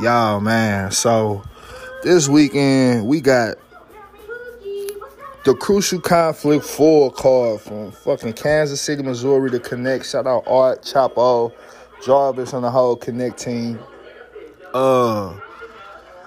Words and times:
Y'all, 0.00 0.40
man. 0.40 0.90
So 0.90 1.44
this 2.02 2.28
weekend 2.28 3.06
we 3.06 3.20
got 3.20 3.56
the 5.44 5.54
Crucial 5.54 6.00
Conflict 6.00 6.64
4 6.64 7.12
card 7.12 7.60
from 7.60 7.92
fucking 7.92 8.32
Kansas 8.32 8.80
City, 8.80 9.04
Missouri 9.04 9.52
to 9.52 9.60
connect. 9.60 10.06
Shout 10.06 10.26
out 10.26 10.42
Art, 10.48 10.82
Chapo, 10.82 11.52
Jarvis, 12.04 12.52
and 12.52 12.64
the 12.64 12.72
whole 12.72 12.96
Connect 12.96 13.38
team. 13.38 13.78
Uh, 14.72 15.38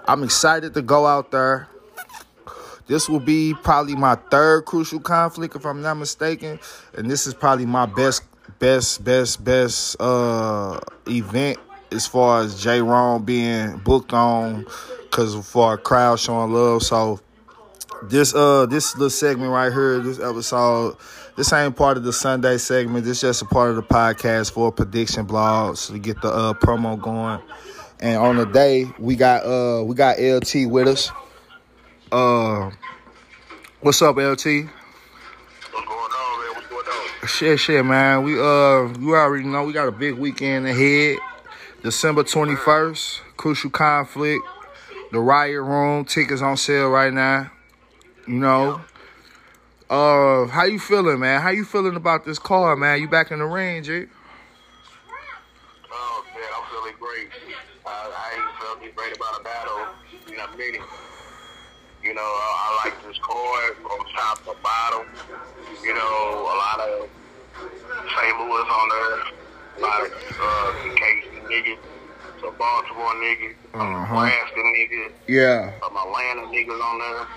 I'm 0.08 0.24
excited 0.24 0.74
to 0.76 0.82
go 0.82 1.06
out 1.06 1.32
there. 1.32 1.68
This 2.88 3.10
will 3.10 3.20
be 3.20 3.54
probably 3.64 3.98
my 3.98 4.16
third 4.16 4.64
Crucial 4.64 5.02
Conflict, 5.02 5.58
if 5.58 5.66
I'm 5.66 5.82
not 5.82 5.96
mistaken. 5.96 6.58
And 6.94 7.12
this 7.12 7.28
is 7.28 7.34
probably 7.34 7.66
my 7.66 7.86
best, 7.86 8.24
best, 8.60 9.04
best, 9.04 9.44
best 9.44 10.00
uh 10.00 10.80
event 11.06 11.58
as 11.92 12.08
far 12.08 12.42
as 12.42 12.62
J. 12.62 12.82
Ron 12.82 13.24
being 13.24 13.78
booked 13.78 14.14
on 14.14 14.66
because 15.04 15.36
for 15.48 15.74
a 15.74 15.78
crowd 15.78 16.20
showing 16.20 16.52
love. 16.52 16.84
So 16.84 17.20
this 18.04 18.34
uh 18.36 18.66
this 18.66 18.96
little 18.96 19.10
segment 19.10 19.52
right 19.52 19.72
here, 19.72 20.00
this 20.00 20.20
episode, 20.20 20.98
this 21.36 21.52
ain't 21.54 21.76
part 21.76 21.98
of 21.98 22.04
the 22.04 22.14
Sunday 22.14 22.58
segment. 22.58 23.06
This 23.06 23.22
just 23.22 23.42
a 23.42 23.46
part 23.46 23.70
of 23.70 23.76
the 23.76 23.84
podcast 23.84 24.52
for 24.52 24.72
prediction 24.72 25.26
blogs 25.26 25.92
to 25.92 26.00
get 26.00 26.22
the 26.22 26.30
uh 26.30 26.54
promo 26.54 27.00
going. 27.00 27.42
And 28.00 28.18
on 28.18 28.38
the 28.38 28.46
day 28.46 28.86
we 29.00 29.16
got 29.16 29.46
uh 29.46 29.84
we 29.84 29.96
got 29.96 30.20
LT 30.20 30.70
with 30.70 30.88
us. 30.88 31.12
Uh 32.12 32.72
what's 33.82 34.02
up 34.02 34.18
LT? 34.18 34.18
What's 34.18 34.46
going 34.46 34.66
on, 35.90 36.40
man? 36.40 36.56
What's 36.56 36.68
going 36.68 36.86
on? 36.86 37.28
Shit, 37.28 37.60
shit, 37.60 37.86
man. 37.86 38.24
We 38.24 38.34
uh, 38.34 38.94
you 39.00 39.16
already 39.16 39.46
know 39.46 39.64
we 39.64 39.74
got 39.74 39.88
a 39.88 39.92
big 39.92 40.16
weekend 40.16 40.68
ahead. 40.68 41.18
December 41.84 42.24
twenty 42.24 42.56
first, 42.56 43.22
crucial 43.38 43.70
conflict. 43.70 44.44
The 45.12 45.20
riot 45.20 45.62
room 45.62 46.04
tickets 46.06 46.42
on 46.42 46.58
sale 46.58 46.90
right 46.90 47.14
now. 47.14 47.52
You 48.28 48.36
know. 48.36 48.82
Uh, 49.90 50.48
how 50.48 50.66
you 50.66 50.80
feeling, 50.80 51.20
man? 51.20 51.40
How 51.40 51.50
you 51.50 51.64
feeling 51.64 51.96
about 51.96 52.26
this 52.26 52.40
car, 52.40 52.76
man? 52.76 53.00
You 53.00 53.08
back 53.08 53.32
in 53.32 53.40
the 53.40 53.46
ring, 53.46 53.84
G? 53.84 54.06
Oh, 55.90 56.26
man, 56.36 56.44
I'm 56.58 56.66
feeling 56.70 56.94
great. 57.00 57.30
I 57.86 58.84
ain't 58.84 58.96
great 58.96 59.16
about 59.16 59.40
a 59.40 59.44
battle. 59.46 59.88
You 62.04 62.14
know, 62.14 62.22
I, 62.22 62.82
like 62.84 63.02
this 63.08 63.18
from 63.18 64.06
top 64.14 64.44
to 64.44 64.56
bottom. 64.62 65.08
You 65.82 65.94
know, 65.94 66.42
a 66.42 66.56
lot 66.58 66.80
of 66.82 67.08
St. 67.56 68.40
Louis 68.40 68.68
on 68.68 68.90
there, 68.90 69.24
of 69.84 70.12
uh, 70.40 70.74
niggas, 71.50 71.78
some 72.42 72.54
Baltimore 72.58 73.14
niggas, 73.16 73.56
some 73.72 73.82
Uh-huh. 73.82 74.14
Nebraska 74.26 74.60
niggas, 74.60 75.12
Yeah. 75.28 75.72
some 75.82 75.96
Atlanta 75.98 76.42
niggas 76.48 76.82
on 76.82 77.00
there. 77.00 77.28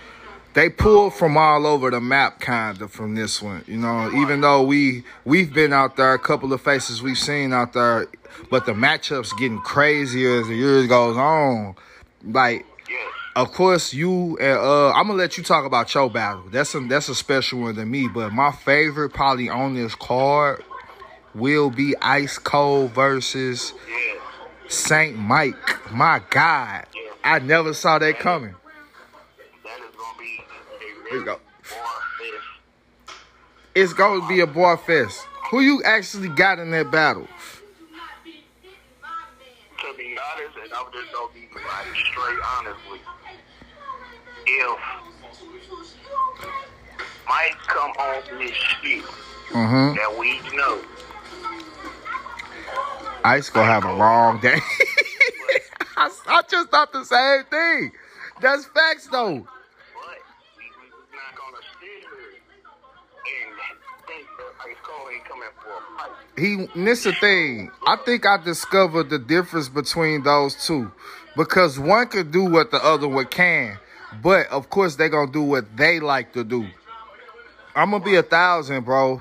They 0.53 0.69
pulled 0.69 1.15
from 1.15 1.37
all 1.37 1.65
over 1.65 1.91
the 1.91 2.01
map, 2.01 2.41
kinda, 2.41 2.89
from 2.89 3.15
this 3.15 3.41
one. 3.41 3.63
You 3.69 3.77
know, 3.77 4.11
even 4.13 4.41
though 4.41 4.63
we 4.63 5.05
we've 5.25 5.53
been 5.53 5.73
out 5.73 5.97
there, 5.97 6.13
a 6.13 6.19
couple 6.19 6.53
of 6.53 6.61
faces 6.61 7.01
we've 7.03 7.19
seen 7.19 7.53
out 7.53 7.73
there, 7.73 8.09
but 8.51 8.67
the 8.67 8.73
matchups 8.73 9.37
getting 9.39 9.61
crazier 9.61 10.41
as 10.41 10.49
the 10.49 10.57
years 10.57 10.89
goes 10.89 11.17
on. 11.17 11.77
Like, 12.25 12.67
Yes. 12.89 12.99
of 13.37 13.53
course, 13.53 13.95
you 13.95 14.37
and 14.41 14.59
uh, 14.59 14.91
I'm 14.91 15.07
gonna 15.07 15.19
let 15.21 15.39
you 15.39 15.45
talk 15.45 15.65
about 15.67 15.95
your 15.95 16.11
battle. 16.11 16.43
That's 16.51 16.75
a 16.75 16.81
that's 16.81 17.09
a 17.09 17.15
special 17.15 17.61
one 17.61 17.77
to 17.77 17.87
me. 17.87 18.09
But 18.09 18.33
my 18.33 18.51
favorite, 18.51 19.11
probably 19.11 19.49
on 19.49 19.75
this 19.75 19.95
card, 19.95 20.65
will 21.35 21.71
be 21.71 21.95
Ice 22.01 22.39
Cold 22.39 22.91
versus 22.93 23.73
Saint 24.69 25.17
Mike. 25.17 25.93
My 25.93 26.21
God, 26.31 26.87
I 27.25 27.39
never 27.41 27.75
saw 27.75 27.99
that 27.99 28.19
coming. 28.19 28.55
That 29.65 29.79
is 29.81 29.95
going 29.97 30.15
to 30.15 30.21
be 30.21 30.41
Here 31.11 31.25
go. 31.25 31.41
It's 33.75 33.93
gonna 33.93 34.27
be 34.27 34.41
a 34.41 34.47
boy 34.47 34.77
fest. 34.77 35.27
Who 35.51 35.61
you 35.61 35.83
actually 35.85 36.29
got 36.29 36.59
in 36.59 36.71
that 36.73 36.91
battle? 36.91 37.29
to 39.79 39.97
be 39.97 40.17
honest, 40.35 40.57
and 40.63 40.73
I'm 40.75 40.93
just 40.93 41.13
gonna 41.13 41.33
be 41.33 41.49
like 41.55 41.97
straight 42.07 42.39
honest 42.59 42.81
with 42.91 43.01
you. 44.47 44.77
If 44.77 44.79
Mike 47.29 47.57
come 47.67 47.91
on 47.93 48.39
this 48.39 48.51
shit 48.51 49.05
Mm-hmm. 49.51 49.97
that 49.97 50.17
we 50.17 50.39
know, 50.57 50.79
Ice 53.25 53.51
gonna 53.51 53.67
have 53.67 53.85
a 53.85 53.93
long 53.93 54.41
day. 54.41 54.59
I, 55.97 56.11
I 56.29 56.43
just 56.49 56.71
thought 56.71 56.93
the 56.93 57.05
same 57.05 57.45
thing. 57.45 57.93
That's 58.41 58.65
facts 58.67 59.09
though. 59.09 59.41
but 59.41 59.47
we, 60.57 60.65
we 60.65 60.89
not 61.13 61.37
gonna 61.37 61.59
sit 61.79 61.89
here 62.01 62.41
and 63.27 63.79
think 64.07 64.27
that 64.39 64.69
Ice 64.69 64.77
Cole 64.83 65.09
ain't 65.13 65.25
coming 65.25 65.49
for 65.61 65.69
a. 65.69 66.41
He 66.41 66.83
this 66.83 67.05
the 67.05 67.13
thing. 67.13 67.71
I 67.87 67.97
think 67.97 68.25
I 68.25 68.39
discovered 68.43 69.11
the 69.11 69.19
difference 69.19 69.69
between 69.69 70.23
those 70.23 70.67
two. 70.67 70.91
Because 71.37 71.79
one 71.79 72.09
could 72.09 72.33
do 72.33 72.45
what 72.45 72.71
the 72.71 72.83
other 72.83 73.07
one 73.07 73.27
can. 73.27 73.79
But 74.23 74.49
of 74.49 74.71
course 74.71 74.97
they 74.97 75.11
gonna 75.11 75.31
do 75.31 75.43
what 75.43 75.77
they 75.77 76.01
like 76.01 76.33
to 76.33 76.43
do. 76.43 76.67
I'm 77.77 77.91
gonna 77.91 78.03
be 78.05 78.17
a 78.17 78.23
thousand, 78.23 78.85
bro. 78.85 79.21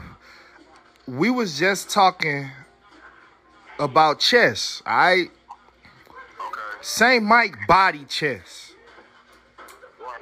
We 1.05 1.29
was 1.29 1.59
just 1.59 1.89
talking 1.89 2.49
about 3.79 4.19
chess, 4.19 4.83
alright? 4.85 5.31
Okay. 6.39 6.59
Saint 6.81 7.23
Mike 7.23 7.55
body 7.67 8.05
chess. 8.05 8.73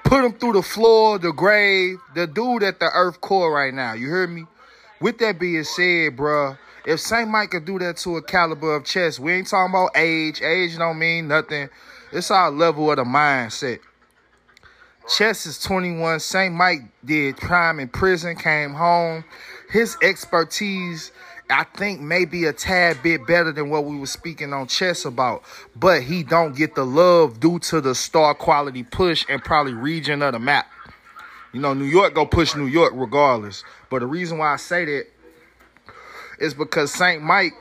Put 0.03 0.23
him 0.23 0.33
through 0.33 0.53
the 0.53 0.61
floor, 0.61 1.19
the 1.19 1.33
grave, 1.33 1.97
the 2.15 2.27
dude 2.27 2.63
at 2.63 2.79
the 2.79 2.89
earth 2.93 3.19
core 3.19 3.51
right 3.51 3.73
now. 3.73 3.93
You 3.93 4.07
hear 4.07 4.27
me? 4.27 4.45
With 5.01 5.17
that 5.17 5.37
being 5.39 5.63
said, 5.63 6.15
bruh, 6.15 6.57
if 6.85 7.01
Saint 7.01 7.29
Mike 7.29 7.51
could 7.51 7.65
do 7.65 7.77
that 7.79 7.97
to 7.97 8.15
a 8.15 8.21
caliber 8.21 8.75
of 8.75 8.85
chess, 8.85 9.19
we 9.19 9.33
ain't 9.33 9.47
talking 9.47 9.73
about 9.73 9.91
age. 9.95 10.41
Age 10.41 10.77
don't 10.77 10.97
mean 10.97 11.27
nothing. 11.27 11.69
It's 12.13 12.31
our 12.31 12.49
level 12.49 12.89
of 12.89 12.97
the 12.97 13.03
mindset. 13.03 13.79
Chess 15.07 15.45
is 15.45 15.59
21. 15.59 16.19
St. 16.19 16.53
Mike 16.53 16.81
did 17.03 17.37
crime 17.37 17.79
in 17.79 17.87
prison, 17.87 18.35
came 18.35 18.73
home. 18.73 19.23
His 19.69 19.97
expertise, 20.01 21.11
I 21.49 21.63
think, 21.63 22.01
maybe 22.01 22.45
a 22.45 22.53
tad 22.53 23.01
bit 23.01 23.25
better 23.25 23.53
than 23.53 23.69
what 23.69 23.85
we 23.85 23.97
were 23.97 24.05
speaking 24.05 24.51
on 24.51 24.67
chess 24.67 25.05
about. 25.05 25.43
But 25.75 26.03
he 26.03 26.23
don't 26.23 26.55
get 26.55 26.75
the 26.75 26.85
love 26.85 27.39
due 27.39 27.59
to 27.59 27.79
the 27.79 27.95
star 27.95 28.33
quality 28.33 28.83
push 28.83 29.25
and 29.29 29.41
probably 29.41 29.73
region 29.73 30.21
of 30.21 30.33
the 30.33 30.39
map. 30.39 30.69
You 31.53 31.61
know, 31.61 31.73
New 31.73 31.85
York 31.85 32.13
go 32.13 32.25
push 32.25 32.55
New 32.55 32.65
York 32.65 32.91
regardless. 32.95 33.63
But 33.89 33.99
the 33.99 34.07
reason 34.07 34.37
why 34.37 34.53
I 34.53 34.57
say 34.57 34.85
that 34.85 35.07
is 36.39 36.53
because 36.53 36.91
St. 36.91 37.21
Mike, 37.23 37.53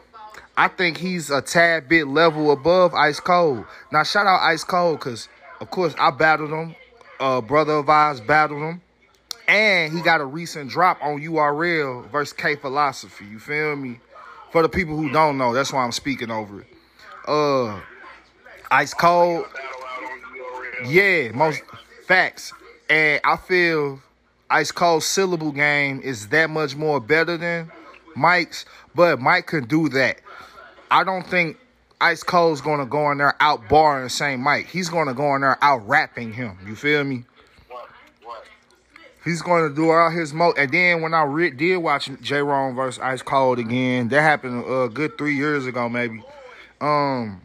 I 0.56 0.68
think 0.68 0.98
he's 0.98 1.30
a 1.30 1.40
tad 1.40 1.88
bit 1.88 2.08
level 2.08 2.50
above 2.50 2.92
Ice 2.94 3.20
Cold. 3.20 3.64
Now, 3.92 4.02
shout 4.02 4.26
out 4.26 4.40
Ice 4.40 4.64
Cold 4.64 4.98
because, 4.98 5.28
of 5.60 5.70
course, 5.70 5.94
I 5.98 6.10
battled 6.10 6.50
him. 6.50 6.74
Uh, 7.20 7.40
brother 7.40 7.74
of 7.74 7.88
ours 7.88 8.20
battled 8.20 8.62
him. 8.62 8.82
And 9.48 9.92
he 9.92 10.02
got 10.02 10.20
a 10.20 10.24
recent 10.24 10.70
drop 10.70 10.98
on 11.02 11.20
URL 11.20 12.08
versus 12.10 12.32
K 12.32 12.56
Philosophy. 12.56 13.26
You 13.26 13.38
feel 13.38 13.76
me? 13.76 14.00
For 14.50 14.62
the 14.62 14.68
people 14.68 14.96
who 14.96 15.10
don't 15.10 15.38
know, 15.38 15.52
that's 15.52 15.72
why 15.72 15.84
I'm 15.84 15.92
speaking 15.92 16.30
over 16.30 16.60
it. 16.60 16.66
Uh, 17.26 17.80
Ice 18.70 18.94
Cold, 18.94 19.46
yeah, 20.86 21.30
most 21.32 21.62
facts. 22.06 22.52
And 22.88 23.20
I 23.24 23.36
feel 23.36 24.00
Ice 24.48 24.72
Cold's 24.72 25.06
syllable 25.06 25.52
game 25.52 26.00
is 26.00 26.28
that 26.28 26.50
much 26.50 26.76
more 26.76 27.00
better 27.00 27.36
than 27.36 27.70
Mike's, 28.14 28.64
but 28.94 29.20
Mike 29.20 29.48
can 29.48 29.64
do 29.64 29.88
that. 29.90 30.20
I 30.90 31.04
don't 31.04 31.26
think 31.26 31.58
Ice 32.00 32.22
Cold's 32.22 32.60
gonna 32.60 32.86
go 32.86 33.10
in 33.10 33.18
there 33.18 33.34
out 33.40 33.68
barring 33.68 34.08
Saint 34.08 34.40
Mike. 34.40 34.66
He's 34.68 34.88
gonna 34.88 35.14
go 35.14 35.34
in 35.34 35.40
there 35.40 35.58
out 35.62 35.86
rapping 35.88 36.32
him. 36.32 36.58
You 36.66 36.76
feel 36.76 37.02
me? 37.04 37.24
He's 39.26 39.42
going 39.42 39.68
to 39.68 39.74
do 39.74 39.90
all 39.90 40.08
his 40.08 40.32
mo. 40.32 40.54
And 40.56 40.70
then 40.70 41.02
when 41.02 41.12
I 41.12 41.24
re- 41.24 41.50
did 41.50 41.78
watch 41.78 42.08
J. 42.22 42.42
Ron 42.42 42.76
versus 42.76 43.00
Ice 43.02 43.22
Cold 43.22 43.58
again, 43.58 44.06
that 44.08 44.22
happened 44.22 44.64
a 44.64 44.88
good 44.88 45.18
three 45.18 45.34
years 45.34 45.66
ago, 45.66 45.88
maybe. 45.88 46.22
Um, 46.80 47.42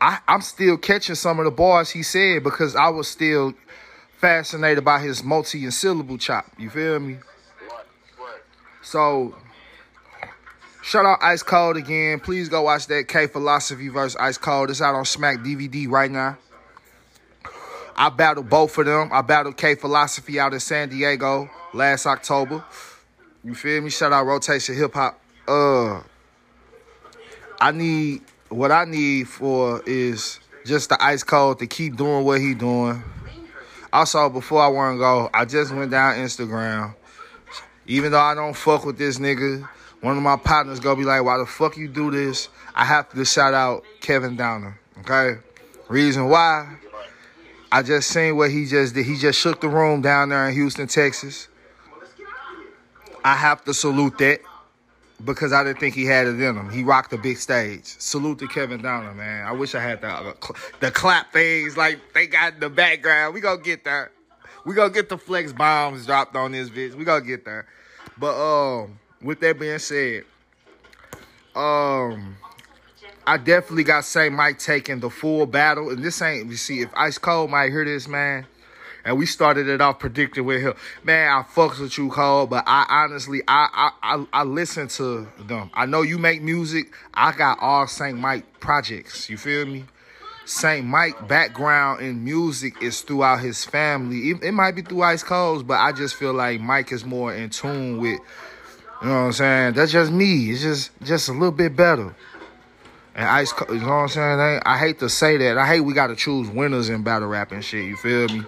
I 0.00 0.20
I'm 0.28 0.40
still 0.40 0.76
catching 0.76 1.16
some 1.16 1.40
of 1.40 1.46
the 1.46 1.50
bars 1.50 1.90
he 1.90 2.04
said 2.04 2.44
because 2.44 2.76
I 2.76 2.90
was 2.90 3.08
still 3.08 3.54
fascinated 4.18 4.84
by 4.84 5.00
his 5.00 5.24
multi 5.24 5.64
and 5.64 5.74
syllable 5.74 6.16
chop. 6.16 6.46
You 6.56 6.70
feel 6.70 7.00
me? 7.00 7.16
So, 8.82 9.34
shout 10.84 11.04
out 11.04 11.18
Ice 11.20 11.42
Cold 11.42 11.76
again. 11.76 12.20
Please 12.20 12.48
go 12.48 12.62
watch 12.62 12.86
that 12.86 13.08
K 13.08 13.26
Philosophy 13.26 13.88
versus 13.88 14.14
Ice 14.20 14.38
Cold. 14.38 14.70
It's 14.70 14.80
out 14.80 14.94
on 14.94 15.04
Smack 15.04 15.38
DVD 15.38 15.88
right 15.88 16.10
now. 16.10 16.38
I 18.00 18.10
battled 18.10 18.48
both 18.48 18.78
of 18.78 18.86
them. 18.86 19.10
I 19.12 19.22
battled 19.22 19.56
K 19.56 19.74
Philosophy 19.74 20.38
out 20.38 20.54
in 20.54 20.60
San 20.60 20.88
Diego 20.88 21.50
last 21.74 22.06
October. 22.06 22.64
You 23.42 23.56
feel 23.56 23.82
me? 23.82 23.90
Shout 23.90 24.12
out 24.12 24.24
Rotation 24.24 24.76
Hip 24.76 24.94
Hop. 24.94 25.20
Uh, 25.48 26.00
I 27.60 27.72
need 27.72 28.22
what 28.50 28.70
I 28.70 28.84
need 28.84 29.28
for 29.28 29.82
is 29.84 30.38
just 30.64 30.90
the 30.90 31.04
ice 31.04 31.24
cold 31.24 31.58
to 31.58 31.66
keep 31.66 31.96
doing 31.96 32.24
what 32.24 32.40
he 32.40 32.54
doing. 32.54 33.02
Also, 33.92 34.28
before 34.28 34.62
I 34.62 34.68
want 34.68 34.94
to 34.94 34.98
go, 34.98 35.28
I 35.34 35.44
just 35.44 35.74
went 35.74 35.90
down 35.90 36.16
Instagram. 36.18 36.94
Even 37.88 38.12
though 38.12 38.20
I 38.20 38.34
don't 38.34 38.54
fuck 38.54 38.84
with 38.84 38.96
this 38.96 39.18
nigga, 39.18 39.68
one 40.02 40.16
of 40.16 40.22
my 40.22 40.36
partners 40.36 40.78
gonna 40.78 40.94
be 40.94 41.04
like, 41.04 41.24
"Why 41.24 41.36
the 41.38 41.46
fuck 41.46 41.76
you 41.76 41.88
do 41.88 42.12
this?" 42.12 42.48
I 42.76 42.84
have 42.84 43.08
to 43.08 43.24
shout 43.24 43.54
out 43.54 43.82
Kevin 44.00 44.36
Downer. 44.36 44.78
Okay, 45.00 45.40
reason 45.88 46.28
why. 46.28 46.76
I 47.70 47.82
just 47.82 48.08
seen 48.08 48.36
what 48.36 48.50
he 48.50 48.66
just 48.66 48.94
did. 48.94 49.04
He 49.04 49.16
just 49.16 49.38
shook 49.38 49.60
the 49.60 49.68
room 49.68 50.00
down 50.00 50.30
there 50.30 50.48
in 50.48 50.54
Houston, 50.54 50.86
Texas. 50.86 51.48
I 53.24 53.34
have 53.34 53.64
to 53.64 53.74
salute 53.74 54.16
that 54.18 54.40
because 55.24 55.52
I 55.52 55.64
didn't 55.64 55.80
think 55.80 55.94
he 55.94 56.06
had 56.06 56.26
it 56.26 56.40
in 56.40 56.56
him. 56.56 56.70
He 56.70 56.82
rocked 56.82 57.10
the 57.10 57.18
big 57.18 57.36
stage. 57.36 57.84
Salute 57.98 58.38
to 58.38 58.48
Kevin 58.48 58.80
Downer, 58.80 59.12
man. 59.12 59.46
I 59.46 59.52
wish 59.52 59.74
I 59.74 59.80
had 59.80 60.00
the 60.00 60.34
the 60.80 60.90
clap 60.90 61.32
things 61.32 61.76
like 61.76 61.98
they 62.14 62.26
got 62.26 62.54
in 62.54 62.60
the 62.60 62.70
background. 62.70 63.34
We 63.34 63.40
gonna 63.40 63.60
get 63.60 63.84
there. 63.84 64.12
We 64.64 64.74
gonna 64.74 64.92
get 64.92 65.08
the 65.08 65.18
flex 65.18 65.52
bombs 65.52 66.06
dropped 66.06 66.36
on 66.36 66.52
this 66.52 66.70
bitch. 66.70 66.94
We 66.94 67.04
gonna 67.04 67.24
get 67.24 67.44
there. 67.44 67.66
But 68.16 68.34
um, 68.34 68.98
with 69.20 69.40
that 69.40 69.58
being 69.58 69.78
said, 69.78 70.24
um, 71.54 72.36
I 73.28 73.36
definitely 73.36 73.84
got 73.84 74.06
Saint 74.06 74.32
Mike 74.32 74.58
taking 74.58 75.00
the 75.00 75.10
full 75.10 75.44
battle, 75.44 75.90
and 75.90 76.02
this 76.02 76.22
ain't. 76.22 76.48
You 76.48 76.56
see, 76.56 76.80
if 76.80 76.88
Ice 76.96 77.18
Cold 77.18 77.50
might 77.50 77.68
hear 77.68 77.84
this, 77.84 78.08
man, 78.08 78.46
and 79.04 79.18
we 79.18 79.26
started 79.26 79.68
it 79.68 79.82
off 79.82 79.98
predicting 79.98 80.46
with 80.46 80.62
him. 80.62 80.72
Man, 81.04 81.30
I 81.30 81.42
fucks 81.42 81.78
with 81.78 81.98
you, 81.98 82.08
Cole, 82.08 82.46
but 82.46 82.64
I 82.66 82.86
honestly, 82.88 83.42
I, 83.46 83.90
I, 84.02 84.16
I, 84.16 84.26
I 84.32 84.42
listen 84.44 84.88
to 84.88 85.28
them. 85.40 85.70
I 85.74 85.84
know 85.84 86.00
you 86.00 86.16
make 86.16 86.40
music. 86.40 86.90
I 87.12 87.32
got 87.32 87.58
all 87.60 87.86
Saint 87.86 88.16
Mike 88.16 88.60
projects. 88.60 89.28
You 89.28 89.36
feel 89.36 89.66
me? 89.66 89.84
Saint 90.46 90.86
Mike 90.86 91.28
background 91.28 92.00
in 92.00 92.24
music 92.24 92.82
is 92.82 93.02
throughout 93.02 93.40
his 93.40 93.62
family. 93.62 94.30
It, 94.30 94.42
it 94.42 94.52
might 94.52 94.74
be 94.74 94.80
through 94.80 95.02
Ice 95.02 95.22
Cold, 95.22 95.66
but 95.66 95.78
I 95.78 95.92
just 95.92 96.14
feel 96.14 96.32
like 96.32 96.62
Mike 96.62 96.92
is 96.92 97.04
more 97.04 97.34
in 97.34 97.50
tune 97.50 98.00
with. 98.00 98.20
You 99.02 99.08
know 99.08 99.12
what 99.12 99.20
I'm 99.20 99.32
saying? 99.32 99.74
That's 99.74 99.92
just 99.92 100.10
me. 100.10 100.50
It's 100.50 100.62
just 100.62 100.90
just 101.02 101.28
a 101.28 101.32
little 101.32 101.52
bit 101.52 101.76
better. 101.76 102.16
And 103.14 103.26
Ice, 103.26 103.52
you 103.68 103.80
know 103.80 103.86
what 103.86 103.92
I'm 103.92 104.08
saying? 104.08 104.40
I, 104.40 104.60
I 104.64 104.78
hate 104.78 105.00
to 105.00 105.08
say 105.08 105.36
that. 105.38 105.58
I 105.58 105.66
hate 105.66 105.80
we 105.80 105.92
got 105.92 106.08
to 106.08 106.16
choose 106.16 106.48
winners 106.48 106.88
in 106.88 107.02
battle 107.02 107.28
rap 107.28 107.52
and 107.52 107.64
shit. 107.64 107.84
You 107.84 107.96
feel 107.96 108.28
me? 108.28 108.42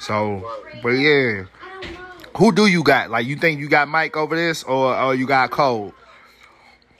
So, 0.00 0.48
but 0.82 0.90
yeah, 0.90 1.44
who 2.36 2.52
do 2.52 2.66
you 2.66 2.82
got? 2.82 3.10
Like, 3.10 3.26
you 3.26 3.36
think 3.36 3.60
you 3.60 3.68
got 3.68 3.88
Mike 3.88 4.16
over 4.16 4.36
this, 4.36 4.62
or 4.62 4.94
or 4.94 5.14
you 5.14 5.26
got 5.26 5.50
Cole? 5.50 5.92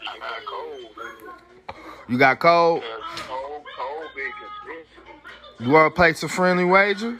I 0.00 0.18
got 0.18 0.46
cold. 0.46 1.76
You 2.08 2.18
got 2.18 2.38
Cole. 2.38 2.82
You 5.60 5.70
want 5.70 5.94
to 5.94 5.96
play 5.96 6.12
some 6.12 6.28
friendly 6.28 6.64
wager? 6.64 7.18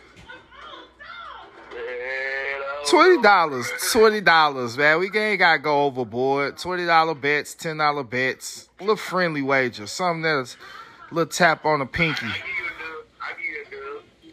Twenty 2.89 3.21
dollars, 3.21 3.71
twenty 3.91 4.21
dollars, 4.21 4.79
man. 4.79 5.01
We 5.01 5.11
ain't 5.19 5.41
gotta 5.41 5.59
go 5.59 5.85
overboard. 5.85 6.57
Twenty 6.57 6.87
dollar 6.87 7.15
bets, 7.15 7.55
ten 7.55 7.79
dollar 7.79 8.05
bets, 8.05 8.69
a 8.79 8.83
little 8.85 8.97
friendly 8.97 9.43
wager, 9.43 9.87
something 9.89 10.23
that's 10.23 10.57
a 11.11 11.15
little 11.15 11.31
tap 11.31 11.65
on 11.65 11.81
the 11.81 11.87
pinky. 11.87 12.27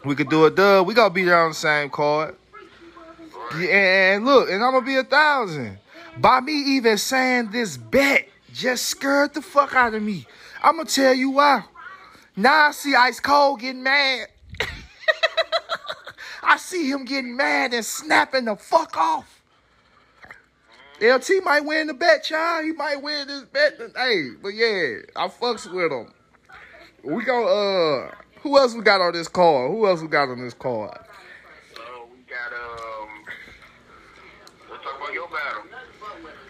We 0.06 0.16
could 0.16 0.30
do 0.30 0.46
a 0.46 0.52
dub. 0.52 0.86
We 0.86 0.94
gonna 0.94 1.14
be 1.14 1.24
there 1.24 1.42
on 1.42 1.52
the 1.52 1.56
same 1.56 1.90
card. 1.90 2.36
Yeah, 3.58 4.14
and 4.16 4.26
look, 4.26 4.50
and 4.50 4.64
I'm 4.64 4.74
gonna 4.74 4.86
be 4.86 4.98
a 4.98 5.04
thousand. 5.04 5.80
By 6.18 6.40
me 6.42 6.54
even 6.76 6.98
saying 6.98 7.50
this 7.52 7.78
bet 7.78 8.28
just 8.54 8.86
scared 8.86 9.34
the 9.34 9.42
fuck 9.42 9.74
out 9.74 9.96
of 9.96 10.04
me. 10.04 10.28
I'm 10.64 10.78
gonna 10.78 10.88
tell 10.88 11.14
you 11.14 11.32
why. 11.32 11.64
Now 12.36 12.68
I 12.68 12.72
see 12.72 12.94
Ice 12.94 13.20
Cold 13.20 13.62
getting 13.62 13.82
mad. 13.84 14.28
I 16.54 16.58
see 16.58 16.88
him 16.88 17.04
getting 17.04 17.36
mad 17.36 17.74
and 17.74 17.84
snapping 17.84 18.46
the 18.46 18.56
fuck 18.56 18.96
off. 18.96 19.42
LT 21.02 21.44
might 21.44 21.66
win 21.66 21.88
the 21.88 21.96
bet, 21.96 22.24
child. 22.24 22.66
He 22.66 22.74
might 22.74 23.02
win 23.02 23.28
this 23.28 23.42
bet. 23.46 23.74
Hey, 23.96 24.30
but 24.40 24.50
yeah, 24.50 25.00
I 25.16 25.30
fucks 25.30 25.66
with 25.66 25.92
him. 25.92 26.14
We 27.04 27.24
go. 27.24 27.48
Uh, 27.48 28.12
who 28.42 28.56
else 28.60 28.76
we 28.76 28.84
got 28.84 29.02
on 29.02 29.14
this 29.14 29.28
card? 29.28 29.72
Who 29.72 29.88
else 29.88 30.04
we 30.04 30.08
got 30.08 30.30
on 30.30 30.44
this 30.44 30.54
card? 30.54 30.96
So 31.74 31.82
we 32.12 32.20
got 32.30 32.54
um. 32.54 33.10
Let's 34.70 34.84
talk 34.84 34.98
about 34.98 35.12
your 35.12 35.28
battle. 35.30 35.64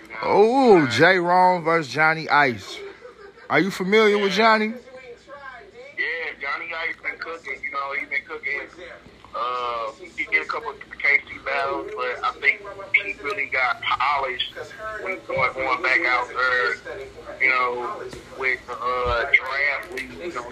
You 0.03 0.09
know, 0.09 0.19
Oh, 0.21 0.87
J. 0.87 1.17
Ron 1.17 1.63
versus 1.63 1.89
Johnny 1.89 2.27
Ice. 2.27 2.77
Are 3.49 3.61
you 3.61 3.71
familiar 3.71 4.17
with 4.17 4.33
Johnny? 4.33 4.65
Yeah, 4.67 4.73
Johnny 6.41 6.65
Ice 6.89 6.95
been 7.01 7.17
cooking. 7.19 7.63
You 7.63 7.71
know, 7.71 7.93
he 7.97 8.05
been 8.05 8.25
cooking. 8.27 8.67
Uh, 9.43 9.91
he 10.15 10.23
did 10.25 10.41
a 10.41 10.45
couple 10.45 10.69
of 10.69 10.77
KC 10.79 11.43
battles, 11.43 11.91
but 11.95 12.23
I 12.23 12.31
think 12.39 12.61
he 12.93 13.13
really 13.23 13.47
got 13.47 13.81
polished 13.81 14.53
when 15.01 15.19
going, 15.27 15.51
going 15.53 15.81
back 15.81 16.01
out 16.05 16.27
there. 16.29 16.75
You 17.41 17.49
know, 17.49 18.01
with 18.39 18.59
uh, 18.69 19.25
draft 19.33 19.91
league. 19.95 20.13
You 20.13 20.33
know, 20.33 20.43
to 20.43 20.49
uh, 20.49 20.51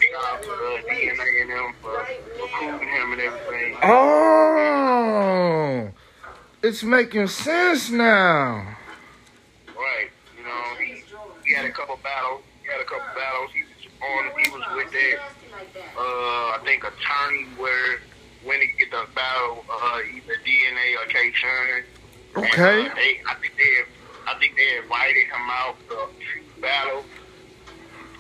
DNA 0.90 1.42
and 1.42 1.50
them 1.50 1.74
for 1.82 2.06
recruiting 2.42 2.88
him 2.88 3.12
and 3.14 3.22
everything. 3.22 3.78
Oh, 3.84 5.90
it's 6.64 6.84
making 6.84 7.28
sense 7.28 7.90
now. 7.90 8.78
Right. 9.68 10.10
You 10.38 10.44
know, 10.44 10.76
he, 10.80 11.04
he 11.46 11.54
had 11.54 11.66
a 11.66 11.72
couple 11.72 11.98
battles. 12.04 12.42
He 12.64 12.70
had 12.70 12.82
a 12.82 12.86
couple 12.86 13.08
battles. 13.16 13.52
He 13.54 13.64
was 13.64 13.72
on. 14.02 14.32
He 14.44 14.50
was 14.52 14.64
with 14.76 14.92
that. 14.92 15.20
Uh, 15.98 16.00
I 16.00 16.60
think 16.66 16.84
attorney 16.84 17.46
where 17.58 18.00
when 18.44 18.62
he 18.62 18.68
get 18.78 18.92
the 18.92 19.06
battle, 19.14 19.64
uh, 19.70 20.00
either 20.16 20.36
DNA 20.46 20.96
or 21.02 21.08
K. 21.08 21.32
Shine. 21.34 21.84
Okay. 22.38 22.82
And, 22.82 22.92
uh, 22.92 22.96
they, 22.96 23.22
I 23.28 23.36
think 23.36 23.54
they, 23.58 23.74
I 24.28 24.40
think 24.40 24.56
they 24.56 24.78
invited 24.78 25.26
him 25.28 25.50
out 25.50 25.76
to 25.90 26.62
battle 26.62 27.04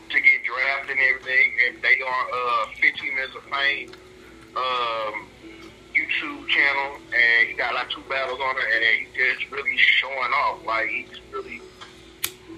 to 0.09 0.19
get 0.19 0.44
drafted 0.44 0.97
and 0.97 1.06
everything. 1.15 1.51
And 1.68 1.81
they 1.81 2.01
on 2.01 2.68
uh, 2.68 2.71
15 2.81 3.15
minutes 3.15 3.35
of 3.35 3.44
fame. 3.44 3.91
Um, 4.56 5.27
YouTube 5.94 6.47
channel, 6.47 6.97
and 7.13 7.50
he 7.50 7.53
got 7.56 7.74
like 7.74 7.89
two 7.89 8.01
battles 8.09 8.39
on 8.39 8.56
it, 8.57 8.63
and 8.74 8.83
he's 8.83 9.38
just 9.39 9.51
really 9.51 9.77
showing 9.77 10.31
off. 10.45 10.65
Like 10.65 10.88
he's 10.88 11.09
really 11.31 11.62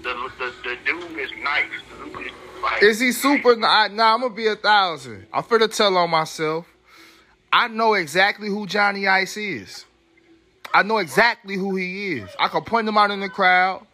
the 0.02 0.30
the, 0.38 0.52
the 0.62 0.76
dude 0.84 1.18
is 1.18 1.30
nice. 1.42 1.64
The 1.98 2.04
dude 2.04 2.26
is, 2.26 2.32
like, 2.62 2.82
Is 2.82 3.00
he 3.00 3.12
super? 3.12 3.56
Nah, 3.56 3.88
nah, 3.88 4.14
I'm 4.14 4.20
gonna 4.20 4.34
be 4.34 4.46
a 4.46 4.56
thousand. 4.56 5.26
I'm 5.32 5.42
finna 5.42 5.74
tell 5.74 5.96
on 5.96 6.10
myself. 6.10 6.66
I 7.56 7.68
know 7.68 7.94
exactly 7.94 8.48
who 8.48 8.66
Johnny 8.66 9.06
Ice 9.06 9.36
is. 9.36 9.84
I 10.74 10.82
know 10.82 10.98
exactly 10.98 11.54
who 11.54 11.76
he 11.76 12.14
is. 12.14 12.28
I 12.36 12.48
can 12.48 12.62
point 12.62 12.88
him 12.88 12.98
out 12.98 13.12
in 13.12 13.20
the 13.20 13.28
crowd, 13.28 13.86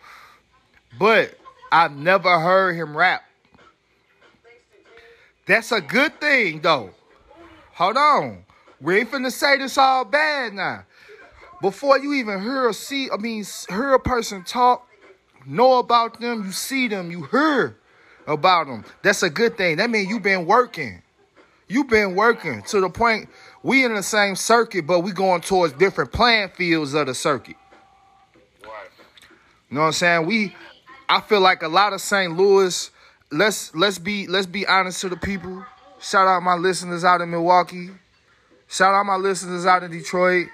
but 0.99 1.39
I've 1.71 1.95
never 1.95 2.41
heard 2.41 2.75
him 2.75 2.97
rap. 2.97 3.23
That's 5.47 5.73
a 5.73 5.83
good 5.83 6.19
thing, 6.19 6.63
though. 6.63 6.89
Hold 7.75 7.99
on. 7.99 8.45
We 8.81 9.01
ain't 9.01 9.11
finna 9.11 9.31
say 9.31 9.59
this 9.59 9.77
all 9.77 10.07
bad 10.07 10.55
now. 10.55 10.87
Before 11.61 11.99
you 11.99 12.15
even 12.15 12.41
hear 12.41 12.67
or 12.67 12.73
see, 12.73 13.11
I 13.11 13.19
mean, 13.19 13.45
hear 13.69 13.93
a 13.93 14.01
person 14.01 14.43
talk, 14.43 14.89
know 15.45 15.81
about 15.81 16.19
them, 16.19 16.47
you 16.47 16.53
see 16.53 16.89
them, 16.89 17.11
you 17.11 17.25
hear 17.25 17.77
about 18.27 18.69
them. 18.69 18.87
That's 19.03 19.23
a 19.23 19.29
good 19.29 19.59
thing. 19.59 19.77
That 19.77 19.91
means 19.91 20.09
you've 20.09 20.23
been 20.23 20.47
working. 20.47 21.03
You've 21.71 21.89
been 21.89 22.17
working 22.17 22.63
to 22.63 22.81
the 22.81 22.91
point 22.91 23.29
we 23.63 23.85
in 23.85 23.95
the 23.95 24.03
same 24.03 24.37
circuit, 24.37 24.87
but 24.87 25.01
we 25.01 25.13
going 25.13 25.43
towards 25.43 25.75
different 25.75 26.13
playing 26.13 26.49
fields 26.51 26.95
of 26.95 27.07
the 27.07 27.15
circuit. 27.15 27.57
You 29.69 29.77
know 29.77 29.81
what 29.83 29.87
I'm 29.89 29.93
saying? 29.93 30.27
We 30.27 30.55
I 31.09 31.21
feel 31.21 31.41
like 31.41 31.63
a 31.63 31.69
lot 31.69 31.93
of 31.93 32.01
St. 32.01 32.37
Louis, 32.37 32.91
let's 33.31 33.75
let's 33.75 33.99
be 33.99 34.27
let's 34.27 34.47
be 34.47 34.67
honest 34.67 35.01
to 35.03 35.09
the 35.09 35.17
people. 35.17 35.65
Shout 36.01 36.27
out 36.27 36.43
my 36.43 36.55
listeners 36.55 37.05
out 37.05 37.21
in 37.21 37.31
Milwaukee. 37.31 37.91
Shout 38.69 38.95
out 38.95 39.05
my 39.05 39.17
listeners 39.17 39.67
out 39.67 39.83
in 39.83 39.91
Detroit. 39.91 40.49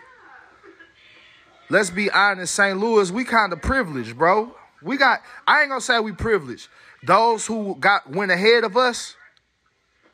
Let's 1.68 1.90
be 1.90 2.10
honest, 2.10 2.54
St. 2.54 2.78
Louis, 2.78 3.10
we 3.10 3.24
kind 3.24 3.52
of 3.52 3.60
privileged, 3.62 4.18
bro. 4.18 4.54
We 4.82 4.96
got 4.96 5.20
I 5.46 5.60
ain't 5.60 5.70
gonna 5.70 5.80
say 5.80 5.98
we 6.00 6.12
privileged. 6.12 6.68
Those 7.02 7.46
who 7.46 7.76
got 7.76 8.10
went 8.10 8.32
ahead 8.32 8.64
of 8.64 8.76
us 8.76 9.14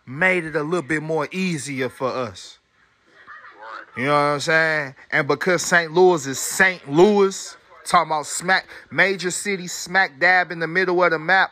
made 0.07 0.45
it 0.45 0.57
a 0.57 0.63
little 0.63 0.87
bit 0.87 1.03
more 1.03 1.29
easier 1.33 1.89
for 1.89 2.09
us. 2.09 2.59
You 3.97 4.05
know 4.05 4.13
what 4.13 4.19
I'm 4.19 4.41
saying? 4.41 4.95
And 5.11 5.29
because 5.29 5.63
St. 5.63 5.93
Louis 5.93 6.27
is 6.27 6.39
St. 6.39 6.91
Louis, 6.91 7.57
talking 7.85 8.11
about 8.11 8.27
smack 8.27 8.67
major 8.91 9.31
city 9.31 9.67
smack 9.67 10.19
dab 10.19 10.51
in 10.51 10.61
the 10.61 10.67
middle 10.67 11.03
of 11.05 11.11
the 11.11 11.19
map, 11.19 11.51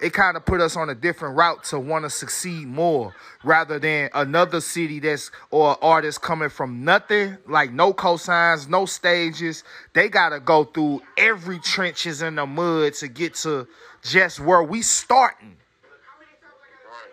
it 0.00 0.12
kind 0.14 0.36
of 0.36 0.44
put 0.44 0.60
us 0.60 0.74
on 0.74 0.88
a 0.88 0.94
different 0.94 1.36
route 1.36 1.62
to 1.64 1.78
want 1.78 2.04
to 2.04 2.10
succeed 2.10 2.66
more 2.66 3.14
rather 3.44 3.78
than 3.78 4.10
another 4.14 4.60
city 4.60 5.00
that's 5.00 5.30
or 5.50 5.82
artist 5.84 6.22
coming 6.22 6.48
from 6.48 6.82
nothing, 6.84 7.36
like 7.46 7.72
no 7.72 7.92
cosigns, 7.92 8.68
no 8.68 8.86
stages. 8.86 9.62
They 9.92 10.08
gotta 10.08 10.40
go 10.40 10.64
through 10.64 11.02
every 11.18 11.60
trenches 11.60 12.22
in 12.22 12.36
the 12.36 12.46
mud 12.46 12.94
to 12.94 13.08
get 13.08 13.34
to 13.34 13.68
just 14.02 14.40
where 14.40 14.62
we 14.62 14.82
starting. 14.82 15.56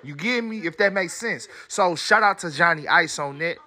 You 0.03 0.15
get 0.15 0.43
me? 0.43 0.65
If 0.65 0.77
that 0.77 0.93
makes 0.93 1.13
sense. 1.13 1.47
So 1.67 1.95
shout 1.95 2.23
out 2.23 2.39
to 2.39 2.49
Johnny 2.49 2.87
Ice 2.87 3.19
on 3.19 3.37
that. 3.39 3.57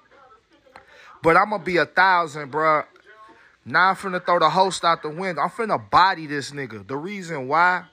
But 1.22 1.36
I'm 1.36 1.50
gonna 1.50 1.62
be 1.62 1.76
a 1.76 1.86
thousand, 1.86 2.50
bro. 2.50 2.82
Now 3.64 3.90
I'm 3.90 3.96
finna 3.96 4.24
throw 4.24 4.40
the 4.40 4.50
host 4.50 4.84
out 4.84 5.02
the 5.02 5.10
window. 5.10 5.42
I'm 5.42 5.50
finna 5.50 5.90
body 5.90 6.26
this 6.26 6.50
nigga. 6.50 6.86
The 6.86 6.96
reason 6.96 7.46
why, 7.46 7.84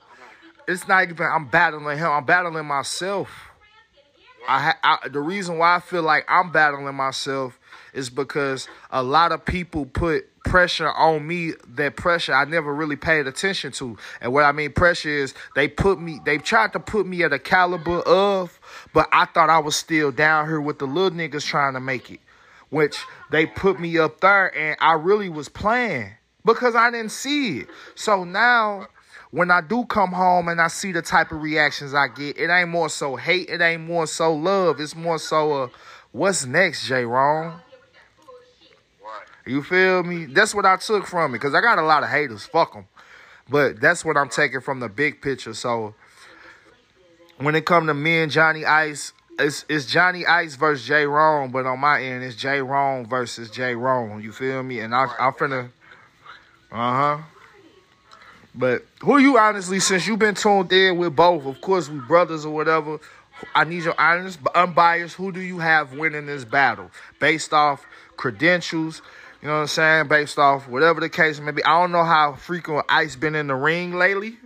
it's 0.68 0.88
not 0.88 1.04
even 1.04 1.18
I'm 1.26 1.48
battling 1.48 1.98
him. 1.98 2.12
I'm 2.12 2.26
battling 2.26 2.66
myself. 2.66 3.30
I, 4.48 4.74
I 4.84 5.10
the 5.10 5.20
reason 5.20 5.58
why 5.58 5.76
I 5.76 5.80
feel 5.80 6.02
like 6.02 6.26
I'm 6.28 6.52
battling 6.52 6.96
myself 6.96 7.60
is 7.94 8.10
because 8.10 8.68
a 8.90 9.04
lot 9.04 9.32
of 9.32 9.46
people 9.46 9.86
put 9.86 10.26
pressure 10.44 10.92
on 10.92 11.28
me 11.28 11.54
that 11.76 11.96
pressure 11.96 12.34
I 12.34 12.46
never 12.46 12.74
really 12.74 12.96
paid 12.96 13.28
attention 13.28 13.72
to. 13.74 13.98
And 14.22 14.34
what 14.34 14.46
I 14.46 14.52
mean 14.52 14.72
pressure 14.72 15.10
is 15.10 15.36
they 15.56 15.68
put 15.68 16.00
me 16.00 16.20
they 16.26 16.40
tried 16.40 16.74
to 16.74 16.80
put 16.80 17.06
me 17.06 17.24
at 17.24 17.34
a 17.34 17.40
caliber 17.40 18.00
of, 18.00 18.60
but 18.94 19.08
I 19.12 19.26
thought 19.26 19.50
I 19.52 19.60
was 19.60 19.76
still 19.76 20.12
down 20.12 20.48
here 20.48 20.62
with 20.62 20.80
the 20.80 20.88
little 20.88 21.12
niggas 21.12 21.46
trying 21.46 21.74
to 21.74 21.80
make 21.80 22.10
it. 22.10 22.20
Which 22.70 22.98
they 23.32 23.46
put 23.46 23.80
me 23.80 23.98
up 23.98 24.22
there 24.22 24.56
and 24.58 24.78
I 24.80 24.94
really 24.94 25.30
was 25.30 25.50
playing 25.50 26.12
because 26.46 26.76
I 26.76 26.92
didn't 26.92 27.12
see 27.12 27.60
it. 27.60 27.68
So 27.96 28.24
now 28.24 28.88
when 29.32 29.52
I 29.52 29.62
do 29.62 29.86
come 29.86 30.12
home 30.12 30.48
and 30.48 30.60
I 30.60 30.68
see 30.68 30.92
the 30.92 31.02
type 31.02 31.32
of 31.32 31.42
reactions 31.42 31.94
I 31.94 32.08
get, 32.08 32.38
it 32.38 32.50
ain't 32.50 32.70
more 32.70 32.90
so 32.90 33.16
hate, 33.16 33.50
it 33.50 33.62
ain't 33.62 33.84
more 33.84 34.08
so 34.08 34.34
love. 34.34 34.80
It's 34.80 34.96
more 34.96 35.20
so 35.20 35.64
uh 35.64 35.68
what's 36.12 36.46
next, 36.46 36.88
J 36.88 37.06
Ron? 37.06 37.62
You 39.46 39.64
feel 39.64 40.04
me? 40.04 40.26
That's 40.26 40.54
what 40.54 40.66
I 40.66 40.78
took 40.78 41.08
from 41.08 41.34
it 41.34 41.40
because 41.40 41.56
I 41.56 41.62
got 41.62 41.80
a 41.80 41.84
lot 41.84 42.04
of 42.04 42.10
haters. 42.10 42.46
Fuck 42.46 42.74
them. 42.74 42.86
But 43.50 43.82
that's 43.82 44.06
what 44.06 44.16
I'm 44.16 44.30
taking 44.30 44.62
from 44.62 44.80
the 44.80 44.90
big 44.90 45.22
picture. 45.22 45.56
So 45.56 45.96
when 47.38 47.56
it 47.56 47.66
come 47.66 47.88
to 47.88 47.94
me 47.94 48.20
and 48.20 48.32
Johnny 48.32 48.64
Ice, 48.64 49.12
it's 49.39 49.65
it's 49.69 49.86
Johnny 49.86 50.25
Ice 50.25 50.55
versus 50.55 50.86
J. 50.86 51.05
Ron, 51.05 51.51
but 51.51 51.65
on 51.65 51.79
my 51.79 52.01
end, 52.01 52.24
it's 52.24 52.36
J. 52.36 52.62
Ron 52.62 53.05
versus 53.05 53.50
J. 53.50 53.75
Ron. 53.75 54.22
You 54.22 54.31
feel 54.31 54.62
me? 54.62 54.79
And 54.79 54.93
I, 54.93 55.08
I'm 55.19 55.34
finna, 55.34 55.69
uh 56.72 57.17
huh. 57.17 57.17
But 58.53 58.86
who 59.01 59.17
you 59.17 59.38
honestly, 59.38 59.79
since 59.79 60.05
you've 60.05 60.19
been 60.19 60.36
tuned 60.36 60.72
in 60.74 60.98
with 60.98 61.15
both, 61.15 61.46
of 61.46 61.62
course 61.62 61.89
we 61.89 62.00
brothers 62.00 62.46
or 62.46 62.53
whatever. 62.53 63.00
I 63.55 63.63
need 63.63 63.84
your 63.84 64.00
honest, 64.00 64.43
but 64.43 64.53
unbiased. 64.53 65.15
Who 65.15 65.31
do 65.31 65.39
you 65.39 65.60
have 65.60 65.93
winning 65.93 66.25
this 66.25 66.43
battle 66.43 66.91
based 67.19 67.53
off 67.53 67.86
credentials? 68.17 69.01
You 69.41 69.48
know 69.48 69.55
what 69.55 69.62
I'm 69.62 69.67
saying? 69.67 70.08
Based 70.10 70.38
off 70.38 70.67
whatever 70.67 71.00
the 71.00 71.08
case 71.08 71.39
may 71.39 71.51
be. 71.51 71.63
I 71.63 71.79
don't 71.79 71.93
know 71.93 72.03
how 72.03 72.34
frequent 72.34 72.86
Ice 72.89 73.15
been 73.15 73.36
in 73.36 73.48
the 73.48 73.55
ring 73.55 73.93
lately, 73.93 74.38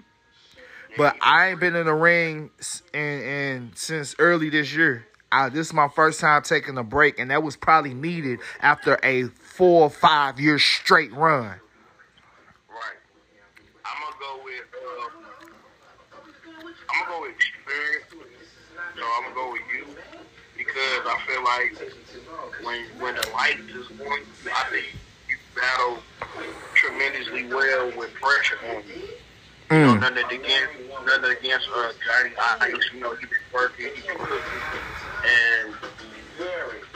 but 0.97 1.15
I 1.21 1.49
ain't 1.49 1.59
been 1.59 1.75
in 1.75 1.85
the 1.85 1.93
ring 1.93 2.51
and, 2.93 3.21
in 3.23 3.71
since 3.75 4.15
early 4.19 4.49
this 4.49 4.73
year. 4.73 5.05
I, 5.31 5.49
this 5.49 5.67
is 5.67 5.73
my 5.73 5.87
first 5.87 6.19
time 6.19 6.43
taking 6.43 6.77
a 6.77 6.83
break, 6.83 7.17
and 7.17 7.31
that 7.31 7.41
was 7.41 7.55
probably 7.55 7.93
needed 7.95 8.39
after 8.61 8.99
a 9.03 9.23
four 9.23 9.83
or 9.83 9.89
five 9.89 10.39
year 10.39 10.59
straight 10.59 11.11
run. 11.11 11.59
Right. 12.69 12.99
I'm 13.83 14.01
gonna 14.03 14.15
go 14.19 14.43
with. 14.43 14.63
Uh, 14.73 15.09
I'm 16.13 16.99
gonna 16.99 17.09
go 17.09 17.21
with 17.21 17.35
experience. 17.35 18.05
So 18.95 19.01
I'm 19.17 19.23
gonna 19.23 19.35
go 19.35 19.51
with 19.51 19.61
you 19.75 19.87
because 20.55 20.77
I 20.77 21.19
feel 21.25 21.43
like 21.43 21.93
when 22.63 22.85
when 22.99 23.15
the 23.15 23.27
light 23.33 23.57
is 23.59 23.87
on, 23.99 24.19
I 24.55 24.69
think 24.69 24.85
you 25.27 25.37
battle 25.55 25.97
tremendously 26.75 27.47
well 27.47 27.91
with 27.97 28.13
pressure 28.13 28.59
on 28.69 28.83
you. 28.87 29.07
You 29.71 29.77
know, 29.77 29.95
Mm. 29.95 30.01
nothing 30.01 30.39
against 30.39 30.73
nothing 31.05 31.31
against 31.37 31.69
uh 31.75 31.91
Johnny 32.05 32.31
Ice. 32.61 32.89
You 32.93 32.99
know, 33.01 33.15
he 33.15 33.25
been 33.25 33.37
working, 33.53 33.87
he 33.95 34.01
been 34.07 34.17
cooking, 34.17 34.37
and 35.25 35.73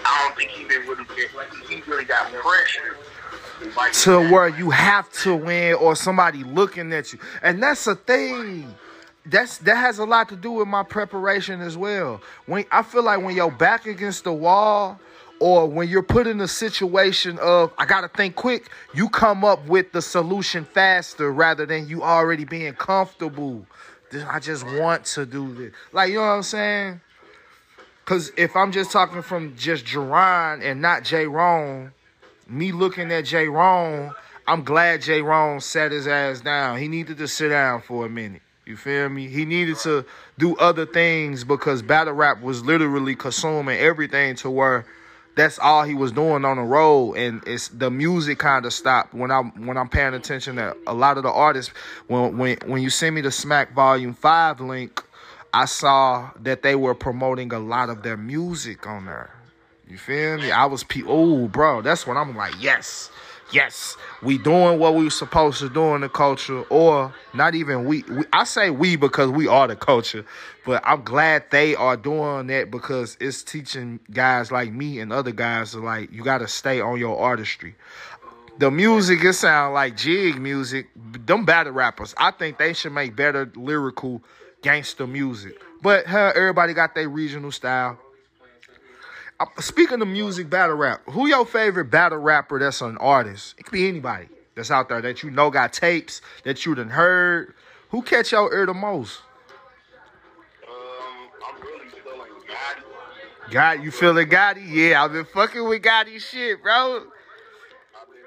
I 0.06 0.24
don't 0.28 0.36
think 0.38 0.52
he 0.52 0.64
been 0.66 0.82
really 0.88 1.04
been, 1.06 1.70
he 1.70 1.82
really 1.90 2.06
got 2.06 2.32
pressure. 2.32 2.98
Like 3.76 3.92
to 3.94 4.12
that. 4.12 4.32
where 4.32 4.48
you 4.50 4.70
have 4.70 5.12
to 5.24 5.36
win 5.36 5.74
or 5.76 5.96
somebody 5.96 6.44
looking 6.44 6.94
at 6.94 7.12
you. 7.12 7.20
And 7.42 7.62
that's 7.62 7.86
the 7.86 7.96
thing. 7.96 8.74
That's 9.26 9.58
that 9.60 9.76
has 9.78 9.98
a 10.00 10.06
lot 10.06 10.30
to 10.30 10.36
do 10.36 10.52
with 10.52 10.68
my 10.68 10.84
preparation 10.84 11.60
as 11.62 11.76
well. 11.76 12.22
When 12.46 12.66
I 12.72 12.84
feel 12.84 13.04
like 13.04 13.22
when 13.22 13.36
you're 13.36 13.52
back 13.52 13.86
against 13.88 14.24
the 14.26 14.34
wall 14.34 15.00
or 15.40 15.68
when 15.68 15.88
you're 15.88 16.04
put 16.04 16.28
in 16.28 16.42
a 16.42 16.48
situation 16.48 17.38
of 17.40 17.72
I 17.78 17.86
gotta 17.86 18.08
think 18.08 18.36
quick, 18.36 18.70
you 18.94 19.10
come 19.10 19.44
up 19.44 19.66
with 19.68 19.92
the 19.92 20.02
solution 20.02 20.66
faster 20.66 21.32
rather 21.32 21.66
than 21.66 21.88
you 21.88 22.04
already 22.04 22.46
being 22.46 22.74
comfortable. 22.74 23.66
I 24.28 24.40
just 24.40 24.66
want 24.66 25.06
to 25.06 25.26
do 25.26 25.54
this. 25.54 25.74
Like 25.92 26.10
you 26.10 26.16
know 26.16 26.22
what 26.22 26.28
I'm 26.28 26.44
saying? 26.44 27.02
Cause 28.06 28.32
if 28.38 28.56
I'm 28.56 28.72
just 28.72 28.92
talking 28.92 29.22
from 29.22 29.56
just 29.58 29.86
Jerron 29.86 30.64
and 30.64 30.82
not 30.82 31.04
J. 31.04 31.28
Ron, 31.28 31.92
me 32.48 32.72
looking 32.72 33.12
at 33.12 33.26
J. 33.26 33.48
Ron, 33.48 34.16
I'm 34.48 34.64
glad 34.64 35.02
J. 35.02 35.22
Ron 35.22 35.60
sat 35.60 35.92
his 35.92 36.08
ass 36.08 36.40
down. 36.40 36.78
He 36.78 36.88
needed 36.88 37.18
to 37.18 37.28
sit 37.28 37.50
down 37.50 37.82
for 37.82 38.06
a 38.06 38.10
minute. 38.10 38.42
You 38.66 38.78
feel 38.78 39.10
me? 39.10 39.28
He 39.28 39.46
needed 39.46 39.78
to 39.80 40.06
do 40.38 40.56
other 40.58 40.86
things 40.86 41.44
because 41.44 41.82
battle 41.82 42.14
rap 42.14 42.42
was 42.42 42.64
literally 42.64 43.16
consuming 43.16 43.78
everything 43.80 44.36
to 44.38 44.50
where 44.50 44.86
that's 45.38 45.60
all 45.60 45.84
he 45.84 45.94
was 45.94 46.12
doing 46.12 46.44
on 46.44 46.58
the 46.58 46.64
road 46.64 47.14
and 47.14 47.42
it's 47.48 47.70
the 47.70 47.90
music 47.90 48.40
kind 48.40 48.66
of 48.66 48.74
stopped 48.74 49.14
when 49.14 49.32
I'm 49.32 49.68
when 49.68 49.78
I'm 49.78 49.88
paying 49.88 50.14
attention 50.14 50.58
to 50.58 50.76
a 50.88 50.94
lot 50.94 51.18
of 51.18 51.24
the 51.24 51.32
artists 51.32 51.72
when 52.08 52.38
when 52.38 52.58
when 52.66 52.82
you 52.82 52.90
send 52.90 53.16
me 53.16 53.22
the 53.22 53.32
Smack 53.32 53.74
Volume 53.74 54.14
5 54.14 54.60
link 54.62 55.04
I 55.54 55.66
saw 55.66 56.32
that 56.42 56.62
they 56.62 56.76
were 56.76 56.94
promoting 56.94 57.54
a 57.54 57.60
lot 57.60 57.90
of 57.90 58.04
their 58.04 58.18
music 58.18 58.86
on 58.86 59.06
there. 59.06 59.32
You 59.88 59.98
feel 59.98 60.38
me? 60.38 60.52
I 60.52 60.66
was 60.66 60.84
pe 60.84 61.02
oh 61.08 61.48
bro, 61.48 61.82
that's 61.82 62.06
when 62.06 62.18
I'm 62.18 62.36
like, 62.36 62.54
yes, 62.62 63.10
yes, 63.52 63.98
we 64.22 64.38
doing 64.38 64.80
what 64.80 64.96
we 64.96 65.10
supposed 65.10 65.60
to 65.60 65.70
do 65.70 65.96
in 65.96 66.02
the 66.02 66.10
culture, 66.10 66.64
or 66.70 67.14
not 67.34 67.56
even 67.56 67.86
we, 67.86 68.04
we. 68.04 68.24
I 68.34 68.44
say 68.44 68.70
we 68.70 68.96
because 68.96 69.30
we 69.30 69.48
are 69.48 69.68
the 69.68 69.76
culture, 69.76 70.26
but 70.66 70.82
I'm 70.86 71.04
glad 71.04 71.46
they 71.52 71.76
are 71.76 71.98
doing 71.98 72.48
that 72.48 72.72
because 72.72 73.18
it's 73.20 73.44
teaching 73.44 74.00
guys 74.12 74.52
like 74.52 74.72
me 74.72 75.00
and 75.00 75.12
other 75.14 75.32
guys 75.32 75.72
to 75.72 75.80
like 75.80 76.12
you 76.12 76.24
got 76.24 76.40
to 76.40 76.48
stay 76.48 76.82
on 76.82 77.00
your 77.00 77.18
artistry. 77.18 77.76
The 78.60 78.72
music, 78.72 79.24
it 79.24 79.34
sound 79.34 79.76
like 79.76 79.96
jig 79.96 80.40
music. 80.40 80.88
Them 80.96 81.46
battle 81.46 81.74
rappers, 81.74 82.16
I 82.18 82.32
think 82.32 82.58
they 82.58 82.74
should 82.74 82.94
make 82.94 83.16
better 83.16 83.52
lyrical 83.56 84.24
gangster 84.62 85.06
music. 85.06 85.62
But 85.82 86.08
huh, 86.08 86.34
everybody 86.36 86.74
got 86.74 86.96
their 86.96 87.08
regional 87.08 87.52
style. 87.52 88.00
Speaking 89.60 90.02
of 90.02 90.08
music, 90.08 90.50
battle 90.50 90.76
rap, 90.76 91.02
who 91.10 91.28
your 91.28 91.46
favorite 91.46 91.86
battle 91.86 92.18
rapper 92.18 92.58
that's 92.60 92.82
an 92.82 92.98
artist? 92.98 93.54
It 93.58 93.64
could 93.64 93.72
be 93.72 93.88
anybody 93.88 94.30
that's 94.56 94.72
out 94.72 94.90
there 94.90 95.02
that 95.02 95.22
you 95.22 95.30
know 95.30 95.52
got 95.52 95.74
tapes 95.74 96.22
that 96.44 96.66
you 96.66 96.74
done 96.74 96.90
heard. 96.90 97.54
Who 97.90 98.02
catch 98.02 98.32
your 98.32 98.52
ear 98.54 98.66
the 98.66 98.74
most? 98.74 99.22
Um, 100.68 101.30
I'm 101.48 101.62
really 101.62 101.86
Gotti. 102.48 103.52
God, 103.52 103.84
you 103.84 103.92
feeling 103.92 104.28
Gotti? 104.28 104.68
Yeah, 104.68 105.04
I've 105.04 105.14
been 105.14 105.26
fucking 105.26 105.68
with 105.68 105.84
Gotti 105.84 106.20
shit, 106.20 106.64
bro. 106.64 106.96
I've 106.96 107.04
been 107.04 108.24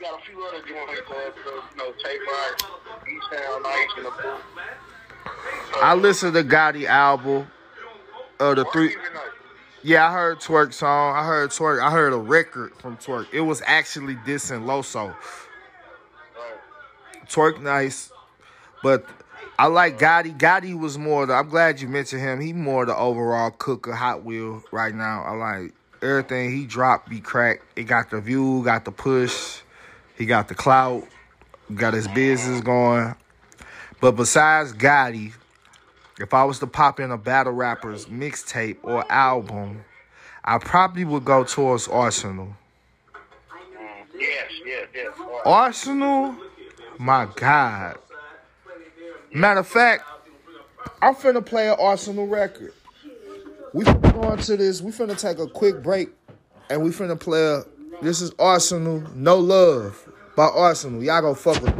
got 0.00 0.18
a 0.18 0.24
few 0.24 0.42
other 0.42 0.62
joints, 0.66 1.00
uh, 1.10 1.30
you 1.70 1.76
know, 1.76 1.92
Tape 2.02 2.20
He 3.06 3.18
Sound 3.30 3.62
Nice 3.62 3.88
in 3.98 4.04
the 4.04 4.10
book. 4.10 4.40
I 5.82 5.94
listened 5.94 6.34
to 6.34 6.42
Gotti 6.42 6.86
album. 6.86 7.46
Uh, 8.38 8.54
the 8.54 8.64
three. 8.72 8.96
Yeah, 9.82 10.08
I 10.08 10.12
heard 10.12 10.40
Twerk 10.40 10.72
song. 10.72 11.14
I 11.14 11.24
heard 11.24 11.50
Twerk. 11.50 11.82
I 11.82 11.90
heard 11.90 12.14
a 12.14 12.16
record 12.16 12.72
from 12.78 12.96
Twerk. 12.96 13.26
It 13.32 13.42
was 13.42 13.62
actually 13.66 14.14
dissing 14.16 14.64
Loso. 14.64 15.14
Twerk 17.26 17.60
nice, 17.60 18.10
but 18.82 19.04
I 19.58 19.66
like 19.66 19.98
Gotti. 19.98 20.36
Gotti 20.36 20.78
was 20.78 20.96
more. 20.96 21.26
The, 21.26 21.34
I'm 21.34 21.50
glad 21.50 21.80
you 21.80 21.88
mentioned 21.88 22.22
him. 22.22 22.40
He 22.40 22.54
more 22.54 22.86
the 22.86 22.96
overall 22.96 23.50
cook 23.50 23.86
of 23.86 23.94
Hot 23.94 24.24
Wheel 24.24 24.62
right 24.72 24.94
now. 24.94 25.22
I 25.22 25.32
like 25.32 25.74
everything 26.02 26.52
he 26.52 26.64
dropped. 26.64 27.10
Be 27.10 27.20
cracked. 27.20 27.64
It 27.76 27.84
got 27.84 28.10
the 28.10 28.20
view, 28.20 28.62
got 28.64 28.86
the 28.86 28.92
push. 28.92 29.60
He 30.20 30.26
got 30.26 30.48
the 30.48 30.54
clout. 30.54 31.08
Got 31.74 31.94
his 31.94 32.06
business 32.08 32.60
going. 32.60 33.14
But 34.02 34.12
besides 34.12 34.74
Gotti, 34.74 35.32
if 36.18 36.34
I 36.34 36.44
was 36.44 36.58
to 36.58 36.66
pop 36.66 37.00
in 37.00 37.10
a 37.10 37.16
battle 37.16 37.54
rappers 37.54 38.04
mixtape 38.04 38.76
or 38.82 39.10
album, 39.10 39.82
I 40.44 40.58
probably 40.58 41.06
would 41.06 41.24
go 41.24 41.42
towards 41.44 41.88
Arsenal. 41.88 42.54
yes, 44.14 44.50
yes, 44.66 44.88
yes. 44.94 45.08
Arsenal, 45.46 46.36
my 46.98 47.26
God. 47.36 47.96
Matter 49.32 49.60
of 49.60 49.68
fact, 49.68 50.04
I'm 51.00 51.14
finna 51.14 51.44
play 51.44 51.70
an 51.70 51.76
Arsenal 51.80 52.26
record. 52.26 52.74
We 53.72 53.86
finna 53.86 54.12
go 54.12 54.32
into 54.32 54.58
this. 54.58 54.82
We 54.82 54.92
finna 54.92 55.18
take 55.18 55.38
a 55.38 55.46
quick 55.46 55.82
break, 55.82 56.10
and 56.68 56.82
we 56.82 56.90
finna 56.90 57.18
play. 57.18 57.42
A, 57.42 57.64
this 58.02 58.20
is 58.20 58.32
Arsenal, 58.38 59.02
No 59.14 59.38
Love 59.38 60.09
by 60.40 60.46
Arsenal. 60.46 61.02
Y'all 61.04 61.20
go 61.20 61.34
fuck 61.34 61.60
with. 61.60 61.79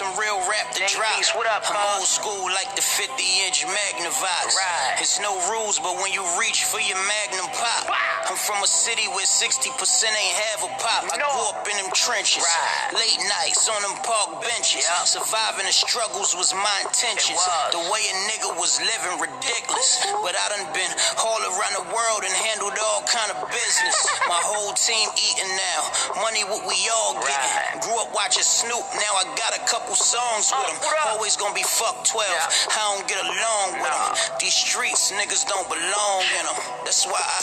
Some 0.00 0.16
real 0.16 0.40
rap 0.48 0.72
to 0.72 0.80
drop. 0.88 1.12
What 1.36 1.44
up, 1.52 1.60
I'm 1.68 2.00
old 2.00 2.08
school 2.08 2.48
like 2.56 2.72
the 2.72 2.80
50 2.80 3.20
inch 3.44 3.68
Magnavox. 3.68 4.48
Right. 4.56 4.96
It's 4.96 5.20
no 5.20 5.36
rules, 5.52 5.76
but 5.76 5.92
when 6.00 6.08
you 6.16 6.24
reach 6.40 6.64
for 6.64 6.80
your 6.80 6.96
Magnum 6.96 7.44
pop, 7.52 7.84
I'm 8.24 8.40
from 8.40 8.64
a 8.64 8.70
city 8.70 9.04
where 9.12 9.28
60% 9.28 9.68
ain't 9.68 10.36
have 10.48 10.64
a 10.64 10.72
pop. 10.80 11.04
I 11.04 11.20
grew 11.20 11.44
up 11.52 11.68
in 11.68 11.76
them 11.76 11.92
trenches. 11.92 12.40
Right. 12.40 13.04
Late 13.04 13.20
nights 13.28 13.68
on 13.68 13.76
them 13.84 13.92
park 14.00 14.40
benches. 14.40 14.88
Yep. 14.88 15.20
Surviving 15.20 15.68
the 15.68 15.76
struggles 15.76 16.32
was 16.32 16.56
my 16.56 16.76
intentions. 16.80 17.36
The 17.76 17.84
way 17.92 18.00
a 18.00 18.16
nigga 18.32 18.56
was 18.56 18.80
living 18.80 19.20
ridiculous. 19.20 20.00
But 20.24 20.32
I 20.32 20.44
done 20.56 20.64
been 20.72 20.92
all 21.20 21.44
around 21.44 21.76
the 21.76 21.86
world 21.92 22.24
and 22.24 22.32
handled 22.48 22.72
all 22.80 23.04
kind 23.04 23.36
of 23.36 23.44
business. 23.52 23.96
my 24.32 24.40
whole 24.48 24.72
team 24.72 25.12
eating 25.12 25.52
now. 25.60 25.80
Money 26.24 26.48
what 26.48 26.64
we 26.64 26.88
all 26.88 27.20
getting. 27.20 27.36
Right. 27.36 27.84
Grew 27.84 28.00
up 28.00 28.16
watching 28.16 28.48
Snoop 28.48 28.80
now 28.96 29.12
I 29.20 29.28
got 29.36 29.52
a 29.52 29.62
couple 29.68 29.89
songs 29.96 30.52
with 30.52 30.66
them. 30.66 30.78
Always 31.10 31.36
gonna 31.36 31.54
be 31.54 31.64
fuck 31.64 32.04
12. 32.04 32.26
Yeah. 32.26 32.76
I 32.76 32.80
don't 32.94 33.06
get 33.08 33.20
along 33.22 33.80
with 33.82 33.90
them. 33.90 34.38
These 34.38 34.54
streets, 34.54 35.10
niggas 35.12 35.46
don't 35.46 35.66
belong 35.66 36.22
in 36.38 36.44
them. 36.46 36.58
That's 36.84 37.06
why 37.06 37.18
I 37.18 37.40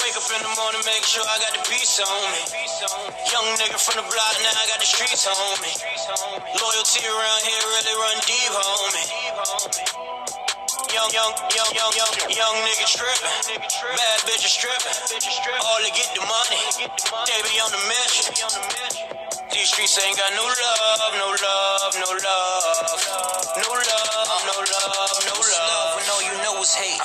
wake 0.00 0.16
up 0.16 0.28
in 0.32 0.40
the 0.44 0.52
morning, 0.56 0.82
make 0.86 1.04
sure 1.04 1.24
I 1.24 1.36
got 1.42 1.52
the 1.56 1.62
peace 1.68 2.00
on 2.00 2.22
me. 2.32 2.42
Young 3.28 3.48
nigga 3.60 3.78
from 3.80 4.00
the 4.00 4.06
block, 4.08 4.34
now 4.40 4.54
I 4.54 4.64
got 4.70 4.80
the 4.80 4.88
streets 4.88 5.28
on 5.28 5.54
me. 5.60 5.72
Loyalty 6.56 7.04
around 7.04 7.40
here 7.44 7.64
really 7.76 7.94
run 8.00 8.16
deep, 8.24 8.52
homie. 8.52 10.08
Young, 10.94 11.10
young, 11.12 11.32
young, 11.52 11.72
young, 11.74 11.92
young, 11.92 12.14
young 12.32 12.56
nigga 12.64 12.86
trippin'. 12.88 13.60
Bad 13.60 14.18
bitches 14.24 14.56
trippin'. 14.56 14.96
All 15.60 15.80
to 15.84 15.90
get 15.92 16.08
the 16.14 16.24
money. 16.24 16.60
They 17.28 17.38
be 17.44 17.60
on 17.60 17.70
the 17.70 17.82
mission. 17.88 18.32
These 19.58 19.70
streets 19.74 19.98
ain't 20.06 20.16
got 20.16 20.30
no 20.38 20.46
love, 20.46 21.12
no 21.18 21.34
love, 21.34 21.94
no 21.98 22.06
love. 22.14 22.86
No 23.58 23.70
love, 23.74 24.42
no 24.46 24.54
love, 24.54 25.18
no 25.26 25.34
love. 25.34 25.96
When 25.98 26.06
all 26.14 26.22
you 26.22 26.30
know 26.46 26.62
is 26.62 26.72
hate. 26.78 27.02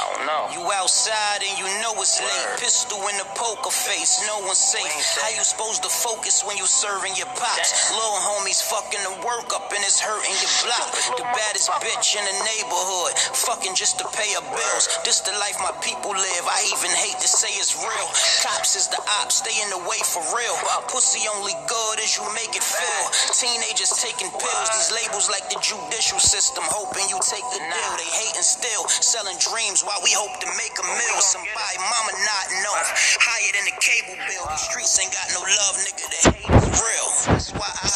I 0.64 0.76
don't 0.76 0.80
know. 0.80 0.84
You 0.84 0.84
outside 0.84 1.44
and 1.44 1.56
you 1.60 1.68
know 1.84 1.94
it's 2.00 2.20
late. 2.22 2.48
Pistol 2.60 3.00
in 3.12 3.18
the 3.18 3.28
poker 3.36 3.72
face, 3.72 4.24
no 4.28 4.40
one's 4.48 4.60
safe. 4.60 4.84
How 5.20 5.30
you 5.36 5.44
supposed 5.44 5.84
to 5.84 5.90
focus 5.90 6.44
when 6.48 6.58
you 6.58 6.66
serving 6.66 7.16
your 7.20 7.28
pops? 7.36 7.92
Little 7.92 8.22
homies 8.24 8.64
fucking 8.64 9.04
the 9.04 9.16
work 9.28 9.52
up 9.56 9.72
and 9.76 9.84
it's 9.84 10.00
hurting 10.00 10.36
your 10.40 10.56
block. 10.68 10.92
The 11.24 11.28
baddest 11.30 11.70
bitch 11.80 12.18
in 12.18 12.26
the 12.26 12.38
neighborhood, 12.46 13.14
fucking 13.48 13.76
just 13.76 14.00
to 14.00 14.06
pay 14.18 14.34
her 14.36 14.46
bills. 14.52 14.86
This 15.06 15.22
the 15.22 15.32
life 15.40 15.56
my 15.62 15.72
people 15.86 16.12
live. 16.12 16.46
I 16.48 16.60
even 16.74 16.92
hate 16.96 17.20
to 17.22 17.30
say 17.30 17.52
it's 17.60 17.76
real. 17.78 18.10
Cops 18.44 18.76
is 18.76 18.88
the 18.90 19.00
ops, 19.22 19.40
stay 19.46 19.56
in 19.64 19.70
the 19.72 19.82
way 19.88 20.00
for 20.04 20.24
real. 20.36 20.56
Pussy 20.90 21.28
only 21.38 21.54
good 21.70 21.98
as 22.02 22.18
you 22.18 22.26
make 22.36 22.56
it 22.56 22.66
feel. 22.66 23.06
Teenagers 23.36 23.94
taking 24.02 24.32
pills, 24.32 24.70
these 24.74 24.92
labels 25.06 25.30
like 25.30 25.48
the 25.54 25.60
judicial 25.62 26.20
system, 26.20 26.64
hoping 26.68 27.08
you 27.12 27.20
take 27.24 27.46
the 27.54 27.62
deal. 27.62 27.92
They 28.00 28.10
hating 28.26 28.46
still, 28.48 28.88
selling 28.90 29.38
dreams 29.40 29.86
while 29.86 30.02
we 30.04 30.12
hope 30.16 30.34
to 30.42 30.50
make 30.58 30.76
a 30.78 30.86
meal. 30.86 31.20
Somebody 31.22 31.78
mama 31.80 32.14
nodding 32.14 32.64
off, 32.74 32.88
higher 33.20 33.52
than 33.54 33.66
the 33.70 33.76
cable 33.82 34.18
bill. 34.28 34.46
The 34.48 34.60
streets 34.60 34.94
ain't 35.02 35.14
got 35.14 35.28
no 35.34 35.42
love, 35.42 35.76
nigga. 35.82 36.06
The 36.08 36.20
hate 36.34 36.50
is 36.50 36.70
real. 36.78 37.08
That's 37.30 37.50
why 37.56 37.70
I 37.70 37.90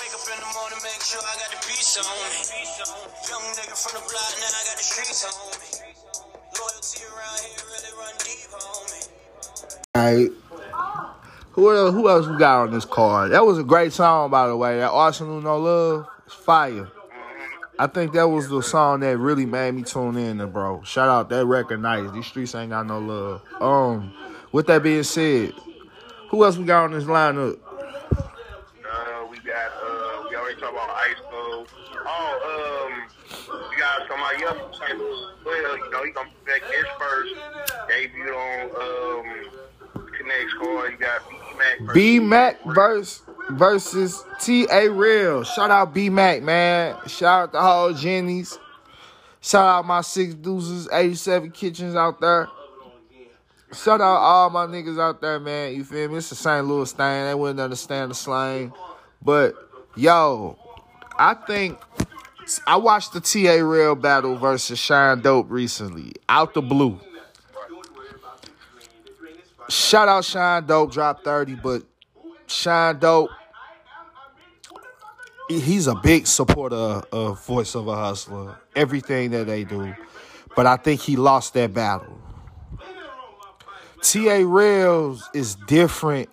wake 0.00 0.14
up 0.14 0.24
in 0.28 0.38
the 0.40 0.50
morning, 0.52 0.80
make 0.84 1.02
sure 1.02 1.22
I 1.22 1.34
got 1.40 1.50
the 1.54 1.60
peace 1.64 1.96
on 2.00 2.06
me. 2.06 2.40
Young 3.28 3.46
nigga 3.56 3.76
from 3.76 4.00
the 4.00 4.04
block, 4.08 4.32
now 4.40 4.50
I 4.50 4.62
got 4.68 4.76
the 4.76 4.86
streets 4.86 5.22
on 5.24 5.34
me. 5.60 5.68
Loyalty 6.56 7.00
around 7.08 7.38
here 7.44 7.64
really 7.68 7.92
run 7.96 8.14
deep. 8.24 8.50
All 9.94 10.00
right. 10.00 10.30
Who 11.52 11.76
else, 11.76 11.92
who 11.94 12.08
else 12.08 12.26
we 12.28 12.38
got 12.38 12.62
on 12.62 12.70
this 12.70 12.84
card? 12.84 13.32
That 13.32 13.44
was 13.44 13.58
a 13.58 13.64
great 13.64 13.92
song, 13.92 14.30
by 14.30 14.46
the 14.46 14.56
way. 14.56 14.78
That 14.78 14.90
Arsenal 14.90 15.40
No 15.40 15.58
Love 15.58 16.06
is 16.26 16.32
fire. 16.32 16.88
I 17.80 17.86
think 17.86 18.12
that 18.12 18.28
was 18.28 18.46
the 18.50 18.60
song 18.60 19.00
that 19.00 19.16
really 19.16 19.46
made 19.46 19.72
me 19.72 19.82
tune 19.82 20.18
in, 20.18 20.36
bro. 20.50 20.82
Shout 20.82 21.08
out 21.08 21.30
that 21.30 21.46
record, 21.46 21.80
nice. 21.80 22.10
These 22.10 22.26
streets 22.26 22.54
ain't 22.54 22.68
got 22.68 22.86
no 22.86 22.98
love. 22.98 23.42
Um, 23.58 24.12
with 24.52 24.66
that 24.66 24.82
being 24.82 25.02
said, 25.02 25.54
who 26.28 26.44
else 26.44 26.58
we 26.58 26.64
got 26.66 26.84
on 26.84 26.92
this 26.92 27.04
lineup? 27.04 27.58
Uh, 28.12 29.26
we 29.30 29.38
got 29.38 29.72
uh, 29.82 30.26
we 30.28 30.36
already 30.36 30.60
talked 30.60 30.74
about 30.74 30.90
Ice. 30.90 31.16
Oh, 31.32 31.64
um, 32.84 32.92
we 33.70 33.76
got 33.78 34.06
somebody 34.06 34.44
else. 34.44 34.78
Well, 35.46 35.78
you 35.78 35.90
know, 35.90 36.04
he 36.04 36.10
gonna 36.10 36.28
back 36.44 36.62
his 36.64 36.84
first 36.98 37.34
debut 37.88 38.28
on 38.28 38.70
um 38.76 40.04
Connect 40.18 40.50
score. 40.50 40.90
You 40.90 40.98
got 40.98 41.22
B 41.94 42.20
Mac 42.20 42.62
versus 42.66 43.22
versus 43.52 44.24
T 44.40 44.66
A 44.70 44.90
Real. 44.90 45.44
Shout 45.44 45.70
out 45.70 45.94
B 45.94 46.10
Mac, 46.10 46.42
man. 46.42 46.96
Shout 47.06 47.42
out 47.42 47.52
the 47.52 47.60
whole 47.60 47.92
Jennies. 47.92 48.58
Shout 49.40 49.66
out 49.66 49.86
my 49.86 50.02
six 50.02 50.34
deuces, 50.34 50.88
87 50.92 51.50
kitchens 51.50 51.96
out 51.96 52.20
there. 52.20 52.48
Shout 53.72 54.00
out 54.00 54.16
all 54.16 54.50
my 54.50 54.66
niggas 54.66 55.00
out 55.00 55.20
there, 55.20 55.38
man. 55.38 55.74
You 55.74 55.84
feel 55.84 56.08
me? 56.08 56.16
It's 56.16 56.28
the 56.28 56.34
St. 56.34 56.66
Louis 56.66 56.90
thing. 56.92 57.24
They 57.24 57.34
wouldn't 57.34 57.60
understand 57.60 58.10
the 58.10 58.14
slang. 58.14 58.72
But 59.22 59.54
yo, 59.96 60.58
I 61.16 61.34
think 61.34 61.78
I 62.66 62.76
watched 62.76 63.12
the 63.12 63.20
TA 63.20 63.64
Real 63.64 63.94
battle 63.94 64.36
versus 64.36 64.78
Shine 64.78 65.20
Dope 65.20 65.50
recently. 65.50 66.12
Out 66.28 66.54
the 66.54 66.62
blue. 66.62 66.98
Shout 69.68 70.08
out 70.08 70.24
Shine 70.24 70.66
Dope, 70.66 70.90
drop 70.90 71.22
30, 71.22 71.54
but 71.56 71.84
Shine 72.48 72.98
Dope, 72.98 73.30
he's 75.58 75.86
a 75.86 75.94
big 75.96 76.26
supporter 76.26 77.02
of 77.12 77.44
Voice 77.44 77.74
of 77.74 77.88
a 77.88 77.96
Hustler, 77.96 78.56
everything 78.76 79.30
that 79.32 79.46
they 79.46 79.64
do. 79.64 79.94
But 80.54 80.66
I 80.66 80.76
think 80.76 81.00
he 81.00 81.16
lost 81.16 81.54
that 81.54 81.74
battle. 81.74 82.18
TA 84.02 84.42
Rails 84.44 85.28
is 85.34 85.56
different. 85.66 86.28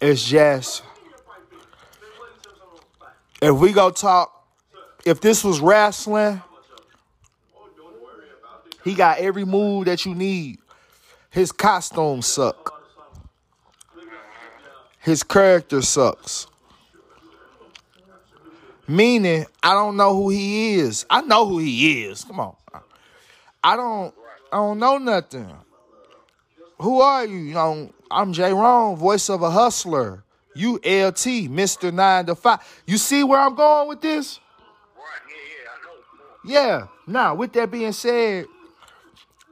It's 0.00 0.24
just 0.24 0.82
if 3.40 3.54
we 3.54 3.72
go 3.72 3.90
talk, 3.90 4.46
if 5.04 5.20
this 5.20 5.42
was 5.42 5.60
wrestling, 5.60 6.42
he 8.84 8.94
got 8.94 9.18
every 9.18 9.44
move 9.44 9.86
that 9.86 10.04
you 10.04 10.14
need. 10.14 10.58
His 11.30 11.52
costume 11.52 12.22
suck. 12.22 12.76
His 15.00 15.22
character 15.22 15.80
sucks. 15.80 16.46
Meaning, 18.90 19.46
I 19.62 19.72
don't 19.72 19.96
know 19.96 20.16
who 20.16 20.30
he 20.30 20.74
is. 20.74 21.06
I 21.08 21.20
know 21.20 21.46
who 21.46 21.58
he 21.58 22.02
is. 22.02 22.24
Come 22.24 22.40
on. 22.40 22.56
I 23.62 23.76
don't 23.76 24.12
I 24.52 24.56
don't 24.56 24.80
know 24.80 24.98
nothing. 24.98 25.48
Who 26.80 27.00
are 27.00 27.24
you? 27.24 27.36
You 27.36 27.54
know, 27.54 27.92
I'm 28.10 28.32
J 28.32 28.52
Ron, 28.52 28.96
voice 28.96 29.30
of 29.30 29.42
a 29.42 29.50
hustler. 29.50 30.24
You 30.56 30.74
LT, 30.78 31.46
Mr. 31.46 31.94
9 31.94 32.26
to 32.26 32.34
5. 32.34 32.82
You 32.84 32.98
see 32.98 33.22
where 33.22 33.38
I'm 33.38 33.54
going 33.54 33.88
with 33.88 34.00
this? 34.00 34.40
Yeah. 36.44 36.88
Now, 37.06 37.36
with 37.36 37.52
that 37.52 37.70
being 37.70 37.92
said, 37.92 38.46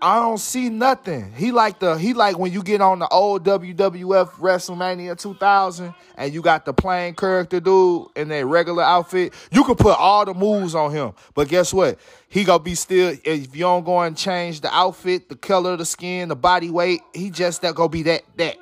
I 0.00 0.20
don't 0.20 0.38
see 0.38 0.68
nothing. 0.68 1.32
He 1.32 1.50
like 1.50 1.80
the 1.80 1.96
he 1.98 2.14
like 2.14 2.38
when 2.38 2.52
you 2.52 2.62
get 2.62 2.80
on 2.80 3.00
the 3.00 3.08
old 3.08 3.44
WWF 3.44 4.30
WrestleMania 4.30 5.18
2000 5.18 5.92
and 6.16 6.32
you 6.32 6.40
got 6.40 6.64
the 6.64 6.72
plain 6.72 7.14
character 7.14 7.58
dude 7.58 8.06
in 8.14 8.28
that 8.28 8.46
regular 8.46 8.84
outfit. 8.84 9.34
You 9.50 9.64
can 9.64 9.74
put 9.74 9.98
all 9.98 10.24
the 10.24 10.34
moves 10.34 10.76
on 10.76 10.92
him, 10.92 11.14
but 11.34 11.48
guess 11.48 11.74
what? 11.74 11.98
He 12.28 12.44
gonna 12.44 12.61
be 12.61 12.76
still 12.76 13.16
if 13.24 13.56
you 13.56 13.62
don't 13.62 13.84
go 13.84 14.00
and 14.00 14.16
change 14.16 14.61
the 14.61 14.72
outfit, 14.72 15.28
the 15.28 15.37
color 15.37 15.72
of 15.72 15.78
the 15.78 15.84
skin, 15.84 16.28
the 16.28 16.37
body 16.37 16.70
weight. 16.70 17.00
He 17.12 17.30
just 17.30 17.62
that 17.62 17.74
gonna 17.74 17.88
be 17.88 18.04
that 18.04 18.22
that. 18.37 18.56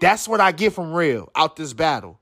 That's 0.00 0.28
what 0.28 0.40
I 0.40 0.52
get 0.52 0.74
from 0.74 0.92
real 0.92 1.30
out 1.34 1.56
this 1.56 1.72
battle. 1.72 2.20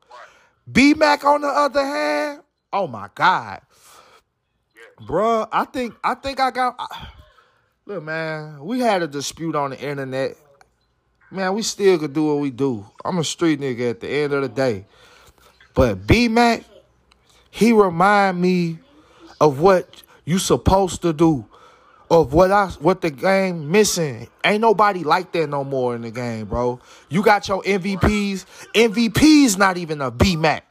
B 0.70 0.94
Mac 0.94 1.24
on 1.24 1.40
the 1.40 1.48
other 1.48 1.84
hand, 1.84 2.42
oh 2.72 2.86
my 2.86 3.08
god. 3.12 3.62
Bruh, 5.00 5.48
I 5.50 5.64
think 5.64 5.94
I 6.04 6.14
think 6.14 6.38
I 6.38 6.52
got. 6.52 6.76
I, 6.78 7.08
look, 7.86 8.02
man, 8.02 8.64
we 8.64 8.80
had 8.80 9.02
a 9.02 9.06
dispute 9.06 9.56
on 9.56 9.70
the 9.70 9.80
internet. 9.80 10.36
Man, 11.30 11.54
we 11.54 11.62
still 11.62 11.98
could 11.98 12.12
do 12.12 12.26
what 12.26 12.38
we 12.40 12.50
do. 12.50 12.86
I'm 13.04 13.18
a 13.18 13.24
street 13.24 13.60
nigga 13.60 13.90
at 13.90 14.00
the 14.00 14.08
end 14.08 14.32
of 14.32 14.42
the 14.42 14.48
day. 14.48 14.84
But 15.74 16.06
B 16.06 16.28
Mac, 16.28 16.64
he 17.50 17.72
remind 17.72 18.40
me 18.40 18.78
of 19.40 19.60
what 19.60 20.02
you 20.24 20.38
supposed 20.38 21.02
to 21.02 21.12
do. 21.12 21.46
Of 22.10 22.34
what 22.34 22.50
I 22.50 22.66
what 22.80 23.00
the 23.00 23.10
game 23.10 23.70
missing. 23.70 24.28
Ain't 24.44 24.60
nobody 24.60 25.02
like 25.02 25.32
that 25.32 25.48
no 25.48 25.64
more 25.64 25.94
in 25.94 26.02
the 26.02 26.10
game, 26.10 26.44
bro. 26.44 26.78
You 27.08 27.22
got 27.22 27.48
your 27.48 27.62
MVPs. 27.62 28.44
MVP's 28.74 29.56
not 29.56 29.78
even 29.78 30.02
a 30.02 30.10
B 30.10 30.36
Mac. 30.36 30.70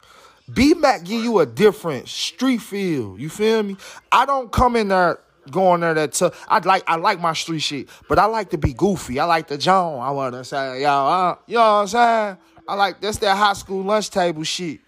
B 0.54 0.74
Mac 0.74 1.02
give 1.02 1.24
you 1.24 1.40
a 1.40 1.46
different 1.46 2.08
street 2.08 2.62
feel. 2.62 3.18
You 3.18 3.28
feel 3.28 3.64
me? 3.64 3.76
I 4.12 4.24
don't 4.24 4.52
come 4.52 4.76
in 4.76 4.86
there 4.86 5.18
going 5.50 5.80
there 5.80 5.94
that. 5.94 6.34
I 6.48 6.58
like 6.58 6.84
I 6.86 6.96
like 6.96 7.20
my 7.20 7.32
street 7.32 7.60
shit, 7.60 7.88
but 8.08 8.18
I 8.18 8.26
like 8.26 8.50
to 8.50 8.58
be 8.58 8.72
goofy. 8.72 9.18
I 9.20 9.24
like 9.24 9.48
the 9.48 9.58
John. 9.58 10.00
I 10.00 10.10
wanna 10.10 10.44
say, 10.44 10.82
y'all, 10.82 11.08
uh, 11.08 11.36
you 11.46 11.54
know 11.54 11.60
what 11.60 11.66
I'm 11.66 11.86
saying? 11.88 12.38
I 12.68 12.74
like 12.74 13.00
that's 13.00 13.18
that 13.18 13.36
high 13.36 13.54
school 13.54 13.82
lunch 13.82 14.10
table 14.10 14.44
shit. 14.44 14.80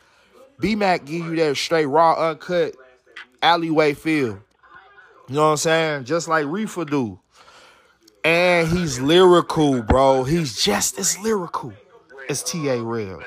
B 0.61 0.77
Mac 0.77 1.05
give 1.05 1.27
you 1.27 1.37
that 1.37 1.57
straight 1.57 1.87
raw, 1.87 2.31
uncut 2.31 2.77
alleyway 3.43 3.95
feel. 3.95 4.41
You 5.29 5.35
know 5.37 5.45
what 5.45 5.51
I'm 5.53 5.57
saying? 5.59 6.05
Just 6.05 6.29
like 6.29 6.47
Reefer 6.47 6.85
do. 6.85 7.19
And 8.25 8.69
he's 8.69 9.01
lyrical, 9.01 9.83
bro. 9.83 10.25
He's 10.25 10.63
just 10.63 10.99
as 10.99 11.19
lyrical 11.19 11.75
as 12.29 12.43
T.A. 12.43 12.81
Real. 12.83 13.23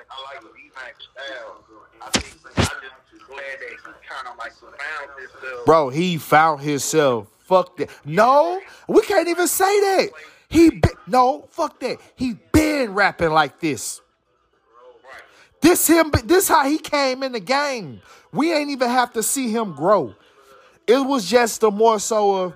Bro, 5.66 5.90
he 5.90 6.18
found 6.18 6.62
himself. 6.62 7.28
Fuck 7.40 7.78
that. 7.78 7.90
No, 8.06 8.60
we 8.88 9.02
can't 9.02 9.28
even 9.28 9.48
say 9.48 9.80
that. 9.80 10.10
He 10.50 10.70
be- 10.70 10.90
no, 11.08 11.48
fuck 11.50 11.80
that. 11.80 11.98
He 12.16 12.36
been 12.52 12.94
rapping 12.94 13.32
like 13.32 13.60
this. 13.60 14.02
This 15.62 15.88
him. 15.88 16.12
This 16.26 16.48
how 16.48 16.68
he 16.68 16.78
came 16.78 17.24
in 17.24 17.32
the 17.32 17.40
game. 17.40 18.02
We 18.32 18.54
ain't 18.54 18.70
even 18.70 18.90
have 18.90 19.14
to 19.14 19.24
see 19.24 19.50
him 19.50 19.74
grow. 19.74 20.14
It 20.86 21.00
was 21.00 21.30
just 21.30 21.62
the 21.62 21.72
more 21.72 22.00
so 22.00 22.36
of 22.36 22.54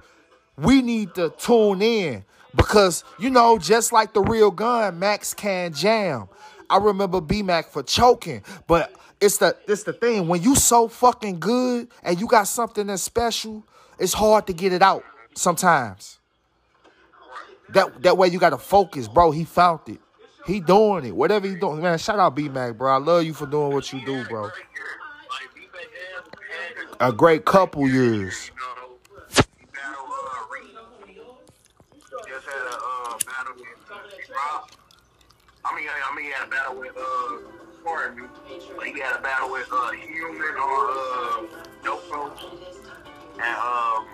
we 0.57 0.81
need 0.81 1.15
to 1.15 1.29
tune 1.37 1.81
in 1.81 2.23
because 2.55 3.03
you 3.19 3.29
know, 3.29 3.57
just 3.57 3.91
like 3.91 4.13
the 4.13 4.21
real 4.21 4.51
gun, 4.51 4.99
Max 4.99 5.33
can 5.33 5.73
jam. 5.73 6.27
I 6.69 6.77
remember 6.77 7.19
B 7.19 7.43
Mac 7.43 7.67
for 7.69 7.83
choking, 7.83 8.43
but 8.67 8.93
it's 9.21 9.37
the 9.37 9.55
it's 9.67 9.83
the 9.83 9.93
thing 9.93 10.27
when 10.27 10.41
you 10.41 10.55
so 10.55 10.87
fucking 10.87 11.39
good 11.39 11.87
and 12.03 12.19
you 12.19 12.27
got 12.27 12.47
something 12.47 12.87
that's 12.87 13.03
special, 13.03 13.63
it's 13.99 14.13
hard 14.13 14.47
to 14.47 14.53
get 14.53 14.73
it 14.73 14.81
out 14.81 15.03
sometimes. 15.35 16.17
That 17.69 18.01
that 18.01 18.17
way 18.17 18.27
you 18.29 18.39
gotta 18.39 18.57
focus, 18.57 19.07
bro. 19.07 19.31
He 19.31 19.45
found 19.45 19.81
it. 19.87 19.99
He 20.47 20.59
doing 20.59 21.05
it. 21.05 21.15
Whatever 21.15 21.47
he 21.47 21.55
doing, 21.55 21.81
man. 21.81 21.97
Shout 21.99 22.19
out 22.19 22.35
B 22.35 22.49
Mac, 22.49 22.77
bro. 22.77 22.91
I 22.91 22.97
love 22.97 23.23
you 23.23 23.33
for 23.33 23.45
doing 23.45 23.71
what 23.73 23.93
you 23.93 24.03
do, 24.03 24.25
bro. 24.25 24.49
A 26.99 27.13
great 27.13 27.45
couple 27.45 27.87
years. 27.87 28.51
Uh, 28.57 29.43
uh. 32.53 33.17
I 35.63 35.75
mean, 35.75 35.87
I 35.89 36.15
mean, 36.15 36.25
he 36.25 36.31
had 36.31 36.47
a 36.47 36.49
battle 36.49 36.75
with 36.79 36.97
uh, 36.97 37.60
But 37.83 38.87
he 38.87 38.99
had 38.99 39.19
a 39.19 39.21
battle 39.21 39.51
with 39.51 39.67
uh, 39.71 39.91
Human 39.91 40.55
on 40.55 41.47
uh, 41.53 41.63
Dope 41.83 42.03
Folks. 42.03 42.43
And 43.33 43.57
um, 43.57 44.07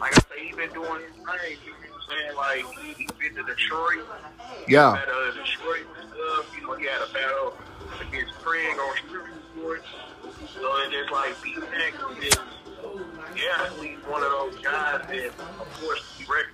like 0.00 0.16
I 0.16 0.20
say, 0.20 0.46
he's 0.46 0.56
been 0.56 0.72
doing 0.72 1.02
his 1.02 1.12
thing. 1.12 1.58
You 1.64 1.72
know 1.72 1.78
what 1.90 2.00
I'm 2.00 2.36
saying? 2.36 2.36
Like 2.36 2.64
he, 2.78 2.92
he 2.94 3.08
been 3.18 3.34
to 3.36 3.42
Detroit. 3.42 4.06
Yeah. 4.68 4.96
Had 4.96 5.08
uh, 5.08 5.32
Detroit 5.32 5.86
and 6.00 6.10
stuff. 6.10 6.56
You 6.56 6.66
know, 6.66 6.74
he 6.74 6.86
had 6.86 7.02
a 7.02 7.12
battle 7.12 7.54
against 8.08 8.34
Craig 8.34 8.76
on 8.78 8.96
Street 8.96 9.22
Sports. 9.56 9.86
So 10.54 10.76
it's 10.78 10.92
just 10.92 11.12
like 11.12 11.42
B 11.42 11.56
Mac 11.58 11.94
is 12.22 12.34
yeah, 13.36 13.68
he's 13.80 13.98
one 14.06 14.22
of 14.22 14.30
those 14.30 14.56
guys 14.62 15.06
that, 15.08 15.26
of 15.26 15.80
course, 15.80 16.16
he 16.16 16.24
record. 16.24 16.52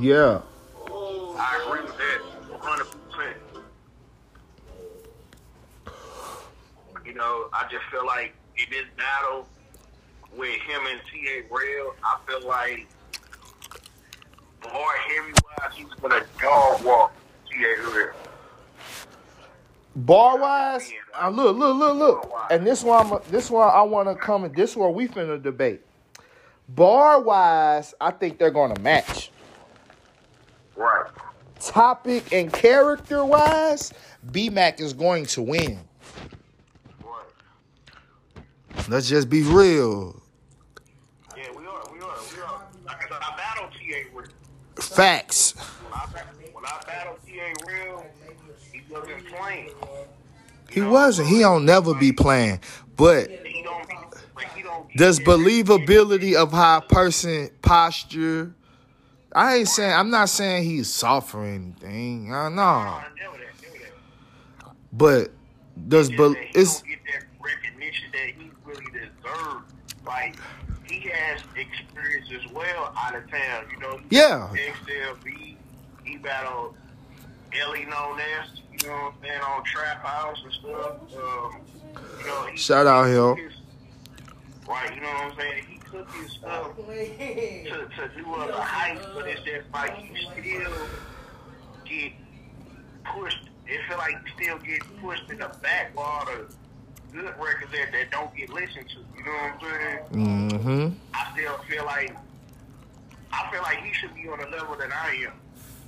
Yeah. 0.00 0.40
I 1.36 1.62
agree 1.66 1.82
with 1.82 1.96
that 1.98 2.20
100%. 2.50 2.96
You 7.04 7.14
know, 7.14 7.48
I 7.52 7.66
just 7.70 7.84
feel 7.90 8.06
like 8.06 8.34
in 8.56 8.64
this 8.70 8.86
battle 8.96 9.46
with 10.36 10.60
him 10.60 10.80
and 10.90 11.00
T.A. 11.12 11.42
Rail, 11.54 11.94
I 12.02 12.18
feel 12.26 12.46
like 12.46 12.86
more 14.72 14.92
heavy 14.92 15.32
wise, 15.44 15.74
he's 15.74 15.86
going 16.00 16.12
to 16.12 16.26
dog 16.40 16.84
walk 16.84 17.12
T.A. 17.50 17.96
Rail. 17.96 18.12
Bar 19.96 20.38
wise, 20.38 20.92
uh, 21.22 21.28
look, 21.28 21.56
look, 21.56 21.76
look, 21.76 21.96
look, 21.96 22.34
and 22.50 22.66
this 22.66 22.82
one, 22.82 23.20
this 23.30 23.48
one 23.48 23.70
I 23.72 23.82
want 23.82 24.08
to 24.08 24.16
come. 24.16 24.42
and 24.42 24.52
This 24.54 24.74
one 24.74 24.92
we 24.92 25.06
finna 25.06 25.40
debate. 25.40 25.82
Bar 26.68 27.20
wise, 27.20 27.94
I 28.00 28.10
think 28.10 28.38
they're 28.38 28.50
gonna 28.50 28.78
match. 28.80 29.30
Right. 30.74 31.06
Topic 31.60 32.32
and 32.32 32.52
character 32.52 33.24
wise, 33.24 33.92
B 34.32 34.50
Mac 34.50 34.80
is 34.80 34.92
going 34.92 35.26
to 35.26 35.42
win. 35.42 35.78
Let's 38.88 39.08
just 39.08 39.30
be 39.30 39.42
real. 39.42 40.20
Yeah, 41.36 41.44
we 41.56 41.66
are. 41.66 41.82
We 41.92 42.00
are. 42.00 42.16
We 42.34 42.42
are. 42.42 42.62
Like 42.84 42.96
I 42.96 43.08
said, 43.08 43.18
I 43.20 43.36
battled 43.36 43.72
T.A. 43.78 44.16
Rail. 44.16 44.28
Facts. 44.76 45.52
When 45.52 45.92
I, 45.94 46.06
when 46.52 46.64
I 46.66 46.80
battled 46.86 47.18
T.A. 47.26 47.54
Real, 47.66 48.06
he 48.72 48.82
wasn't 48.90 49.26
playing. 49.26 49.70
He 50.70 50.80
wasn't. 50.82 51.28
He 51.28 51.38
don't 51.40 51.64
never 51.64 51.94
be 51.94 52.12
playing. 52.12 52.60
But 52.96 53.30
He 53.30 53.62
don't 53.62 53.88
be, 53.88 53.94
like, 54.36 54.52
he 54.54 54.62
don't 54.62 54.88
get 54.88 54.98
does 54.98 55.18
believability 55.18 56.34
of 56.34 56.52
how 56.52 56.78
a 56.78 56.80
person 56.82 57.50
posture? 57.62 58.54
I 59.34 59.56
ain't 59.56 59.68
saying. 59.68 59.92
I'm 59.94 60.10
not 60.10 60.28
saying 60.28 60.64
he's 60.64 60.92
soft 60.92 61.34
or 61.34 61.44
anything. 61.44 62.34
I 62.34 62.48
know. 62.50 62.54
Know. 62.54 63.00
But 64.92 65.30
does 65.88 66.08
be, 66.08 66.16
it's 66.54 66.80
that 66.82 67.24
recognition 67.40 68.10
that 68.12 68.28
he 68.28 68.43
really. 69.36 69.60
Like, 70.06 70.36
he 70.88 71.00
has 71.08 71.40
experience 71.56 72.28
as 72.44 72.52
well 72.52 72.92
out 72.98 73.14
of 73.14 73.28
town. 73.30 73.64
You 73.72 73.78
know, 73.80 74.00
Yeah. 74.10 74.48
XLB, 74.52 75.56
he 76.04 76.16
battled 76.18 76.76
Ellie 77.58 77.86
No 77.86 78.14
Nest, 78.14 78.62
you 78.72 78.88
know 78.88 78.94
what 78.94 79.14
I'm 79.14 79.22
saying, 79.22 79.40
on 79.40 79.64
Trap 79.64 80.04
House 80.04 80.38
and 80.44 80.52
stuff. 80.52 80.96
Um, 81.16 81.60
you 82.20 82.26
know, 82.26 82.46
he, 82.46 82.56
Shout 82.56 82.86
out 82.86 83.06
he 83.06 83.12
him. 83.12 83.36
his- 83.36 83.58
Right, 84.68 84.94
you 84.94 85.00
know 85.02 85.08
what 85.08 85.32
I'm 85.32 85.38
saying? 85.38 85.64
He 85.68 85.78
took 85.90 86.10
his 86.14 86.32
stuff 86.32 86.74
to, 86.76 86.82
to 86.84 88.10
do 88.16 88.34
other 88.34 88.52
heights, 88.60 89.06
but 89.14 89.26
it's 89.28 89.42
just 89.42 89.66
like 89.74 89.94
you 90.02 90.16
still 90.32 90.72
get 91.84 92.12
pushed. 93.04 93.50
It 93.66 93.80
feel 93.88 93.98
like 93.98 94.12
you 94.12 94.32
still 94.44 94.58
get 94.58 94.80
pushed 95.02 95.30
in 95.30 95.38
the 95.38 95.48
back 95.62 95.90
with 95.94 95.98
all 96.04 96.24
the 96.24 96.46
good 97.14 97.24
records 97.38 97.70
that, 97.72 97.92
that 97.92 98.10
don't 98.10 98.34
get 98.36 98.50
listened 98.50 98.86
to. 98.90 98.98
You 99.16 99.24
know 99.24 99.32
what 99.32 99.52
I'm 99.52 99.60
saying? 99.60 99.98
mm-hmm. 100.58 100.88
I 101.14 101.32
still 101.32 101.58
feel 101.68 101.84
like 101.84 102.14
I 103.32 103.50
feel 103.50 103.62
like 103.62 103.78
he 103.78 103.92
should 103.92 104.14
be 104.14 104.28
on 104.28 104.38
the 104.38 104.46
level 104.56 104.76
that 104.76 104.90
I 104.92 105.14
am, 105.26 105.32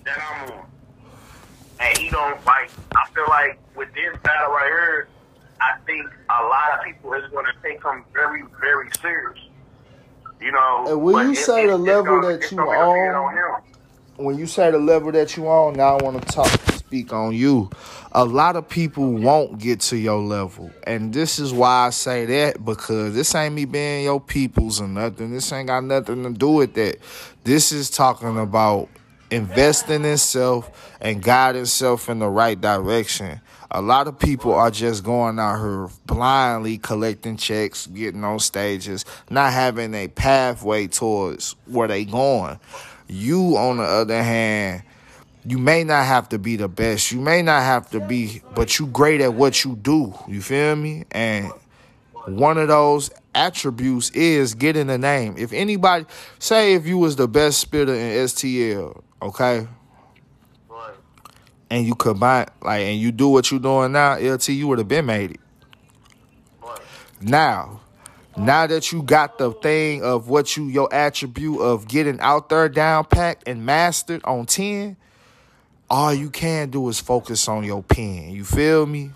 that 0.05 0.19
I'm 0.21 0.51
on. 0.53 0.67
And 1.81 1.99
he 1.99 2.09
don't 2.11 2.43
like. 2.47 2.71
I 2.97 3.09
feel 3.15 3.27
like 3.29 3.59
with 3.77 3.93
this 3.95 4.17
battle 4.23 4.51
right 4.53 4.67
here, 4.67 5.09
I 5.61 5.77
think 5.85 6.07
a 6.31 6.43
lot 6.45 6.79
of 6.79 6.85
people 6.85 7.13
is 7.15 7.31
going 7.31 7.45
to 7.47 7.53
take 7.63 7.83
him 7.85 8.05
very, 8.15 8.43
very 8.61 8.89
serious. 9.01 9.39
You 10.41 10.53
know. 10.53 10.85
And 10.89 11.03
when 11.03 11.27
you 11.27 11.33
it- 11.33 11.37
say 11.37 11.65
it- 11.65 11.69
the 11.69 11.75
it's 11.75 11.83
level 11.83 12.21
gonna- 12.21 12.39
that 12.39 12.51
you 12.51 12.57
gonna 12.57 12.71
be 12.71 12.77
a 12.77 13.11
bit 13.11 13.15
on- 13.15 13.63
when 14.27 14.39
you 14.39 14.47
say 14.47 14.71
the 14.71 14.79
level 14.79 15.13
that 15.13 15.37
you 15.37 15.47
on, 15.47 15.75
now 15.75 15.99
I 15.99 16.03
want 16.03 16.21
to 16.23 16.29
talk 16.35 16.51
speak 16.87 17.13
on 17.13 17.35
you. 17.35 17.69
A 18.13 18.25
lot 18.25 18.55
of 18.55 18.69
people 18.69 19.13
won't 19.13 19.59
get 19.59 19.81
to 19.81 19.97
your 19.97 20.23
level. 20.23 20.71
And 20.87 21.13
this 21.13 21.41
is 21.41 21.53
why 21.53 21.87
I 21.87 21.91
say 21.91 22.27
that 22.27 22.65
because 22.65 23.13
this 23.13 23.35
ain't 23.35 23.55
me 23.55 23.65
being 23.65 24.05
your 24.05 24.21
peoples 24.21 24.81
or 24.81 24.87
nothing. 24.87 25.33
This 25.33 25.51
ain't 25.53 25.67
got 25.67 25.83
nothing 25.83 26.23
to 26.23 26.31
do 26.31 26.51
with 26.51 26.75
that. 26.75 26.99
This 27.43 27.73
is 27.73 27.91
talking 27.91 28.39
about 28.39 28.89
investing 29.33 30.05
in 30.05 30.17
self 30.17 30.95
and 31.01 31.21
guiding 31.21 31.65
self 31.65 32.09
in 32.09 32.21
the 32.21 32.29
right 32.29 32.61
direction. 32.61 33.41
A 33.73 33.83
lot 33.83 34.07
of 34.07 34.17
people 34.17 34.55
are 34.55 34.71
just 34.71 35.03
going 35.03 35.41
out 35.41 35.59
here 35.59 35.89
blindly 36.07 36.79
collecting 36.79 37.37
checks, 37.37 37.89
getting 37.89 38.23
on 38.23 38.39
stages, 38.39 39.05
not 39.29 39.53
having 39.53 39.93
a 39.93 40.07
pathway 40.07 40.87
towards 40.87 41.57
where 41.67 41.89
they 41.89 42.05
going. 42.05 42.61
You, 43.09 43.57
on 43.57 43.79
the 43.79 43.83
other 43.83 44.23
hand, 44.23 44.83
you 45.47 45.59
may 45.59 45.85
not 45.85 46.05
have 46.07 46.29
to 46.31 46.39
be 46.39 46.57
the 46.57 46.69
best. 46.69 47.13
You 47.13 47.21
may 47.21 47.41
not 47.41 47.63
have 47.63 47.89
to 47.91 48.01
be, 48.01 48.43
but 48.55 48.79
you 48.79 48.87
great 48.89 49.21
at 49.21 49.35
what 49.35 49.65
you 49.65 49.77
do. 49.77 50.13
You 50.27 50.43
feel 50.43 50.75
me? 50.75 51.05
And 51.13 51.53
one 52.27 52.59
of 52.59 52.67
those 52.67 53.11
attributes 53.33 54.11
is 54.11 54.55
getting 54.55 54.91
a 54.91 54.99
name. 54.99 55.37
If 55.39 55.53
anybody 55.53 56.07
say 56.41 56.75
if 56.75 56.85
you 56.87 56.99
was 56.99 57.15
the 57.15 57.29
best 57.29 57.61
spitter 57.61 57.95
in 57.95 58.25
STL, 58.27 59.01
okay, 59.23 59.69
and 61.71 61.87
you 61.87 61.95
combine 61.95 62.47
like 62.63 62.83
and 62.83 62.99
you 62.99 63.13
do 63.13 63.29
what 63.29 63.51
you 63.53 63.61
doing 63.61 63.93
now, 63.93 64.19
LT, 64.19 64.49
you 64.49 64.67
would 64.67 64.79
have 64.79 64.89
been 64.89 65.07
made 65.07 65.33
it. 65.33 65.41
Now, 67.21 67.81
now 68.37 68.67
that 68.67 68.91
you 68.91 69.03
got 69.03 69.39
the 69.39 69.53
thing 69.53 70.03
of 70.03 70.29
what 70.29 70.57
you 70.57 70.65
your 70.67 70.93
attribute 70.93 71.61
of 71.61 71.87
getting 71.87 72.19
out 72.19 72.49
there 72.49 72.69
down 72.69 73.05
packed 73.05 73.47
and 73.47 73.65
mastered 73.65 74.23
on 74.25 74.47
10, 74.47 74.97
all 75.89 76.13
you 76.13 76.31
can 76.31 76.71
do 76.71 76.89
is 76.89 77.01
focus 77.01 77.49
on 77.49 77.65
your 77.65 77.83
pen. 77.83 78.31
You 78.31 78.45
feel 78.45 78.87
me? 78.87 79.11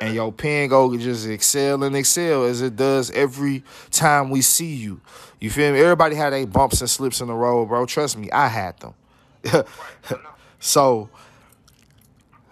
And 0.00 0.14
your 0.14 0.32
pen 0.32 0.68
go 0.68 0.96
just 0.96 1.26
excel 1.26 1.82
and 1.82 1.96
excel 1.96 2.44
as 2.44 2.60
it 2.60 2.76
does 2.76 3.10
every 3.12 3.62
time 3.90 4.30
we 4.30 4.42
see 4.42 4.74
you. 4.74 5.00
You 5.40 5.50
feel 5.50 5.72
me? 5.72 5.80
Everybody 5.80 6.16
had 6.16 6.32
a 6.32 6.44
bumps 6.46 6.80
and 6.80 6.90
slips 6.90 7.20
in 7.20 7.28
the 7.28 7.34
road, 7.34 7.66
bro. 7.66 7.86
Trust 7.86 8.18
me, 8.18 8.30
I 8.30 8.48
had 8.48 8.78
them. 8.80 8.94
so 10.58 11.08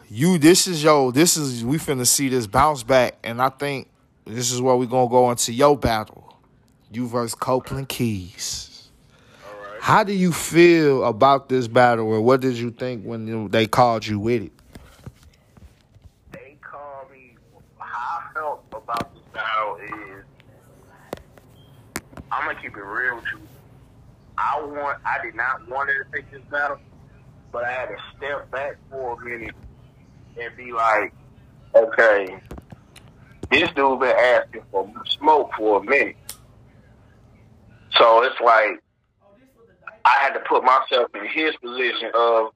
you 0.09 0.39
this 0.39 0.67
is 0.67 0.85
yo, 0.85 1.11
this 1.11 1.37
is 1.37 1.65
we 1.65 1.79
finna 1.79 2.07
see 2.07 2.29
this 2.29 2.47
bounce 2.47 2.83
back, 2.83 3.17
and 3.25 3.41
I 3.41 3.49
think 3.49 3.89
this 4.27 4.53
is 4.53 4.61
where 4.61 4.77
we 4.77 4.87
gonna 4.87 5.09
go 5.09 5.31
into 5.31 5.53
your 5.53 5.77
battle. 5.77 6.37
You 6.91 7.09
versus 7.09 7.35
Copeland 7.35 7.89
Keys. 7.89 8.72
How 9.83 10.05
do 10.05 10.13
you 10.13 10.31
feel 10.31 11.05
about 11.05 11.49
this 11.49 11.67
battle, 11.67 12.07
or 12.07 12.21
what 12.21 12.41
did 12.41 12.55
you 12.55 12.71
think 12.71 13.03
when 13.03 13.51
they 13.51 13.67
called 13.67 14.07
you 14.07 14.21
with 14.21 14.45
it? 14.45 14.53
They 16.31 16.57
call 16.61 17.09
me. 17.13 17.35
How 17.79 18.21
I 18.21 18.33
felt 18.33 18.65
about 18.73 19.13
this 19.13 19.25
battle 19.35 19.79
is, 19.83 20.25
I'm 22.31 22.47
gonna 22.47 22.63
keep 22.63 22.77
it 22.77 22.81
real 22.81 23.17
with 23.17 23.25
you. 23.33 23.41
I 24.39 24.61
want. 24.63 24.99
I 25.05 25.21
did 25.21 25.35
not 25.35 25.69
want 25.69 25.91
to 25.91 26.05
take 26.17 26.31
this 26.31 26.43
battle, 26.49 26.79
but 27.51 27.65
I 27.65 27.73
had 27.73 27.87
to 27.87 27.97
step 28.17 28.49
back 28.53 28.77
for 28.89 29.21
a 29.21 29.25
minute 29.25 29.57
and 30.41 30.57
be 30.57 30.73
like, 30.73 31.13
okay, 31.75 32.41
this 33.51 33.69
dude 33.73 33.99
been 33.99 34.17
asking 34.17 34.63
for 34.71 34.89
smoke 35.07 35.51
for 35.59 35.81
a 35.81 35.85
minute. 35.85 36.17
So 37.97 38.23
it's 38.23 38.41
like 38.41 38.82
I 40.05 40.19
had 40.21 40.33
to 40.35 40.41
put 40.41 40.65
myself 40.65 41.11
in 41.15 41.27
his 41.27 41.55
position 41.57 42.11
of 42.15 42.53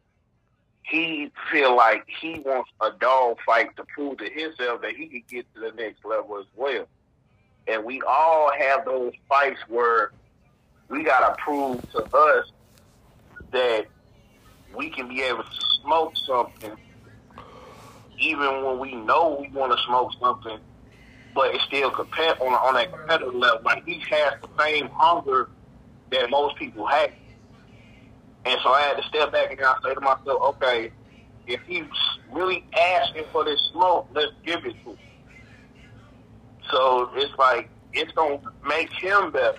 he 0.83 1.31
feel 1.51 1.77
like 1.77 2.05
he 2.21 2.41
wants 2.41 2.71
a 2.81 2.91
dog 2.93 3.39
fight 3.45 3.77
to 3.77 3.85
prove 3.85 4.19
to 4.19 4.31
himself 4.31 4.83
that 4.83 4.95
he 4.97 5.07
could 5.07 5.27
get 5.29 5.55
to 5.55 5.61
the 5.61 5.73
next 5.73 6.05
level 6.05 6.39
as 6.39 6.47
well. 6.55 6.87
And 7.67 7.85
we 7.85 8.01
all 8.03 8.53
have 8.57 8.85
those 8.85 9.13
fights 9.29 9.61
where 9.69 10.13
we 10.89 11.03
gotta 11.03 11.35
prove 11.43 11.81
to 11.93 12.05
us 12.05 12.47
that 13.51 13.87
we 14.77 14.91
can 14.91 15.09
be 15.09 15.23
able 15.23 15.43
to 15.43 15.61
smoke 15.83 16.13
something 16.17 16.77
even 18.19 18.65
when 18.65 18.79
we 18.79 18.95
know 18.95 19.39
we 19.41 19.49
want 19.51 19.73
to 19.73 19.79
smoke 19.87 20.13
something, 20.21 20.59
but 21.35 21.55
it's 21.55 21.65
still 21.65 21.91
compet 21.91 22.41
on 22.41 22.53
on 22.55 22.75
that 22.75 22.93
competitive 22.93 23.35
level. 23.35 23.61
Like 23.65 23.85
he 23.85 24.01
has 24.11 24.35
the 24.41 24.49
same 24.59 24.89
hunger 24.93 25.49
that 26.11 26.31
most 26.31 26.57
people 26.57 26.87
have. 26.87 27.11
And 28.47 28.61
so 28.63 28.71
I 28.71 28.83
had 28.83 28.97
to 28.97 29.03
step 29.09 29.33
back 29.33 29.51
and 29.51 29.61
I 29.61 29.75
say 29.83 29.93
to 29.93 30.01
myself, 30.01 30.41
okay, 30.57 30.93
if 31.49 31.61
he's 31.67 31.85
really 32.31 32.65
asking 32.79 33.25
for 33.33 33.45
this 33.45 33.61
smoke, 33.73 34.09
let's 34.15 34.33
give 34.45 34.65
it 34.65 34.75
to 34.85 34.91
him. 34.91 34.99
So 36.71 37.11
it's 37.15 37.37
like 37.39 37.69
it's 37.93 38.13
gonna 38.13 38.39
make 38.67 38.93
him 38.93 39.33
better. 39.33 39.59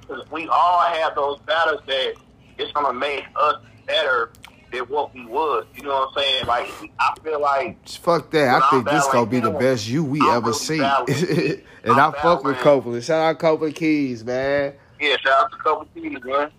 Because 0.00 0.28
we 0.30 0.48
all 0.48 0.80
have 0.80 1.14
those 1.14 1.38
battles 1.40 1.80
that 1.86 2.14
it's 2.58 2.72
gonna 2.72 2.92
make 2.92 3.24
us 3.36 3.56
better 3.86 4.30
than 4.72 4.82
what 4.82 5.12
we 5.14 5.26
was. 5.26 5.66
You 5.76 5.84
know 5.84 5.90
what 5.90 6.08
I'm 6.16 6.22
saying? 6.22 6.46
Like 6.46 6.70
I 7.00 7.14
feel 7.22 7.40
like 7.40 7.88
Fuck 7.88 8.30
that. 8.30 8.48
I 8.48 8.54
I'm 8.58 8.70
think 8.70 8.90
this 8.90 9.06
gonna 9.08 9.26
be 9.26 9.40
the 9.40 9.50
best 9.50 9.88
you 9.88 10.04
we 10.04 10.20
I'm 10.20 10.36
ever 10.36 10.46
really 10.46 10.58
seen. 10.58 10.82
and 11.84 11.92
I'm 12.00 12.14
I 12.14 12.20
fuck 12.22 12.44
with 12.44 12.58
Copeland. 12.58 13.02
Shout 13.04 13.22
out 13.22 13.38
Copeland 13.40 13.74
Keys, 13.74 14.24
man. 14.24 14.74
Yeah, 15.00 15.16
shout 15.16 15.44
out 15.44 15.50
to 15.52 15.56
Copeland 15.58 15.94
Keys, 15.94 16.24
man. 16.24 16.50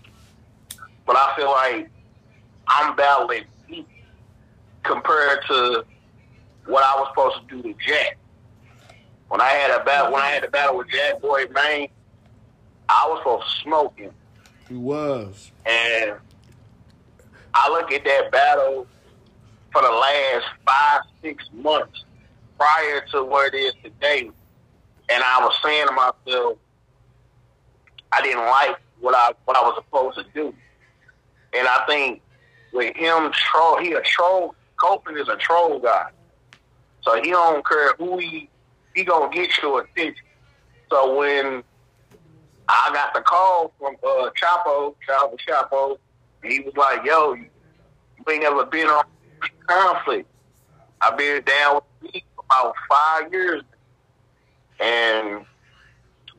But 1.05 1.15
I 1.17 1.33
feel 1.35 1.51
like 1.51 1.89
I'm 2.67 2.95
battling 2.95 3.43
deep 3.67 3.87
compared 4.83 5.39
to 5.47 5.85
what 6.65 6.83
I 6.83 6.95
was 6.99 7.07
supposed 7.09 7.49
to 7.49 7.55
do 7.61 7.73
to 7.73 7.79
Jack. 7.85 8.17
When 9.29 9.41
I 9.41 9.47
had 9.47 9.79
a 9.79 9.83
battle, 9.83 10.11
when 10.11 10.21
I 10.21 10.27
had 10.27 10.43
a 10.43 10.49
battle 10.49 10.77
with 10.77 10.89
Jack 10.89 11.21
Boy 11.21 11.45
Main, 11.53 11.89
I 12.89 13.07
was 13.09 13.19
supposed 13.19 13.45
to 13.45 13.61
smoke 13.63 13.97
him, 13.97 14.11
He 14.67 14.75
was. 14.75 15.51
and 15.65 16.13
I 17.53 17.69
look 17.69 17.91
at 17.91 18.03
that 18.03 18.31
battle 18.31 18.87
for 19.71 19.81
the 19.81 19.89
last 19.89 20.45
five, 20.65 21.01
six 21.21 21.49
months 21.53 22.03
prior 22.59 23.05
to 23.11 23.23
where 23.23 23.47
it 23.47 23.55
is 23.55 23.73
today, 23.83 24.29
and 25.09 25.23
I 25.23 25.39
was 25.45 25.55
saying 25.63 25.87
to 25.87 25.93
myself, 25.93 26.57
I 28.11 28.21
didn't 28.21 28.45
like 28.45 28.75
what 28.99 29.15
I 29.15 29.31
what 29.45 29.55
I 29.55 29.61
was 29.61 29.75
supposed 29.77 30.17
to 30.17 30.25
do. 30.33 30.53
And 31.53 31.67
I 31.67 31.83
think 31.87 32.21
with 32.73 32.95
him 32.95 33.31
troll 33.33 33.77
he 33.79 33.93
a 33.93 34.01
troll 34.01 34.55
Copeland 34.81 35.19
is 35.19 35.27
a 35.27 35.35
troll 35.35 35.79
guy. 35.79 36.07
So 37.03 37.21
he 37.21 37.31
don't 37.31 37.65
care 37.65 37.93
who 37.97 38.17
he 38.17 38.49
he 38.95 39.03
gonna 39.03 39.33
get 39.33 39.49
your 39.61 39.81
attention. 39.81 40.25
So 40.89 41.15
when 41.15 41.63
I 42.67 42.89
got 42.93 43.13
the 43.13 43.21
call 43.21 43.73
from 43.79 43.95
uh 44.03 44.29
Chapo, 44.31 44.95
Chapo 45.07 45.37
Chapo, 45.47 45.97
he 46.43 46.59
was 46.61 46.75
like, 46.75 47.05
Yo, 47.05 47.33
you 47.33 47.45
ain't 48.29 48.43
never 48.43 48.65
been 48.65 48.87
on 48.87 49.03
conflict. 49.67 50.27
I've 51.01 51.17
been 51.17 51.43
down 51.43 51.75
with 51.75 52.13
me 52.13 52.23
for 52.35 52.43
about 52.45 52.75
five 52.89 53.33
years 53.33 53.63
and 54.79 55.45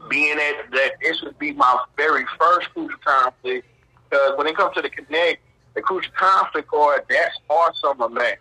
being 0.09 0.37
that 0.37 0.65
that 0.73 0.93
this 1.01 1.23
would 1.23 1.39
be 1.39 1.53
my 1.53 1.79
very 1.97 2.25
first 2.39 2.71
crucial 2.71 2.99
conflict. 3.05 3.67
Because 4.13 4.37
when 4.37 4.47
it 4.47 4.55
comes 4.55 4.75
to 4.75 4.83
the 4.83 4.91
connect, 4.91 5.41
the 5.73 5.81
crucial 5.81 6.13
conflict 6.13 6.69
card, 6.69 7.05
that's 7.09 7.35
our 7.49 7.75
summer 7.75 8.11
match. 8.11 8.41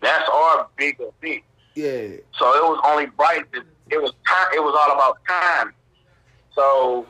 That's 0.00 0.26
our 0.30 0.66
big 0.78 0.96
event. 0.98 1.42
Yeah. 1.74 2.16
So 2.38 2.54
it 2.54 2.62
was 2.62 2.80
only 2.86 3.08
right. 3.18 3.44
It 3.90 4.02
was 4.02 4.12
time. 4.26 4.46
It 4.54 4.62
was 4.62 4.74
all 4.80 4.96
about 4.96 5.18
time. 5.28 5.74
So 6.54 7.06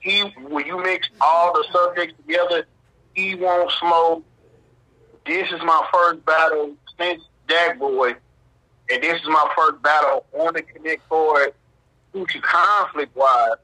he, 0.00 0.20
when 0.48 0.64
you 0.64 0.82
mix 0.82 1.10
all 1.20 1.52
the 1.52 1.66
subjects 1.70 2.14
together, 2.26 2.66
he 3.14 3.34
won't 3.34 3.70
smoke. 3.72 4.24
This 5.26 5.52
is 5.52 5.60
my 5.62 5.86
first 5.92 6.24
battle 6.24 6.74
since 6.98 7.22
Jack 7.50 7.78
Boy, 7.78 8.14
and 8.90 9.02
this 9.02 9.20
is 9.20 9.28
my 9.28 9.46
first 9.54 9.82
battle 9.82 10.24
on 10.38 10.54
the 10.54 10.62
Connect 10.62 11.06
board. 11.10 11.52
Future 12.12 12.40
conflict 12.40 13.14
wise, 13.14 13.56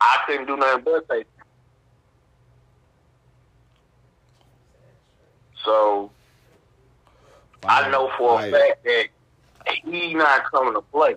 I 0.00 0.18
couldn't 0.26 0.46
do 0.46 0.56
nothing 0.56 0.82
but 0.84 1.06
say. 1.08 1.24
So 5.64 6.10
I 7.64 7.88
know 7.90 8.10
for 8.18 8.40
a 8.40 8.50
Fire. 8.50 8.50
fact 8.50 8.84
that 8.84 9.06
he's 9.84 10.14
not 10.14 10.50
coming 10.50 10.74
to 10.74 10.80
play. 10.80 11.16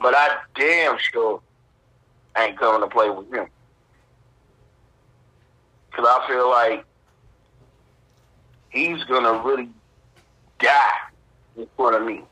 But 0.00 0.14
I 0.14 0.36
damn 0.54 0.98
sure 0.98 1.40
ain't 2.36 2.58
coming 2.58 2.80
to 2.80 2.88
play 2.88 3.10
with 3.10 3.32
him. 3.32 3.46
Because 5.90 6.06
I 6.08 6.28
feel 6.28 6.50
like 6.50 6.84
he's 8.70 9.02
going 9.04 9.24
to 9.24 9.48
really 9.48 9.68
die 10.58 10.90
in 11.56 11.66
front 11.76 11.96
of 11.96 12.04
me. 12.04 12.22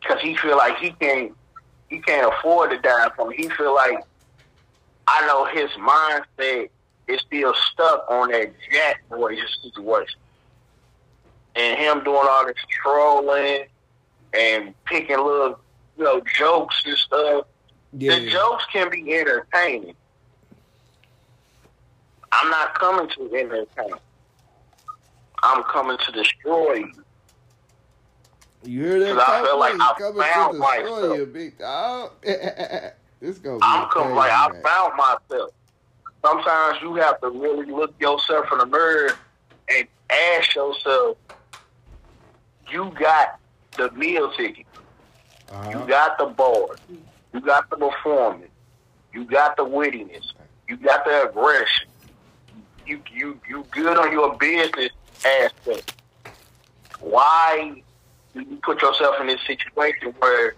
Because 0.00 0.20
he 0.20 0.36
feel 0.36 0.56
like 0.56 0.76
he 0.78 0.90
can't, 0.90 1.32
he 1.88 2.00
can't 2.00 2.32
afford 2.32 2.70
to 2.70 2.78
die 2.78 3.08
from 3.16 3.28
me. 3.30 3.36
He 3.36 3.48
feel 3.50 3.74
like 3.74 3.98
I 5.06 5.26
know 5.26 5.46
his 5.46 5.70
mindset 5.72 6.70
is 7.08 7.20
still 7.20 7.54
stuck 7.72 8.04
on 8.10 8.30
that 8.30 8.52
Jack 8.72 9.08
Boy 9.10 9.36
situation 9.62 10.18
and 11.56 11.78
him 11.78 12.02
doing 12.04 12.26
all 12.28 12.46
this 12.46 12.56
trolling 12.82 13.64
and 14.36 14.74
picking 14.86 15.16
little, 15.18 15.58
you 15.96 16.04
know, 16.04 16.20
jokes 16.38 16.82
and 16.86 16.96
stuff. 16.96 17.44
The 17.92 18.30
jokes 18.30 18.64
can 18.72 18.90
be 18.90 19.14
entertaining. 19.14 19.94
I'm 22.32 22.50
not 22.50 22.74
coming 22.78 23.08
to 23.10 23.34
entertain. 23.36 23.94
I'm 25.42 25.62
coming 25.64 25.96
to 25.98 26.12
destroy 26.12 26.74
you. 26.74 27.04
You 28.64 28.82
hear 28.82 28.98
that? 29.00 29.14
'Cause 29.16 29.24
I 29.28 29.42
feel 29.44 29.58
like 29.58 29.74
I 29.78 30.32
found 30.32 30.58
myself. 30.58 31.18
you, 31.18 31.26
big 31.26 31.58
dog. 31.58 32.12
this 32.22 33.38
gonna 33.38 33.58
be 33.58 33.62
I'm 33.62 33.88
coming 33.90 34.14
like 34.16 34.32
I 34.32 34.48
found 34.62 34.96
myself. 34.96 35.50
Sometimes 36.24 36.80
you 36.80 36.94
have 36.94 37.20
to 37.20 37.28
really 37.28 37.66
look 37.66 37.94
yourself 38.00 38.46
in 38.50 38.58
the 38.58 38.66
mirror 38.66 39.10
and 39.68 39.86
ask 40.08 40.54
yourself, 40.54 41.18
you 42.70 42.90
got 42.98 43.38
the 43.76 43.90
meal 43.90 44.32
ticket. 44.32 44.64
Uh-huh. 45.52 45.70
You 45.70 45.86
got 45.86 46.16
the 46.16 46.24
board, 46.24 46.80
You 47.34 47.40
got 47.42 47.68
the 47.68 47.76
performance. 47.76 48.50
You 49.12 49.24
got 49.24 49.58
the 49.58 49.66
wittiness. 49.66 50.32
You 50.66 50.78
got 50.78 51.04
the 51.04 51.28
aggression. 51.28 51.88
You 52.86 53.02
you 53.12 53.38
you 53.46 53.66
good 53.70 53.98
on 53.98 54.10
your 54.10 54.34
business 54.36 54.90
aspect. 55.24 55.94
Why 57.00 57.82
do 58.32 58.40
you 58.40 58.58
put 58.62 58.80
yourself 58.80 59.16
in 59.20 59.26
this 59.26 59.40
situation 59.46 60.14
where 60.18 60.54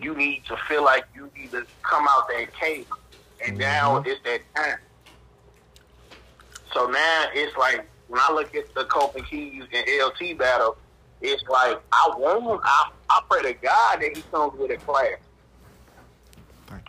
you 0.00 0.14
need 0.14 0.44
to 0.46 0.56
feel 0.68 0.84
like 0.84 1.04
you 1.14 1.30
need 1.36 1.50
to 1.50 1.66
come 1.82 2.06
out 2.08 2.28
that 2.28 2.52
cave? 2.54 2.86
And 3.46 3.58
now 3.58 4.02
it's 4.06 4.20
that 4.24 4.40
time. 4.54 4.78
So 6.72 6.86
now 6.86 7.26
it's 7.32 7.56
like 7.56 7.86
when 8.08 8.20
I 8.20 8.32
look 8.32 8.54
at 8.54 8.74
the 8.74 8.84
Copeland 8.84 9.28
Keys 9.28 9.64
and 9.72 9.86
LT 10.02 10.38
battle, 10.38 10.76
it's 11.20 11.42
like 11.48 11.80
I 11.92 12.14
want 12.16 12.60
I 12.64 12.90
I 13.10 13.20
pray 13.30 13.42
to 13.42 13.52
God 13.54 14.00
that 14.00 14.16
he 14.16 14.22
comes 14.30 14.58
with 14.58 14.70
a 14.70 14.76
class. 14.76 15.18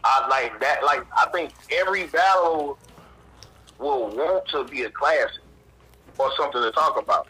I 0.04 0.28
like 0.28 0.60
that 0.60 0.84
like 0.84 1.06
I 1.16 1.28
think 1.32 1.52
every 1.72 2.08
battle 2.08 2.78
will 3.80 4.08
want 4.16 4.48
to 4.50 4.64
be 4.64 4.84
a 4.84 4.90
classic 4.90 5.42
or 6.18 6.32
something 6.38 6.62
to 6.62 6.72
talk 6.72 7.00
about. 7.00 7.28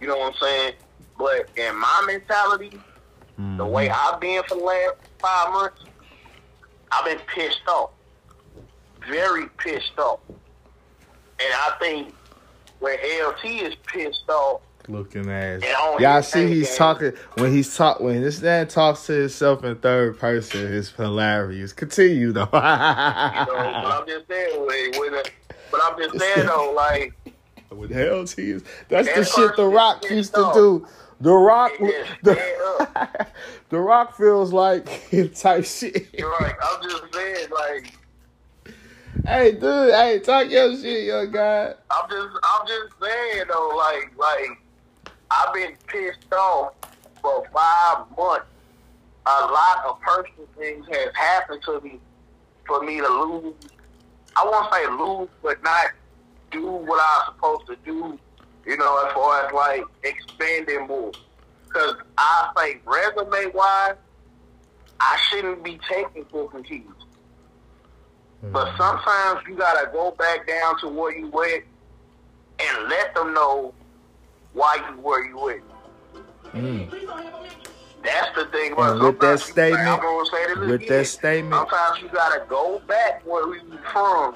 You 0.00 0.08
know 0.08 0.18
what 0.18 0.34
I'm 0.34 0.40
saying? 0.40 0.72
But 1.18 1.48
in 1.56 1.76
my 1.76 2.04
mentality, 2.06 2.80
the 3.56 3.64
way 3.64 3.88
mm-hmm. 3.88 4.14
I've 4.14 4.20
been 4.20 4.42
for 4.44 4.56
the 4.56 4.64
last 4.64 4.94
five 5.18 5.52
months, 5.52 5.84
I've 6.90 7.04
been 7.04 7.18
pissed 7.26 7.60
off. 7.68 7.90
Very 9.08 9.48
pissed 9.58 9.98
off. 9.98 10.20
And 10.28 11.52
I 11.54 11.72
think 11.80 12.14
when 12.80 12.96
LT 12.96 13.44
is 13.44 13.74
pissed 13.86 14.28
off, 14.28 14.60
looking 14.88 15.30
ass. 15.30 15.62
And 15.64 15.74
on 15.76 16.00
Y'all 16.00 16.22
see 16.22 16.46
he's 16.48 16.68
game. 16.68 16.76
talking 16.76 17.12
when 17.34 17.52
he's 17.52 17.76
talk 17.76 18.00
when 18.00 18.20
this 18.22 18.40
man 18.40 18.68
talks 18.68 19.06
to 19.06 19.12
himself 19.12 19.64
in 19.64 19.76
third 19.76 20.18
person. 20.18 20.72
It's 20.74 20.90
hilarious. 20.90 21.72
Continue 21.72 22.32
though. 22.32 22.40
you 22.44 22.48
know, 22.50 22.50
but 22.52 23.86
I'm 23.86 24.06
just 24.06 24.28
saying, 24.28 24.66
with, 24.66 24.98
with 24.98 25.12
a, 25.14 25.30
but 25.70 25.80
I'm 25.84 25.98
just 25.98 26.18
saying 26.18 26.46
though, 26.46 26.72
like, 26.76 27.14
With 27.70 27.90
hell 27.90 28.24
tears. 28.24 28.62
That's 28.88 29.08
the 29.14 29.24
shit 29.24 29.56
The 29.56 29.66
Rock 29.66 30.08
used 30.10 30.34
to 30.34 30.50
do. 30.54 30.86
The 31.20 31.32
Rock, 31.32 31.70
the, 32.24 33.26
the 33.68 33.78
Rock 33.78 34.16
feels 34.16 34.52
like 34.52 34.88
him 34.88 35.28
type 35.28 35.64
shit. 35.64 36.08
you're 36.18 36.28
right. 36.40 36.54
I'm 36.60 36.82
just 36.82 37.14
saying, 37.14 37.48
like, 37.50 37.94
Hey, 39.26 39.52
dude, 39.52 39.92
hey, 39.92 40.20
talk 40.20 40.50
your 40.50 40.74
shit, 40.74 41.04
young 41.04 41.30
guy. 41.30 41.74
I'm 41.90 42.10
just, 42.10 42.28
I'm 42.42 42.66
just 42.66 42.94
saying 43.00 43.44
though, 43.46 43.72
like, 43.76 44.10
like, 44.16 44.58
I've 45.30 45.52
been 45.52 45.76
pissed 45.86 46.32
off 46.32 46.72
for 47.20 47.44
five 47.52 48.06
months. 48.16 48.46
A 49.26 49.46
lot 49.46 49.84
of 49.86 50.00
personal 50.00 50.48
things 50.56 50.86
has 50.90 51.14
happened 51.14 51.62
to 51.64 51.80
me 51.82 52.00
for 52.66 52.82
me 52.82 53.00
to 53.00 53.08
lose. 53.08 53.54
I 54.34 54.44
won't 54.44 54.72
say 54.72 54.86
lose, 54.88 55.28
but 55.42 55.62
not 55.62 55.92
do 56.50 56.66
what 56.66 56.98
I 56.98 57.18
was 57.18 57.34
supposed 57.34 57.66
to 57.66 57.76
do. 57.84 58.18
You 58.64 58.76
know, 58.78 59.06
as 59.06 59.12
far 59.12 59.46
as 59.46 59.52
like 59.52 59.84
expanding 60.04 60.86
more. 60.86 61.12
Because 61.66 61.96
I 62.16 62.50
say 62.56 62.80
resume 62.86 63.52
wise, 63.52 63.94
I 65.00 65.20
shouldn't 65.28 65.62
be 65.62 65.78
taking 65.88 66.24
for 66.24 66.50
full 66.50 66.62
keys. 68.42 68.50
But 68.52 68.76
sometimes 68.76 69.40
you 69.48 69.54
gotta 69.56 69.88
go 69.92 70.10
back 70.12 70.46
down 70.46 70.78
to 70.80 70.88
where 70.88 71.16
you 71.16 71.28
went 71.28 71.64
and 72.58 72.88
let 72.88 73.14
them 73.14 73.32
know 73.34 73.72
why 74.52 74.76
you 74.90 75.00
where 75.00 75.24
you 75.24 75.38
went. 75.38 75.62
Mm. 76.54 76.90
That's 78.04 78.34
the 78.36 78.46
thing 78.46 78.72
about 78.72 79.00
with 79.00 79.20
that 79.20 79.30
you- 79.32 79.38
statement- 79.38 80.02
say 80.30 80.54
with 80.54 80.70
again. 80.82 80.88
that 80.88 81.04
statement- 81.06 81.54
sometimes 81.70 82.02
you 82.02 82.08
gotta 82.08 82.42
go 82.48 82.80
back 82.88 83.22
where 83.24 83.46
we 83.46 83.60
from 83.92 84.34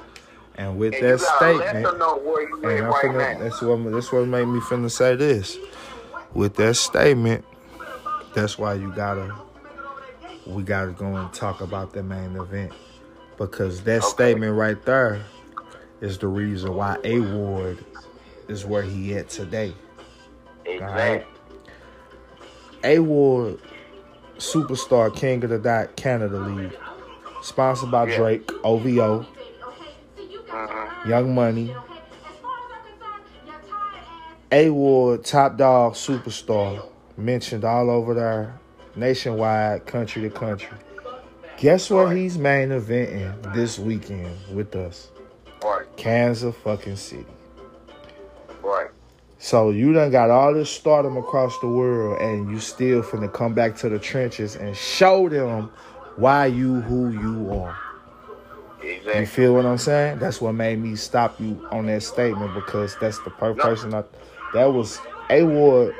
And 0.57 0.79
with 0.79 0.95
and 0.95 1.03
that 1.05 1.21
you 1.21 1.27
gotta 1.27 1.53
let 1.53 1.69
statement, 1.71 1.85
them 1.90 1.99
know 1.99 2.16
where 2.16 2.49
you 2.49 2.55
And 2.62 2.88
right 2.88 3.05
finna, 3.05 3.38
now. 3.38 3.45
that's 3.45 3.61
what 3.61 3.92
that's 3.92 4.12
what 4.12 4.27
made 4.29 4.47
me 4.47 4.61
finna 4.61 4.90
say 4.90 5.16
this. 5.16 5.59
With 6.33 6.55
that 6.57 6.75
statement, 6.77 7.45
that's 8.35 8.57
why 8.57 8.75
you 8.75 8.92
gotta 8.92 9.35
we 10.47 10.62
gotta 10.62 10.92
go 10.92 11.07
and 11.16 11.33
talk 11.35 11.61
about 11.61 11.92
the 11.92 12.03
main 12.05 12.37
event. 12.37 12.73
Because 13.38 13.83
that 13.83 13.99
Okay. 14.03 14.07
statement 14.09 14.55
right 14.57 14.83
there 14.85 15.20
is 16.01 16.18
the 16.18 16.29
reason 16.29 16.75
why 16.75 16.96
A 17.05 17.20
Ward 17.20 17.79
is 18.49 18.64
where 18.64 18.83
he 18.83 19.14
at 19.16 19.29
today. 19.29 19.75
Exactly. 20.64 21.27
A 22.85 22.99
Ward 22.99 23.59
Superstar 24.38 25.14
King 25.14 25.42
of 25.44 25.51
the 25.51 25.59
Dot 25.59 25.96
Canada 25.96 26.38
League. 26.38 26.77
Sponsored 27.42 27.90
by 27.90 28.07
Yeah. 28.09 28.16
Drake, 28.16 28.51
OVO, 28.64 29.25
Mhm. 30.49 31.07
Young 31.09 31.35
Money, 31.35 31.75
A 34.53 34.70
Ward, 34.70 35.25
Top 35.25 35.57
Dog, 35.57 35.94
Superstar, 35.94 36.83
mentioned 37.16 37.64
all 37.64 37.90
over 37.90 38.14
there, 38.14 38.59
nationwide, 38.94 39.87
country 39.87 40.22
to 40.22 40.31
country. 40.31 40.68
Guess 41.59 41.90
where 41.90 42.14
he's 42.14 42.37
main 42.37 42.69
eventing 42.69 43.55
this 43.55 43.79
weekend 43.79 44.37
with 44.55 44.75
us? 44.77 45.09
Right. 45.64 45.87
Kansas 45.97 46.55
fucking 46.62 46.97
City. 46.97 47.25
Right. 48.62 48.88
So 49.38 49.71
you 49.71 49.92
done 49.92 50.11
got 50.11 50.31
all 50.31 50.53
this 50.53 50.71
stardom 50.71 51.16
across 51.16 51.59
the 51.61 51.69
world, 51.69 52.21
and 52.21 52.51
you 52.51 52.61
still 52.61 53.03
finna 53.03 53.33
come 53.33 53.55
back 53.55 53.77
to 53.77 53.88
the 53.88 53.99
trenches 53.99 54.57
and 54.57 54.77
show 54.77 55.29
them 55.29 55.71
why 56.16 56.47
you 56.47 56.81
who 56.83 57.11
you 57.11 57.53
are. 57.53 57.79
You 58.83 59.27
feel 59.27 59.55
what 59.55 59.66
I'm 59.66 59.79
saying? 59.79 60.19
That's 60.19 60.40
what 60.40 60.53
made 60.53 60.79
me 60.79 60.95
stop 60.95 61.40
you 61.40 61.66
on 61.73 61.87
that 61.87 62.03
statement 62.03 62.55
because 62.55 62.97
that's 63.01 63.19
the 63.21 63.31
per- 63.31 63.55
No. 63.55 63.62
person 63.62 63.95
I. 63.95 64.05
That 64.53 64.66
was 64.66 64.99
A 65.31 65.42
Ward. 65.42 65.95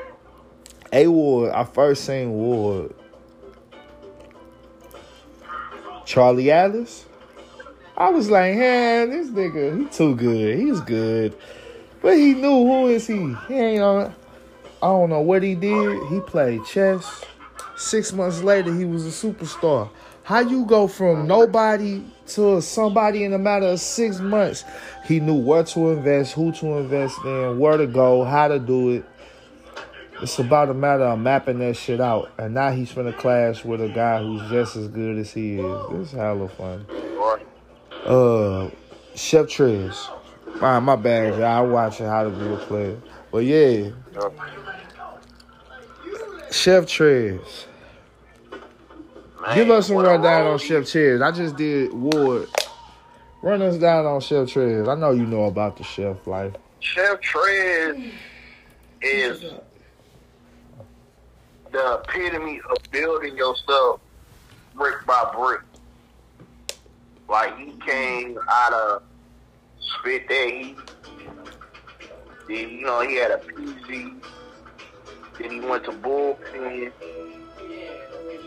A 0.93 1.07
Ward. 1.07 1.51
I 1.51 1.63
first 1.65 2.05
seen 2.05 2.31
Ward. 2.31 2.93
Charlie 6.07 6.49
Atlas. 6.49 7.05
I 7.97 8.09
was 8.11 8.29
like, 8.29 8.55
man, 8.55 9.09
this 9.09 9.27
nigga, 9.27 9.77
he 9.77 9.85
too 9.89 10.15
good. 10.15 10.57
He's 10.57 10.79
good, 10.79 11.35
but 12.01 12.15
he 12.15 12.33
knew 12.33 12.65
who 12.65 12.87
is 12.87 13.05
he. 13.05 13.35
He 13.49 13.53
ain't 13.53 13.81
on. 13.81 14.15
I 14.81 14.87
don't 14.87 15.09
know 15.09 15.19
what 15.19 15.43
he 15.43 15.53
did. 15.53 16.07
He 16.07 16.21
played 16.21 16.63
chess. 16.65 17.25
Six 17.75 18.13
months 18.13 18.41
later, 18.41 18.73
he 18.73 18.85
was 18.85 19.05
a 19.05 19.09
superstar. 19.09 19.89
How 20.23 20.39
you 20.39 20.65
go 20.65 20.87
from 20.87 21.27
nobody 21.27 22.01
to 22.27 22.61
somebody 22.61 23.25
in 23.25 23.33
a 23.33 23.37
matter 23.37 23.65
of 23.65 23.79
six 23.81 24.21
months? 24.21 24.63
He 25.05 25.19
knew 25.19 25.35
where 25.35 25.65
to 25.65 25.89
invest, 25.89 26.33
who 26.33 26.53
to 26.53 26.77
invest 26.77 27.17
in, 27.25 27.59
where 27.59 27.75
to 27.75 27.85
go, 27.85 28.23
how 28.23 28.47
to 28.47 28.59
do 28.59 28.91
it. 28.91 29.05
It's 30.19 30.39
about 30.39 30.69
a 30.69 30.73
matter 30.73 31.03
of 31.03 31.19
mapping 31.19 31.59
that 31.59 31.77
shit 31.77 32.01
out. 32.01 32.31
And 32.39 32.55
now 32.55 32.71
he's 32.71 32.91
finna 32.91 33.15
clash 33.15 33.63
with 33.63 33.81
a 33.81 33.89
guy 33.89 34.21
who's 34.21 34.49
just 34.49 34.75
as 34.75 34.87
good 34.87 35.19
as 35.19 35.31
he 35.31 35.59
is. 35.59 35.89
This 35.91 36.07
is 36.07 36.11
hella 36.13 36.49
fun. 36.49 36.85
Uh, 38.03 38.69
Chef 39.13 39.45
Trez. 39.45 40.09
My, 40.59 40.79
my 40.79 40.95
bad, 40.95 41.37
y'all. 41.37 41.43
I 41.45 41.61
watch 41.61 41.99
how 41.99 42.23
to 42.23 42.29
be 42.31 42.51
a 42.51 42.57
player. 42.57 42.97
But 43.31 43.45
yeah. 43.45 43.91
Chef 46.51 46.85
Trez. 46.85 47.65
Give 49.53 49.69
us 49.69 49.87
some 49.87 49.97
rundown 49.97 50.47
on 50.47 50.57
Chef 50.57 50.83
Trez. 50.85 51.21
I 51.21 51.31
just 51.31 51.55
did 51.55 51.93
Ward. 51.93 52.49
Run 53.43 53.61
us 53.61 53.77
down 53.77 54.05
on 54.07 54.19
Chef 54.19 54.47
Trez. 54.47 54.87
I 54.87 54.99
know 54.99 55.11
you 55.11 55.27
know 55.27 55.43
about 55.43 55.77
the 55.77 55.83
chef 55.83 56.25
life. 56.25 56.53
Chef 56.79 57.21
Trez 57.21 58.11
is 59.01 59.43
the 61.77 62.01
epitome 62.03 62.59
of 62.71 62.77
building 62.91 63.37
yourself 63.37 64.01
brick 64.73 65.05
by 65.05 65.31
brick. 65.35 65.61
Like 67.29 67.57
he 67.59 67.73
came 67.85 68.39
out 68.49 68.73
of 68.73 69.03
Spit 69.79 70.27
That 70.27 70.49
Heat 70.49 70.77
then, 72.47 72.69
you 72.69 72.81
know, 72.81 73.01
he 73.01 73.15
had 73.15 73.31
a 73.31 73.37
PZ, 73.37 74.23
then 75.37 75.51
he 75.51 75.59
went 75.59 75.83
to 75.83 75.91
bullpen, 75.91 76.91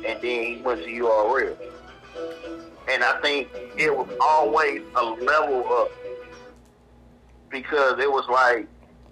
and 0.06 0.22
then 0.22 0.22
he 0.22 0.60
went 0.64 0.82
to 0.82 0.88
URL. 0.88 1.56
And 2.90 3.04
I 3.04 3.20
think 3.20 3.48
it 3.76 3.94
was 3.94 4.08
always 4.20 4.82
a 4.96 5.04
level 5.04 5.70
up 5.72 5.92
because 7.50 7.98
it 7.98 8.10
was 8.10 8.26
like 8.30 8.66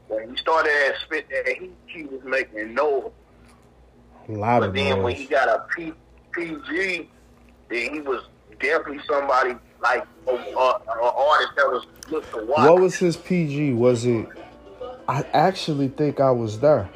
when 0.09 0.31
he 0.31 0.37
started 0.37 0.73
at 0.89 1.01
Spit 1.03 1.29
That 1.29 1.49
Heat, 1.49 1.73
he 1.87 2.05
was 2.05 2.25
making 2.25 2.75
no 2.75 3.13
A 4.29 4.33
lot 4.33 4.61
but 4.61 4.69
of 4.69 4.75
then 4.75 5.03
when 5.03 5.15
he 5.15 5.25
got 5.25 5.49
a 5.49 5.65
P, 5.75 5.93
PG, 6.33 7.11
then 7.71 7.95
he 7.95 8.01
was 8.01 8.25
definitely 8.61 9.01
somebody 9.09 9.55
like 9.81 10.07
a, 10.27 10.31
a, 10.31 10.35
a 10.35 11.13
artist 11.17 11.53
that 11.57 11.67
was 11.67 11.87
looked 12.11 12.31
to 12.33 12.45
watch. 12.45 12.69
What 12.69 12.81
was 12.81 12.97
his 12.97 13.17
PG? 13.17 13.73
Was 13.73 14.05
it? 14.05 14.29
I 15.09 15.25
actually 15.33 15.89
think 15.89 16.21
I 16.21 16.31
was 16.31 16.61
there. 16.61 16.89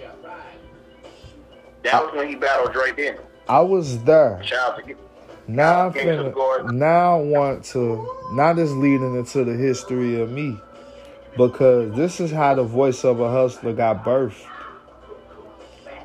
That 1.84 2.04
was 2.04 2.14
when 2.14 2.28
he 2.28 2.34
battled 2.34 2.72
Dre 2.72 2.92
Dennis. 2.92 3.20
I 3.48 3.60
was 3.60 4.02
there. 4.04 4.42
Shout 4.44 4.78
out 4.78 4.86
to 4.86 4.94
Now 5.48 5.86
I'm 5.86 5.92
King 5.92 6.06
finna, 6.06 6.72
now 6.72 7.18
I 7.18 7.22
want 7.22 7.64
to 7.66 8.06
now 8.32 8.52
this 8.52 8.70
leading 8.70 9.16
into 9.16 9.44
the 9.44 9.54
history 9.54 10.20
of 10.20 10.30
me. 10.30 10.58
Because 11.36 11.94
this 11.96 12.20
is 12.20 12.30
how 12.30 12.54
the 12.54 12.62
voice 12.62 13.04
of 13.04 13.20
a 13.20 13.30
hustler 13.30 13.72
got 13.72 14.04
birthed. 14.04 14.44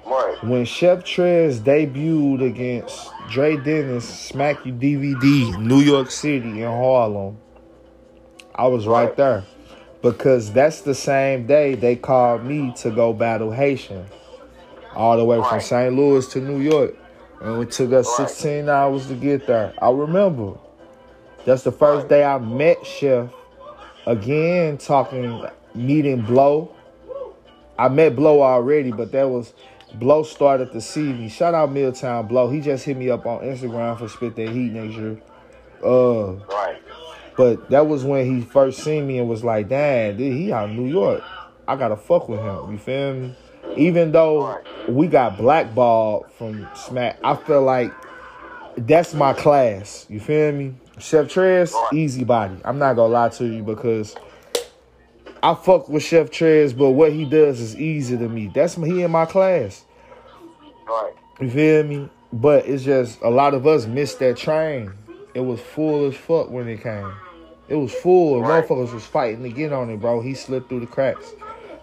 Right. 0.08 0.38
When 0.44 0.64
Chef 0.66 1.04
Trez 1.04 1.60
debuted 1.60 2.42
against 2.46 3.12
Dre 3.30 3.58
Dennis, 3.58 4.08
Smack 4.08 4.66
You 4.66 4.72
DVD, 4.72 5.58
New 5.60 5.80
York 5.80 6.12
City 6.12 6.62
in 6.62 6.68
Harlem, 6.68 7.38
I 8.56 8.68
was 8.68 8.88
right 8.88 9.06
Right. 9.08 9.18
there. 9.18 9.44
Because 10.02 10.52
that's 10.54 10.82
the 10.82 10.96
same 10.96 11.46
day 11.48 11.76
they 11.76 11.96
called 11.96 12.46
me 12.46 12.72
to 12.78 12.92
go 12.92 13.12
battle 13.14 13.52
Haitian. 13.52 14.06
All 14.96 15.18
the 15.18 15.26
way 15.26 15.42
from 15.44 15.60
St. 15.60 15.94
Louis 15.94 16.26
to 16.30 16.40
New 16.40 16.60
York. 16.60 16.96
And 17.42 17.62
it 17.62 17.72
took 17.72 17.92
us 17.92 18.08
Right. 18.18 18.30
16 18.30 18.70
hours 18.70 19.08
to 19.08 19.14
get 19.16 19.46
there. 19.46 19.74
I 19.82 19.92
remember. 19.92 20.54
That's 21.46 21.64
the 21.64 21.72
first 21.72 22.04
Right. 22.04 22.10
day 22.10 22.24
I 22.24 22.38
met 22.38 22.86
Chef. 22.86 23.28
Again, 24.06 24.78
talking, 24.78 25.42
meeting 25.76 26.22
Blow. 26.22 26.70
I 27.78 27.90
met 27.90 28.16
Blow 28.16 28.42
already, 28.42 28.92
but 28.92 29.12
that 29.12 29.30
was 29.30 29.54
Blow 29.96 30.24
started 30.24 30.72
to 30.74 30.82
see 30.82 31.02
me. 31.14 31.30
Shout 31.30 31.54
out 31.54 31.72
Milltown 31.72 32.28
Blow. 32.28 32.50
He 32.50 32.60
just 32.62 32.86
hit 32.86 32.98
me 32.98 33.10
up 33.10 33.26
on 33.26 33.40
Instagram 33.42 33.98
for 33.98 34.08
Spit 34.08 34.36
That 34.36 34.50
Heat 34.50 34.72
next 34.74 34.96
year. 34.96 35.18
Uh, 35.84 36.34
Right. 36.54 36.78
but 37.38 37.70
that 37.70 37.88
was 37.88 38.04
when 38.04 38.26
he 38.26 38.42
first 38.42 38.84
seen 38.84 39.08
me 39.08 39.20
and 39.20 39.30
was 39.30 39.44
like, 39.44 39.70
"Dad, 39.70 40.18
dude, 40.18 40.34
he 40.36 40.52
out 40.52 40.70
in 40.70 40.76
New 40.76 40.92
York. 40.92 41.22
I 41.68 41.76
gotta 41.76 41.96
fuck 41.96 42.28
with 42.28 42.40
him." 42.40 42.72
You 42.72 42.78
feel 42.78 43.14
me? 43.14 43.36
Even 43.76 44.12
though 44.12 44.58
we 44.88 45.08
got 45.08 45.38
blackballed 45.38 46.26
from 46.32 46.68
Smack, 46.76 47.20
I 47.24 47.36
feel 47.36 47.62
like 47.62 47.92
that's 48.78 49.14
my 49.14 49.34
class. 49.34 50.06
You 50.10 50.20
feel 50.20 50.52
me? 50.52 50.74
Chef 51.00 51.28
Trez, 51.28 51.74
easy 51.94 52.24
body. 52.24 52.56
I'm 52.66 52.80
not 52.80 52.96
gonna 52.96 53.14
lie 53.14 53.30
to 53.30 53.46
you 53.46 53.62
because 53.62 54.16
I 55.44 55.54
fuck 55.54 55.90
with 55.90 56.04
Chef 56.04 56.30
Trez, 56.32 56.78
but 56.78 56.92
what 56.92 57.12
he 57.12 57.26
does 57.26 57.60
is 57.60 57.76
easy 57.76 58.18
to 58.18 58.28
me. 58.28 58.48
That's 58.48 58.76
he 58.76 59.02
in 59.02 59.12
my 59.12 59.26
class. 59.26 59.84
Right. 60.88 61.14
You 61.40 61.50
feel 61.50 61.84
me? 61.84 62.10
But 62.34 62.66
it's 62.66 62.84
just 62.84 63.22
a 63.22 63.30
lot 63.30 63.54
of 63.54 63.66
us 63.68 63.86
missed 63.86 64.20
that 64.20 64.38
train. 64.38 64.92
It 65.34 65.42
was 65.42 65.60
full 65.60 66.08
as 66.08 66.16
fuck 66.16 66.50
when 66.50 66.68
it 66.68 66.82
came. 66.82 67.12
It 67.68 67.76
was 67.76 67.94
full. 67.94 68.42
Right. 68.42 68.64
Motherfuckers 68.64 68.94
was 68.94 69.06
fighting 69.06 69.44
to 69.44 69.50
get 69.50 69.72
on 69.72 69.90
it, 69.90 70.00
bro. 70.00 70.22
He 70.22 70.34
slipped 70.34 70.70
through 70.70 70.82
the 70.82 70.88
cracks. 70.88 71.34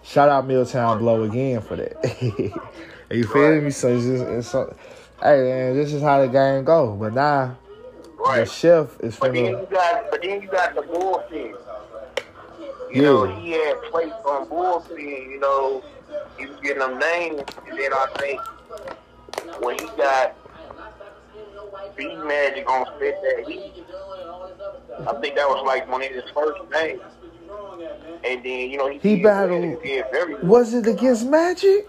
Shout 0.03 0.29
out 0.29 0.45
Milltown 0.45 0.99
Blow 0.99 1.23
again 1.23 1.61
for 1.61 1.75
that. 1.77 1.95
Are 3.09 3.15
you 3.15 3.23
feel 3.25 3.53
Right. 3.53 3.63
me? 3.63 3.71
So 3.71 3.87
it's 3.95 4.05
just 4.05 4.23
it's 4.25 4.47
so, 4.49 4.75
hey 5.21 5.37
man, 5.41 5.75
this 5.75 5.93
is 5.93 6.01
how 6.01 6.21
the 6.21 6.27
game 6.27 6.63
go. 6.63 6.95
But 6.95 7.13
now 7.13 7.57
the 7.97 8.09
Right. 8.17 8.49
chef 8.49 8.99
is 9.01 9.15
But 9.17 9.33
then 9.33 9.45
you 9.45 9.67
got, 9.71 10.11
but 10.11 10.21
then 10.21 10.41
you 10.41 10.47
got 10.47 10.75
the 10.75 10.81
bullshit. 10.83 11.55
You 12.93 13.01
know, 13.01 13.25
he 13.25 13.51
had 13.51 13.81
placed 13.91 14.13
on 14.25 14.47
bullshit. 14.47 14.99
You 14.99 15.39
know, 15.39 15.83
he 16.37 16.45
was 16.45 16.59
getting 16.61 16.79
them 16.79 16.97
names, 16.99 17.41
and 17.67 17.77
then 17.77 17.93
I 17.93 18.05
think 18.17 18.41
when 19.61 19.77
he 19.77 19.85
got 19.97 20.35
B 21.97 22.15
Magic 22.15 22.69
on 22.69 22.85
Spit 22.95 23.15
That 23.21 23.47
Heat, 23.47 23.83
I 25.07 25.13
think 25.21 25.35
that 25.35 25.47
was 25.47 25.63
like 25.65 25.89
one 25.89 26.01
of 26.03 26.09
his 26.09 26.23
first 26.33 26.61
names. 26.71 27.01
And 28.23 28.43
then 28.43 28.69
you 28.69 28.77
know 28.77 28.89
he, 28.89 28.97
He 28.99 29.21
battled- 29.21 29.81
He 29.83 29.89
did 29.95 30.05
very 30.11 30.35
well. 30.35 30.43
Was 30.45 30.73
it 30.73 30.87
against 30.87 31.25
Magic? 31.27 31.87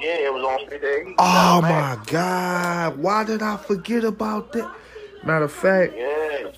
Yeah, 0.00 0.14
it 0.26 0.32
was 0.32 0.42
on 0.44 0.66
Spit 0.66 0.80
That 0.80 1.02
Heat. 1.06 1.14
Oh 1.18 1.60
my 1.62 1.98
god. 2.06 2.98
Why 2.98 3.24
did 3.24 3.42
I 3.42 3.56
forget 3.56 4.04
about 4.04 4.52
that? 4.52 4.70
Matter 5.24 5.44
of 5.46 5.52
fact, 5.52 5.94
Yeah. 5.96 6.50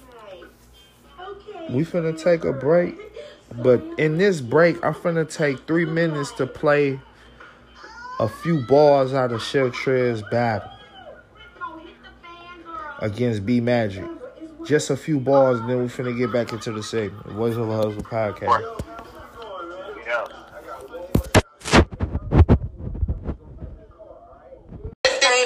We 1.71 1.85
finna 1.85 2.21
take 2.21 2.45
a 2.45 2.53
break, 2.53 2.97
but 3.57 3.83
in 3.99 4.19
this 4.19 4.41
break, 4.41 4.83
I'm 4.85 4.95
finna 4.95 5.31
take 5.31 5.67
three 5.67 5.85
minutes 5.85 6.33
to 6.33 6.47
play 6.47 7.01
a 8.19 8.29
few 8.29 8.65
bars 8.67 9.15
out 9.15 9.33
of 9.33 9.43
Chef 9.43 9.73
Trez 9.73 10.29
battle 10.31 10.71
against 13.01 13.45
B 13.47 13.61
Magic. 13.61 14.05
Just 14.65 14.91
a 14.91 14.97
few 14.97 15.19
bars, 15.19 15.59
and 15.59 15.71
then 15.71 15.79
we 15.79 15.89
finna 15.89 16.17
get 16.17 16.33
back 16.33 16.53
into 16.53 16.71
the 16.71 16.83
segment. 16.83 17.27
Voice 17.29 17.57
of 17.57 17.69
a 17.69 17.77
Hustle 17.77 18.03
podcast. 18.03 18.83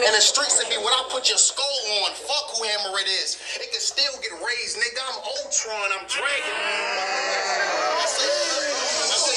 In 0.04 0.12
the 0.12 0.20
streets, 0.20 0.60
it 0.60 0.68
be 0.68 0.76
when 0.76 0.92
I 0.92 1.02
put 1.08 1.32
your 1.32 1.40
skull 1.40 1.80
on. 2.04 2.12
Fuck 2.12 2.52
who 2.52 2.64
Hammer 2.64 3.00
it 3.00 3.08
is. 3.08 3.40
It 3.56 3.72
can 3.72 3.80
still 3.80 4.12
get 4.20 4.36
raised, 4.36 4.76
nigga. 4.76 5.00
I'm 5.00 5.16
Ultron. 5.24 5.88
I'm 5.96 6.04
dragging. 6.04 6.44
I 6.44 8.04
say, 8.04 8.28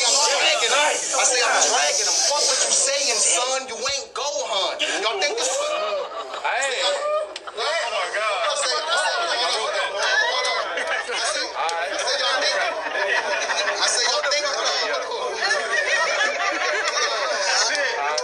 I'm 0.03 0.11
dragging. 0.11 0.74
I 0.76 1.24
say 1.24 1.39
I'm 1.39 1.55
dragging 1.72 2.07
him. 2.11 2.18
Fuck 2.28 2.43
what 2.51 2.59
you 2.68 2.74
saying, 2.76 3.15
son. 3.15 3.72
You 3.72 3.80
ain't 3.80 4.11
Gohan. 4.11 4.76
Y'all 5.07 5.15
think 5.24 5.39
this? 5.39 5.55
Hey. 5.55 6.84
Oh 6.84 7.63
my 7.63 8.07
God. 8.11 8.38
I 8.43 8.59
say, 8.59 8.76
I 8.76 8.99
say, 8.99 9.15
hold 9.24 9.32
on, 9.32 9.55
hold 9.55 9.72
on, 9.72 10.20
hold 10.28 10.51
on. 10.51 10.68
I 10.84 11.24
say, 11.32 11.47
I 11.47 11.95
say, 11.95 12.15
y'all 12.20 12.43
think? 12.43 12.59
I 13.72 13.88
say, 13.88 14.03
y'all 14.03 14.20
think? 14.28 14.43
Hold 14.51 14.68
on, 14.68 14.84
hold 14.84 15.15
on. 15.15 15.32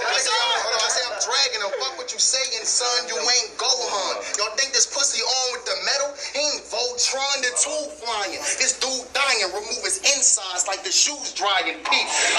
I 0.04 0.20
say, 0.20 0.36
hold 0.36 0.76
on, 0.76 0.84
I 0.84 0.92
say 0.92 1.04
I'm 1.08 1.18
dragging 1.24 1.64
him. 1.64 1.72
Fuck 1.82 1.98
what 1.98 2.12
you 2.14 2.20
saying, 2.22 2.66
son. 2.68 3.10
You 3.10 3.18
ain't 3.18 3.58
Gohan. 3.58 4.16
Y'all 4.38 4.54
think 4.54 4.74
this 4.74 4.86
pussy 4.86 5.22
on 5.24 5.46
with 5.58 5.66
the 5.66 5.78
metal? 5.82 6.14
He 6.34 6.42
ain't 6.42 6.62
Voltron, 6.70 7.42
the 7.42 7.52
tool 7.58 7.90
flying. 8.02 8.38
This 8.62 8.78
dude 8.78 9.06
dying, 9.18 9.50
remove 9.64 9.84
his 9.84 10.00
insides 10.04 10.68
like 10.68 10.84
the 10.84 10.92
shoes 10.92 11.32
drying. 11.34 11.80
Peace. 11.88 12.36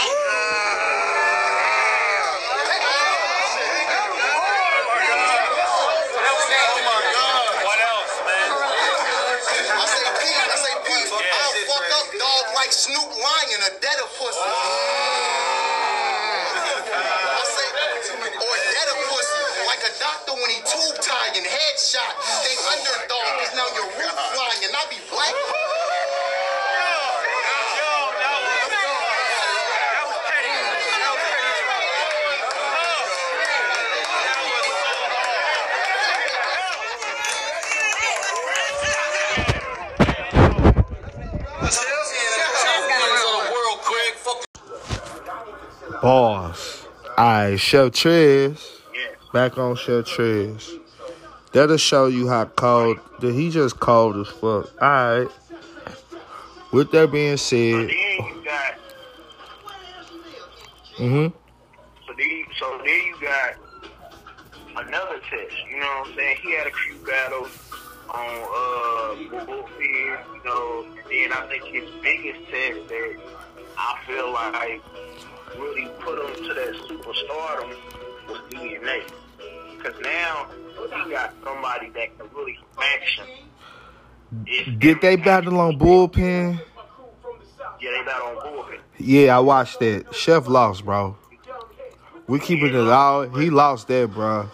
What 7.65 7.81
else, 7.81 8.13
man? 8.29 8.53
I 9.73 9.85
say 9.89 10.05
peace, 10.85 11.09
like 12.55 12.73
Snoop 12.73 13.09
Lion, 13.09 13.61
a 13.65 13.71
dead 13.81 13.99
of 14.05 14.11
pussy. 14.21 14.37
I 16.85 17.45
say, 17.49 17.69
or 18.37 18.57
dead 18.69 18.89
of 18.93 18.99
pussy, 19.09 19.41
like 19.67 19.81
a 19.81 19.93
doctor 19.99 20.33
when 20.37 20.51
he 20.53 20.61
tube 20.69 21.01
tying, 21.01 21.41
headshot. 21.45 22.13
They 22.45 22.53
underdog, 22.69 23.41
cause 23.41 23.55
now 23.57 23.65
your 23.75 23.89
roof 23.97 24.13
flying, 24.37 24.61
and 24.69 24.77
I 24.77 24.85
be 24.93 25.01
black. 25.09 25.33
Yo, 25.33 25.41
that 28.21 28.37
was, 28.45 28.69
that 28.69 30.05
was 30.05 30.21
petty. 30.29 30.53
That 30.53 31.17
was 31.17 31.25
petty. 31.25 31.41
World, 43.53 43.81
Craig, 43.83 44.15
fuck 44.17 44.45
Bars. 46.05 46.87
Alright, 47.17 47.59
Chef 47.59 47.93
Trez. 47.93 48.83
Back 49.33 49.57
on 49.57 49.75
Chef 49.75 50.05
Trez. 50.05 50.79
That'll 51.53 51.79
show 51.79 52.09
you 52.09 52.29
how 52.29 52.45
cold. 52.45 52.99
That 53.21 53.33
he 53.33 53.49
just 53.49 53.81
cold 53.81 54.19
as 54.19 54.29
fuck. 54.29 54.71
Alright. 54.83 55.29
With 56.73 56.91
that 56.91 57.11
being 57.11 57.39
said, 57.39 57.89
mm-hmm. 60.99 61.29
So 62.07 62.13
then, 62.19 62.29
you, 62.29 62.45
so 62.59 62.79
then 62.85 63.01
you 63.07 63.17
got 63.23 63.55
another 64.87 65.21
test. 65.31 65.55
You 65.71 65.81
know 65.81 65.87
what 65.87 66.09
I'm 66.09 66.15
saying? 66.17 66.37
He 66.43 66.55
had 66.55 66.67
a 66.67 66.71
few 66.71 66.97
battles 67.07 67.49
on 68.11 68.27
uh 68.27 69.15
Bullfield, 69.47 69.81
you 69.81 70.45
know, 70.45 70.85
and 70.85 70.97
then 71.09 71.33
I 71.33 71.47
think 71.49 71.65
his 71.65 71.89
biggest 72.03 72.41
test 72.51 72.89
that 72.89 73.17
I 73.79 73.99
feel 74.07 74.31
like 74.33 74.83
really 75.59 75.89
put 76.01 76.19
him 76.19 76.45
to 76.45 76.55
that 76.55 76.75
superstardom 76.89 77.77
was 78.29 78.41
DNA. 78.51 79.03
Because 79.77 80.01
now 80.03 80.49
he 81.05 81.11
got 81.11 81.35
somebody 81.45 81.91
that 81.91 82.17
can 82.19 82.29
really 82.35 82.59
smash 82.75 83.19
him. 83.19 84.79
Did 84.79 85.01
they 85.01 85.17
battle 85.17 85.61
on 85.61 85.79
bullpen? 85.79 86.61
Yeah, 87.81 87.91
they 87.91 88.05
battle 88.05 88.29
on 88.29 88.37
bullpen. 88.37 88.79
Yeah, 88.99 89.37
I 89.37 89.41
watched 89.41 89.81
that. 89.81 90.15
Chef 90.15 90.49
lost, 90.49 90.85
bro. 90.85 91.17
We 92.27 92.39
keeping 92.39 92.75
it 92.75 92.89
all. 92.89 93.29
He 93.29 93.51
lost 93.51 93.89
that, 93.89 94.13
bro. 94.13 94.49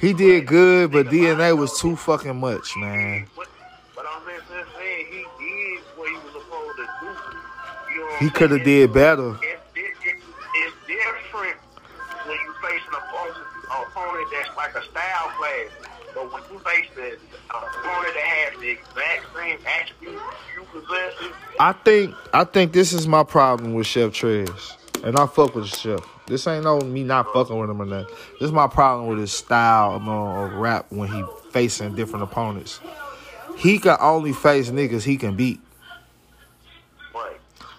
He 0.00 0.12
did 0.12 0.46
good, 0.46 0.90
but 0.90 1.06
DNA 1.06 1.56
was 1.56 1.78
too 1.78 1.96
fucking 1.96 2.38
much, 2.38 2.76
man. 2.76 3.26
But, 3.36 3.46
but 3.94 4.04
I'm 4.06 4.22
just 4.26 4.48
just 4.50 4.76
saying 4.76 5.06
he 5.10 5.18
did 5.38 5.82
what 5.96 6.08
he 6.08 6.14
was 6.16 6.42
supposed 6.42 6.76
to 6.76 6.84
do. 7.00 7.94
You 7.94 8.00
know 8.00 8.06
what 8.06 8.20
He 8.20 8.30
could 8.30 8.50
have 8.50 8.64
did 8.64 8.92
better. 8.92 9.38
Like 14.64 14.82
a 14.82 14.84
style 14.88 15.28
class. 15.36 15.70
But 16.14 16.32
when 16.32 16.42
you 16.50 16.58
face 16.60 16.86
the 16.94 17.18
opponent 17.50 18.14
that 18.14 18.24
has 18.24 18.60
the 18.60 18.70
exact 18.70 19.26
same 19.34 19.58
attributes 19.66 20.22
you 20.54 20.64
possess, 20.72 21.32
I 21.60 21.72
think 21.72 22.14
I 22.32 22.44
think 22.44 22.72
this 22.72 22.92
is 22.92 23.06
my 23.06 23.24
problem 23.24 23.74
with 23.74 23.86
Chef 23.86 24.12
Trez. 24.12 24.76
And 25.02 25.18
I 25.18 25.26
fuck 25.26 25.54
with 25.54 25.70
the 25.70 25.76
chef. 25.76 26.00
This 26.26 26.46
ain't 26.46 26.64
no 26.64 26.80
me 26.80 27.04
not 27.04 27.30
fucking 27.34 27.58
with 27.58 27.68
him 27.68 27.82
or 27.82 27.84
nothing. 27.84 28.14
This 28.40 28.46
is 28.46 28.52
my 28.52 28.68
problem 28.68 29.08
with 29.08 29.18
his 29.18 29.32
style 29.32 29.96
of, 29.96 30.52
rap 30.54 30.86
when 30.88 31.10
he 31.10 31.22
facing 31.50 31.94
different 31.94 32.22
opponents. 32.22 32.80
He 33.58 33.78
can 33.78 33.98
only 34.00 34.32
face 34.32 34.70
niggas 34.70 35.02
he 35.02 35.18
can 35.18 35.36
beat. 35.36 35.60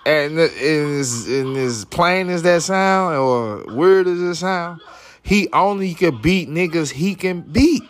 And 0.05 0.33
in 0.33 0.99
as, 0.99 1.27
in 1.27 1.55
as 1.55 1.86
plain 1.86 2.29
as 2.29 2.43
that 2.43 2.61
sound 2.61 3.15
or 3.15 3.73
weird 3.73 4.05
as 4.05 4.19
it 4.19 4.36
sound, 4.36 4.81
he 5.26 5.49
only 5.51 5.93
can 5.95 6.21
beat 6.21 6.49
niggas 6.49 6.91
he 6.91 7.15
can 7.15 7.41
beat. 7.41 7.84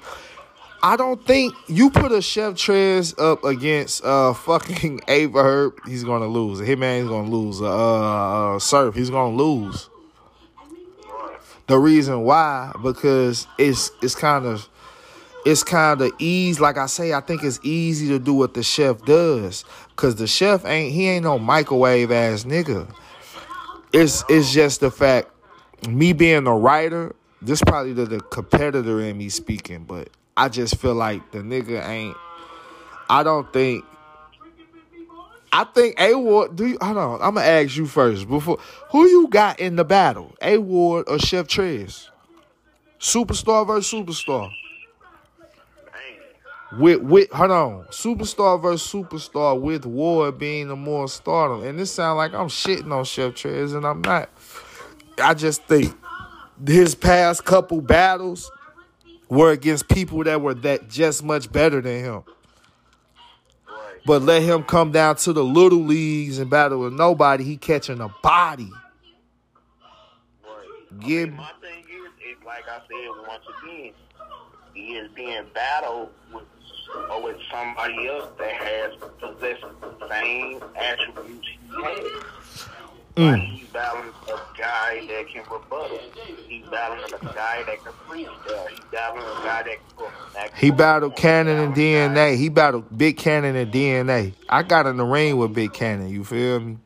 I 0.82 0.96
don't 0.96 1.26
think 1.26 1.54
you 1.68 1.90
put 1.90 2.12
a 2.12 2.22
Chef 2.22 2.54
Trez 2.54 3.14
up 3.20 3.44
against 3.44 4.04
uh 4.06 4.34
fucking 4.48 5.02
Ava 5.08 5.44
Herb, 5.44 5.74
he's 5.86 6.04
gonna 6.04 6.28
lose. 6.28 6.60
Hitman, 6.60 7.02
he's 7.02 7.10
gonna 7.10 7.30
lose. 7.30 7.62
Uh, 7.62 8.56
uh 8.56 8.60
Surf, 8.60 8.96
he's 8.96 9.10
gonna 9.10 9.36
lose. 9.36 9.90
The 11.68 11.78
reason 11.78 12.22
why, 12.22 12.72
because 12.82 13.48
it's 13.58 13.92
it's 14.02 14.16
kind 14.16 14.46
of 14.46 14.70
it's 15.46 15.64
kind 15.64 16.02
of 16.02 16.12
easy. 16.20 16.62
Like 16.62 16.78
I 16.78 16.86
say, 16.86 17.14
I 17.14 17.20
think 17.20 17.44
it's 17.44 17.60
easy 17.64 18.08
to 18.10 18.20
do 18.20 18.34
what 18.34 18.54
the 18.54 18.64
chef 18.64 19.04
does, 19.04 19.66
cause 19.96 20.16
the 20.16 20.28
chef 20.28 20.66
ain't 20.66 20.94
he 20.94 21.10
ain't 21.10 21.24
no 21.24 21.38
microwave 21.38 22.12
ass 22.12 22.46
nigga. 22.46 22.88
It's 23.92 24.24
it's 24.30 24.54
just 24.54 24.80
the 24.80 24.92
fact, 24.92 25.32
me 25.88 26.14
being 26.14 26.48
a 26.48 26.56
writer, 26.56 27.16
this 27.46 27.62
probably 27.62 27.94
the, 27.94 28.06
the 28.06 28.20
competitor 28.20 29.02
in 29.02 29.18
me 29.18 29.30
speaking, 29.30 29.84
but 29.84 30.10
I 30.36 30.50
just 30.50 30.78
feel 30.78 30.96
like 30.96 31.32
the 31.32 31.40
nigga 31.40 31.88
ain't. 31.88 32.18
I 33.10 33.24
don't 33.24 33.52
think. 33.54 33.86
I 35.54 35.64
think 35.64 36.00
A 36.00 36.16
Ward. 36.16 36.56
Do 36.56 36.66
you? 36.66 36.78
Hold 36.82 36.98
on. 36.98 37.22
I'm 37.22 37.36
gonna 37.36 37.46
ask 37.46 37.78
you 37.78 37.86
first 37.86 38.28
before. 38.28 38.58
Who 38.92 39.08
you 39.08 39.28
got 39.28 39.60
in 39.60 39.76
the 39.76 39.86
battle? 39.86 40.36
A 40.42 40.58
Ward 40.58 41.06
or 41.08 41.20
Chef 41.20 41.48
Trez? 41.48 42.10
Superstar 43.00 43.66
versus 43.66 43.92
superstar. 43.94 44.52
With 46.80 47.02
with 47.02 47.32
hold 47.32 47.52
on, 47.52 47.86
superstar 47.86 48.62
versus 48.62 48.92
superstar 48.92 49.60
with 49.60 49.86
Ward 49.86 50.40
being 50.40 50.68
the 50.68 50.76
more 50.76 51.08
stardom, 51.08 51.64
and 51.64 51.80
this 51.80 51.92
sound 51.92 52.18
like 52.18 52.34
I'm 52.34 52.48
shitting 52.48 52.92
on 52.92 53.06
Chef 53.06 53.34
Trez, 53.34 53.76
and 53.76 53.86
I'm 53.86 54.02
not. 54.02 54.30
I 55.20 55.34
just 55.36 55.64
think 55.66 55.96
his 56.66 56.96
past 56.96 57.44
couple 57.46 57.82
battles 57.82 58.52
were 59.30 59.52
against 59.52 59.88
people 59.88 60.24
that 60.24 60.42
were 60.42 60.54
that 60.54 60.90
just 60.90 61.24
much 61.24 61.52
better 61.52 61.82
than 61.82 62.04
him. 62.04 62.24
But 64.06 64.22
let 64.22 64.44
him 64.44 64.64
come 64.64 64.92
down 64.92 65.16
to 65.18 65.34
the 65.34 65.44
little 65.44 65.80
leagues 65.80 66.38
and 66.38 66.50
battle 66.50 66.82
with 66.82 66.94
nobody. 66.94 67.44
He 67.44 67.58
catching 67.58 68.00
a 68.00 68.10
body. 68.22 68.72
Give 71.00 71.34
My 71.34 71.52
thing 71.60 71.80
is, 71.80 72.12
it's 72.22 72.46
like 72.46 72.64
I 72.70 72.78
said 72.78 73.28
once 73.28 73.44
again, 73.64 73.94
he 74.74 74.94
is 74.94 75.10
being 75.16 75.46
battled 75.54 76.10
with 76.32 76.44
or 77.10 77.22
with 77.22 77.38
somebody 77.52 78.08
else 78.08 78.30
that 78.38 78.54
has 78.54 78.94
possessing 79.20 79.76
the 79.82 80.10
same 80.10 80.62
attributes 80.76 81.48
he 81.48 81.84
has. 81.84 82.68
Mm. 83.16 83.32
Like 83.32 83.42
he's 83.50 83.68
battling 83.70 84.10
a 84.28 84.58
guy 84.58 85.08
that 85.08 85.28
can 85.30 85.44
rebuttal. 85.52 86.00
He's 86.48 86.66
battling 86.66 87.14
a 87.14 87.26
guy 87.34 87.64
that 87.64 87.84
can 87.84 87.94
freestyle. 88.08 88.68
He's 88.70 88.80
battling 88.92 89.24
a 89.24 89.44
guy 89.46 89.64
that 89.64 89.78
can. 89.98 90.08
That 90.34 90.54
He 90.56 90.72
battled 90.72 91.16
Cannon 91.16 91.58
and 91.60 91.76
He's 91.78 91.94
battling 91.94 92.12
a 92.12 92.16
guy- 92.16 92.34
DNA. 92.34 92.38
He 92.38 92.50
battled 92.50 92.98
Big 92.98 93.18
Cannon 93.18 93.56
and 93.56 93.72
DNA. 93.72 94.34
I 94.50 94.64
got 94.64 94.86
in 94.86 94.98
the 94.98 95.06
ring 95.06 95.38
with 95.38 95.54
Big 95.54 95.72
Cannon. 95.74 96.10
You 96.10 96.24
feel 96.26 96.60
me? 96.60 96.78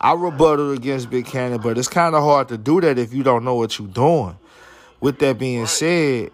I 0.00 0.14
rebutted 0.14 0.76
against 0.78 1.10
Big 1.10 1.26
Cannon, 1.26 1.60
but 1.60 1.76
it's 1.76 1.88
kind 1.88 2.14
of 2.14 2.22
hard 2.22 2.48
to 2.48 2.56
do 2.56 2.80
that 2.80 2.98
if 2.98 3.12
you 3.12 3.22
don't 3.22 3.44
know 3.44 3.56
what 3.56 3.78
you're 3.78 3.88
doing. 3.88 4.38
With 5.00 5.18
that 5.18 5.38
being 5.38 5.66
said, 5.66 6.30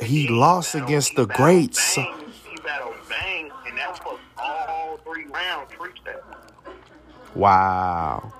he 0.00 0.28
lost 0.28 0.72
battled- 0.74 0.88
against 0.90 1.16
the 1.16 1.26
greats. 1.26 1.96
Bang, 1.96 2.14
He 2.50 2.56
battled 2.62 2.94
Bang, 3.08 3.50
and 3.66 3.78
that 3.78 4.04
was 4.04 4.18
all 4.36 4.98
three 5.04 5.24
rounds 5.26 5.70
freestyle. 5.72 6.20
Wow. 7.34 8.32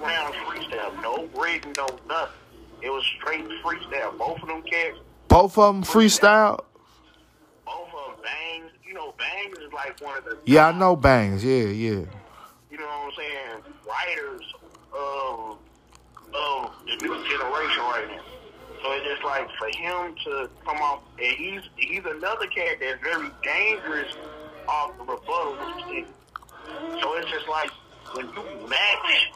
That 0.00 0.30
was 0.30 0.36
rounds 0.36 0.36
freestyle. 0.66 1.02
No 1.02 1.26
breathing, 1.28 1.74
no 1.76 1.86
nothing. 2.08 2.34
It 2.82 2.90
was 2.90 3.04
straight 3.18 3.44
freestyle. 3.64 4.16
Both 4.18 4.40
of 4.42 4.48
them 4.48 4.62
cats, 4.62 4.98
Both 5.28 5.58
of 5.58 5.74
them 5.74 5.82
freestyle. 5.84 6.60
both 7.66 7.88
of 7.88 8.14
them 8.16 8.24
bangs. 8.24 8.70
You 8.86 8.94
know, 8.94 9.14
bangs 9.18 9.58
is 9.58 9.72
like 9.72 10.00
one 10.00 10.16
of 10.18 10.24
the 10.24 10.38
Yeah, 10.46 10.68
I 10.68 10.72
know 10.72 10.96
bangs. 10.96 11.44
Yeah, 11.44 11.64
yeah. 11.64 12.04
you 12.70 12.78
know 12.78 12.86
what 12.86 13.06
I'm 13.06 13.12
saying, 13.16 13.62
writers 13.86 14.54
of 14.92 15.58
of 16.34 16.70
the 16.86 16.96
new 17.06 17.14
generation 17.28 17.82
right 17.82 18.04
now. 18.08 18.22
So 18.82 18.92
it's 18.92 19.06
just 19.08 19.24
like 19.24 19.48
for 19.58 19.66
him 19.76 20.14
to 20.24 20.48
come 20.64 20.76
off, 20.78 21.00
and 21.18 21.36
he's 21.36 21.62
he's 21.76 22.04
another 22.04 22.46
cat 22.46 22.76
that's 22.80 23.02
very 23.02 23.28
dangerous 23.42 24.14
off 24.68 24.96
the 24.98 25.04
rebuttal. 25.04 25.56
So 27.00 27.14
it's 27.16 27.30
just 27.30 27.48
like 27.48 27.70
when 28.12 28.26
you 28.28 28.68
match 28.68 29.32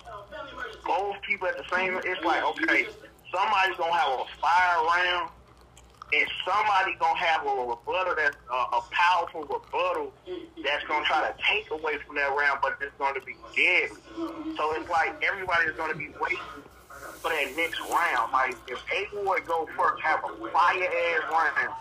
both 0.84 1.16
people 1.22 1.48
at 1.48 1.56
the 1.56 1.64
same, 1.74 1.98
it's 2.04 2.24
like 2.24 2.42
okay, 2.44 2.86
somebody's 3.32 3.76
gonna 3.76 3.92
have 3.92 4.20
a 4.20 4.24
fire 4.40 4.84
round. 4.86 5.30
And 6.14 6.28
somebody's 6.44 6.98
gonna 6.98 7.18
have 7.18 7.40
a 7.46 7.48
rebuttal 7.48 8.14
that's 8.14 8.36
uh, 8.52 8.66
a 8.78 8.82
powerful 8.90 9.44
rebuttal 9.44 10.12
that's 10.62 10.84
gonna 10.84 11.06
try 11.06 11.26
to 11.26 11.34
take 11.42 11.70
away 11.70 11.96
from 12.06 12.16
that 12.16 12.28
round, 12.36 12.58
but 12.60 12.76
it's 12.82 12.92
gonna 12.98 13.20
be 13.20 13.34
deadly. 13.56 13.96
So 14.58 14.74
it's 14.74 14.90
like 14.90 15.24
everybody's 15.24 15.72
gonna 15.72 15.94
be 15.94 16.10
waiting 16.20 16.38
for 17.22 17.30
that 17.30 17.56
next 17.56 17.80
round. 17.80 18.30
Like 18.30 18.56
if 18.68 18.78
A 18.92 19.24
Ward 19.24 19.46
go 19.46 19.66
first, 19.74 20.02
have 20.02 20.22
a 20.22 20.50
fire 20.50 20.84
ass 20.84 21.22
round. 21.30 21.72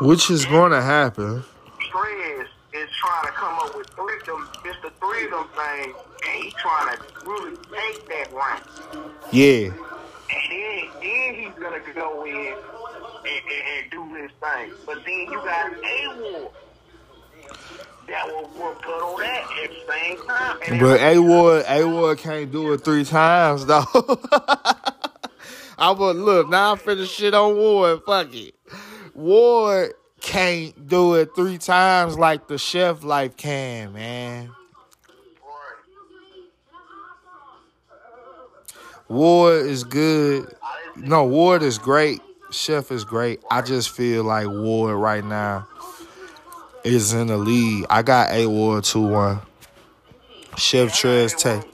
Which 0.00 0.30
is 0.30 0.44
going 0.44 0.72
to 0.72 0.82
happen. 0.82 1.42
Trez 1.90 2.46
is 2.76 2.90
trying 3.00 3.26
to 3.26 3.32
come 3.32 3.58
up 3.58 3.76
with 3.76 3.88
three 3.90 4.18
of 4.20 4.26
them, 4.26 4.48
just 4.64 4.82
the 4.82 4.90
three 5.00 5.24
of 5.24 5.30
them 5.30 5.48
things, 5.56 5.96
and 6.26 6.44
he's 6.44 6.54
trying 6.54 6.96
to 6.96 7.02
really 7.24 7.56
take 7.72 8.08
that 8.08 8.32
round. 8.32 8.62
Yeah. 9.32 9.70
And 10.28 10.50
then, 10.50 10.88
then 11.00 11.34
he's 11.34 11.54
gonna 11.54 11.80
go 11.94 12.24
in 12.24 12.34
and, 12.34 13.26
and, 13.26 13.62
and 13.72 13.90
do 13.90 14.14
his 14.14 14.30
thing. 14.40 14.72
But 14.84 15.04
then 15.04 15.20
you 15.20 15.40
got 15.44 15.72
A 15.72 16.20
Ward 16.20 16.52
that 18.08 18.26
will 18.26 18.48
rebuttal 18.48 19.16
that 19.18 19.46
at 19.64 19.70
the 19.70 19.92
same 19.92 20.26
time. 20.26 20.58
And 20.68 20.80
But 20.80 21.00
A 21.00 21.18
Ward, 21.18 21.64
A 21.68 22.16
can't 22.16 22.52
do 22.52 22.72
it 22.72 22.78
three 22.84 23.04
times 23.04 23.66
though. 23.66 23.84
I 25.78 25.90
would 25.90 26.16
look 26.16 26.48
now. 26.48 26.72
I'm 26.72 26.78
finna 26.78 27.06
shit 27.06 27.34
on 27.34 27.56
Ward. 27.56 28.00
Fuck 28.06 28.34
it. 28.34 28.54
Ward 29.14 29.92
can't 30.26 30.88
do 30.88 31.14
it 31.14 31.30
three 31.36 31.56
times 31.56 32.18
like 32.18 32.48
the 32.48 32.58
chef 32.58 33.04
life 33.04 33.36
can, 33.36 33.92
man. 33.92 34.50
Ward 39.08 39.66
is 39.66 39.84
good. 39.84 40.52
No, 40.96 41.24
Ward 41.24 41.62
is 41.62 41.78
great. 41.78 42.20
Chef 42.50 42.90
is 42.90 43.04
great. 43.04 43.40
I 43.52 43.62
just 43.62 43.90
feel 43.90 44.24
like 44.24 44.48
Ward 44.48 44.96
right 44.96 45.24
now 45.24 45.68
is 46.82 47.12
in 47.12 47.28
the 47.28 47.36
lead. 47.36 47.86
I 47.88 48.02
got 48.02 48.32
A 48.32 48.46
Ward 48.48 48.82
2 48.82 49.00
1. 49.00 49.40
Chef 50.56 50.88
Trez 50.92 51.36
take. 51.36 51.62
Gonna. 51.62 51.70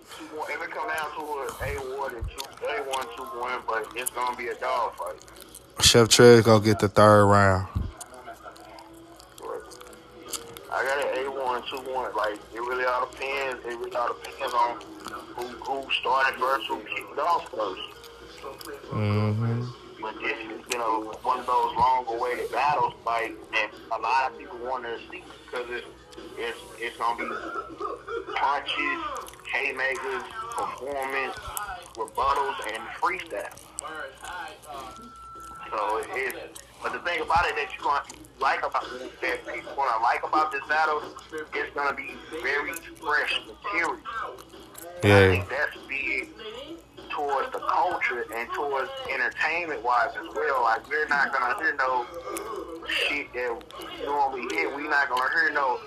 Chef 5.80 6.08
Trez 6.08 6.44
go 6.44 6.60
get 6.60 6.80
the 6.80 6.88
third 6.88 7.24
round. 7.26 7.66
I 10.72 10.84
got 10.84 11.04
an 11.04 11.26
A 11.26 11.30
one, 11.30 11.51
two, 11.68 11.76
one. 11.92 12.14
Like 12.14 12.38
it 12.54 12.60
really 12.60 12.84
all 12.84 13.08
depends. 13.10 13.64
It 13.64 13.78
really 13.78 13.94
all 13.94 14.14
depends 14.22 14.54
on 14.54 14.80
who 15.36 15.42
who 15.42 15.90
started 15.92 16.38
first, 16.38 16.66
who 16.66 16.78
kicked 16.80 17.18
off 17.18 17.48
first. 17.50 17.82
Mm-hmm. 18.90 19.64
But 20.00 20.14
this 20.20 20.36
has 20.36 20.66
been 20.66 20.80
a, 20.80 20.84
one 21.22 21.38
of 21.38 21.46
those 21.46 21.74
long 21.76 22.04
awaited 22.08 22.50
battles, 22.50 22.94
like 23.06 23.36
that 23.52 23.70
a 23.92 23.98
lot 24.00 24.32
of 24.32 24.38
people 24.38 24.58
want 24.58 24.84
to 24.84 24.98
see 25.10 25.22
because 25.46 25.66
it's 25.70 25.86
it's 26.36 26.58
it's 26.78 26.96
gonna 26.96 27.22
be 27.22 27.30
punches, 28.34 29.00
haymakers, 29.52 30.22
performance, 30.50 31.36
rebuttals, 31.94 32.56
and 32.74 32.82
freestyle. 32.98 33.58
So 35.70 35.98
it 35.98 36.34
is. 36.34 36.71
But 36.82 36.92
the 36.92 36.98
thing 37.00 37.20
about 37.20 37.46
it 37.46 37.54
that 37.56 37.68
you're 37.74 37.84
gonna 37.84 38.04
like 38.40 38.58
about 38.64 38.84
that 39.20 39.46
people 39.46 39.72
gonna 39.76 40.02
like 40.02 40.22
about 40.26 40.50
this 40.52 40.62
battle, 40.68 41.02
it's 41.54 41.74
gonna 41.74 41.94
be 41.94 42.14
very 42.42 42.72
fresh 43.00 43.40
material. 43.46 43.98
I 45.04 45.28
think 45.30 45.48
that's 45.48 45.76
big. 45.88 46.28
towards 47.10 47.52
the 47.52 47.58
culture 47.58 48.24
and 48.34 48.48
towards 48.54 48.90
entertainment 49.12 49.82
wise 49.82 50.10
as 50.16 50.34
well. 50.34 50.62
Like 50.62 50.88
we're 50.88 51.06
not 51.08 51.32
gonna 51.32 51.54
hear 51.60 51.74
no 51.76 52.06
shit 52.88 53.32
that 53.34 53.62
normally 54.04 54.42
hit. 54.54 54.74
We're 54.74 54.88
not 54.88 55.08
gonna 55.08 55.30
hear 55.34 55.50
no 55.52 55.78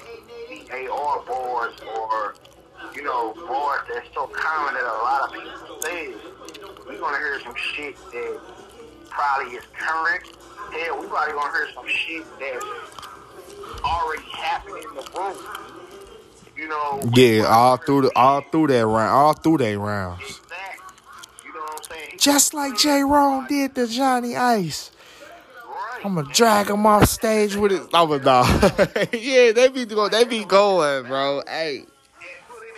AR 0.72 1.24
boards 1.26 1.82
or 1.98 2.36
you 2.94 3.04
know 3.04 3.34
boards 3.48 3.84
that's 3.92 4.08
so 4.14 4.28
common 4.28 4.76
that 4.76 4.84
a 4.84 4.98
lot 5.04 5.28
of 5.28 5.34
people 5.34 5.82
say. 5.82 6.14
We're 6.88 7.00
gonna 7.00 7.18
hear 7.18 7.40
some 7.42 7.56
shit 7.56 7.96
that 8.12 8.40
probably 9.10 9.56
is 9.56 9.64
current. 9.74 10.24
Hell, 10.72 11.00
we 11.02 11.08
probably 11.08 11.34
gonna 11.34 11.52
hear 11.54 11.68
some 11.74 11.88
shit 11.88 12.26
that's 12.40 12.66
already 13.84 14.24
happened 14.32 14.78
in 14.78 14.96
the 14.96 15.12
room. 15.18 15.38
You 16.58 16.68
know. 16.70 17.02
Yeah, 17.14 17.44
all 17.48 17.78
through 17.78 18.04
the 18.04 18.12
all 18.16 18.42
through 18.42 18.68
that 18.68 18.86
round, 18.86 19.12
all 19.12 19.34
through 19.34 19.58
they 19.58 19.78
rounds. 19.78 20.22
Exactly. 20.22 20.96
You 21.46 21.54
know 21.54 21.60
what 21.60 21.78
I'm 21.78 21.98
saying? 21.98 22.18
Just 22.18 22.54
like 22.54 22.78
J. 22.78 23.04
Ron 23.04 23.48
did 23.48 23.76
to 23.76 23.88
Johnny 23.88 24.36
Ice. 24.36 24.92
I'm 26.04 26.14
gonna 26.16 26.32
drag 26.32 26.70
him 26.70 26.86
off 26.86 27.06
stage 27.10 27.56
with 27.56 27.72
his. 27.72 27.88
I'm 27.94 28.12
a 28.12 28.20
dog. 28.20 28.48
yeah, 29.12 29.52
they 29.52 29.70
be 29.74 29.86
going. 29.86 30.12
They 30.12 30.24
be 30.24 30.46
going, 30.46 31.08
bro. 31.08 31.42
Hey, 31.48 31.86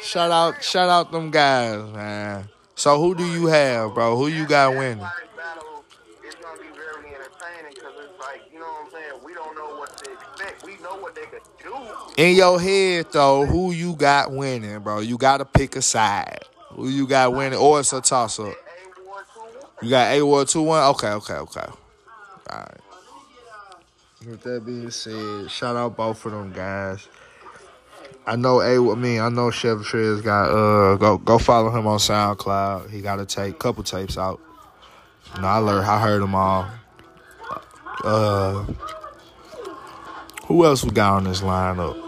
shout 0.01 0.31
out, 0.31 0.63
shout 0.63 0.89
out 0.89 1.11
them 1.11 1.29
guys, 1.29 1.83
man. 1.93 2.47
So 2.75 3.01
who 3.01 3.15
do 3.15 3.25
you 3.25 3.47
have, 3.47 3.93
bro? 3.95 4.15
Who 4.15 4.27
you 4.27 4.45
got 4.45 4.71
winning? 4.71 5.03
Everybody's 5.03 5.35
battle 5.35 5.83
is 6.25 6.35
gonna 6.35 6.61
be 6.61 6.67
very 6.77 7.15
entertaining 7.15 7.73
because 7.73 7.93
it's 7.99 8.19
like, 8.19 8.41
you 8.53 8.59
know 8.59 8.65
what 8.65 8.85
I'm 8.85 8.91
saying? 8.91 9.23
We 9.25 9.33
don't 9.33 9.55
know 9.55 9.75
what 9.77 9.97
to 9.97 10.11
expect. 10.11 10.63
We 10.63 10.66
know 10.81 10.97
what 10.97 11.15
they 11.15 11.25
could 11.25 11.41
do. 11.61 11.75
In 12.17 12.35
your 12.35 12.59
head, 12.59 13.07
though, 13.11 13.45
who 13.45 13.71
you 13.71 13.95
got 13.95 14.31
winning, 14.31 14.79
bro? 14.79 14.99
You 14.99 15.17
gotta 15.17 15.45
pick 15.45 15.75
a 15.75 15.81
side. 15.81 16.39
Who 16.69 16.89
you 16.89 17.07
got 17.07 17.33
winning, 17.33 17.59
or 17.59 17.79
it's 17.79 17.93
a 17.93 18.01
toss 18.01 18.39
up. 18.39 18.53
You 19.81 19.89
got 19.91 20.11
A 20.11 20.21
Ward 20.23 20.47
2 20.47 20.61
1? 20.61 20.83
Okay, 20.95 21.11
okay, 21.11 21.33
okay. 21.33 21.67
Alright. 22.51 22.81
With 24.27 24.41
that 24.41 24.65
being 24.65 24.89
said, 24.89 25.49
shout 25.51 25.75
out 25.75 25.95
both 25.95 26.25
of 26.25 26.31
them 26.31 26.51
guys. 26.51 27.07
I 28.25 28.35
know 28.35 28.59
A 28.59 28.91
I 28.91 28.95
mean, 28.95 29.21
I 29.21 29.29
know 29.29 29.51
Chef 29.51 29.77
Trez 29.77 30.21
got 30.21 30.49
uh 30.49 30.97
go 30.97 31.17
go 31.17 31.37
follow 31.37 31.69
him 31.69 31.87
on 31.87 31.97
SoundCloud. 31.97 32.89
He 32.89 33.01
got 33.01 33.21
a 33.21 33.25
tape 33.25 33.57
couple 33.57 33.83
tapes 33.83 34.17
out. 34.17 34.41
You 35.35 35.41
know, 35.41 35.47
I 35.47 35.57
learned 35.59 35.85
I 35.85 36.01
heard 36.01 36.21
them 36.21 36.35
all. 36.35 36.67
Uh 38.03 38.65
who 40.47 40.65
else 40.65 40.83
we 40.83 40.91
got 40.91 41.13
on 41.13 41.23
this 41.25 41.41
lineup? 41.41 42.03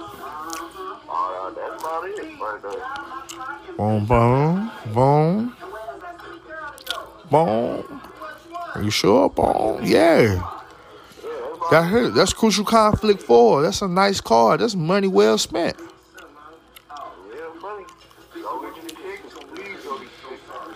Boom 3.78 4.06
boom 4.06 4.72
boom. 4.94 5.56
Boom. 7.30 8.02
Are 8.76 8.82
you 8.82 8.90
sure? 8.90 9.30
Boom. 9.30 9.84
Yeah. 9.84 10.44
Hurt. 11.72 12.16
That's 12.16 12.34
Crucial 12.34 12.66
Conflict 12.66 13.22
4. 13.22 13.62
That's 13.62 13.82
a 13.82 13.88
nice 13.88 14.20
card. 14.20 14.62
That's 14.62 14.76
money 14.76 15.08
well 15.08 15.38
spent. 15.38 15.78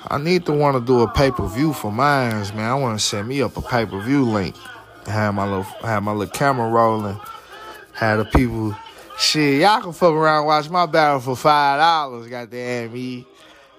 I 0.08 0.20
need 0.20 0.46
to 0.46 0.52
want 0.52 0.78
to 0.78 0.86
do 0.86 1.02
a 1.02 1.12
pay 1.12 1.32
per 1.32 1.48
view 1.48 1.74
for 1.74 1.92
mines, 1.92 2.54
man. 2.54 2.70
I 2.70 2.76
want 2.76 3.00
to 3.00 3.04
set 3.04 3.26
me 3.26 3.42
up 3.42 3.58
a 3.58 3.62
pay 3.62 3.86
per 3.86 4.00
view 4.02 4.24
link. 4.24 4.56
Have 5.08 5.34
my 5.34 5.46
little, 5.46 5.64
have 5.64 6.04
my 6.04 6.12
little 6.12 6.32
camera 6.32 6.70
rolling. 6.70 7.20
Have 7.94 8.20
the 8.20 8.26
people, 8.26 8.76
shit, 9.18 9.62
y'all 9.62 9.82
can 9.82 9.94
fuck 9.94 10.14
around 10.14 10.46
watch 10.46 10.70
my 10.70 10.86
battle 10.86 11.20
for 11.20 11.36
five 11.36 11.80
dollars. 11.80 12.28
Goddamn 12.28 12.92
me. 12.92 13.28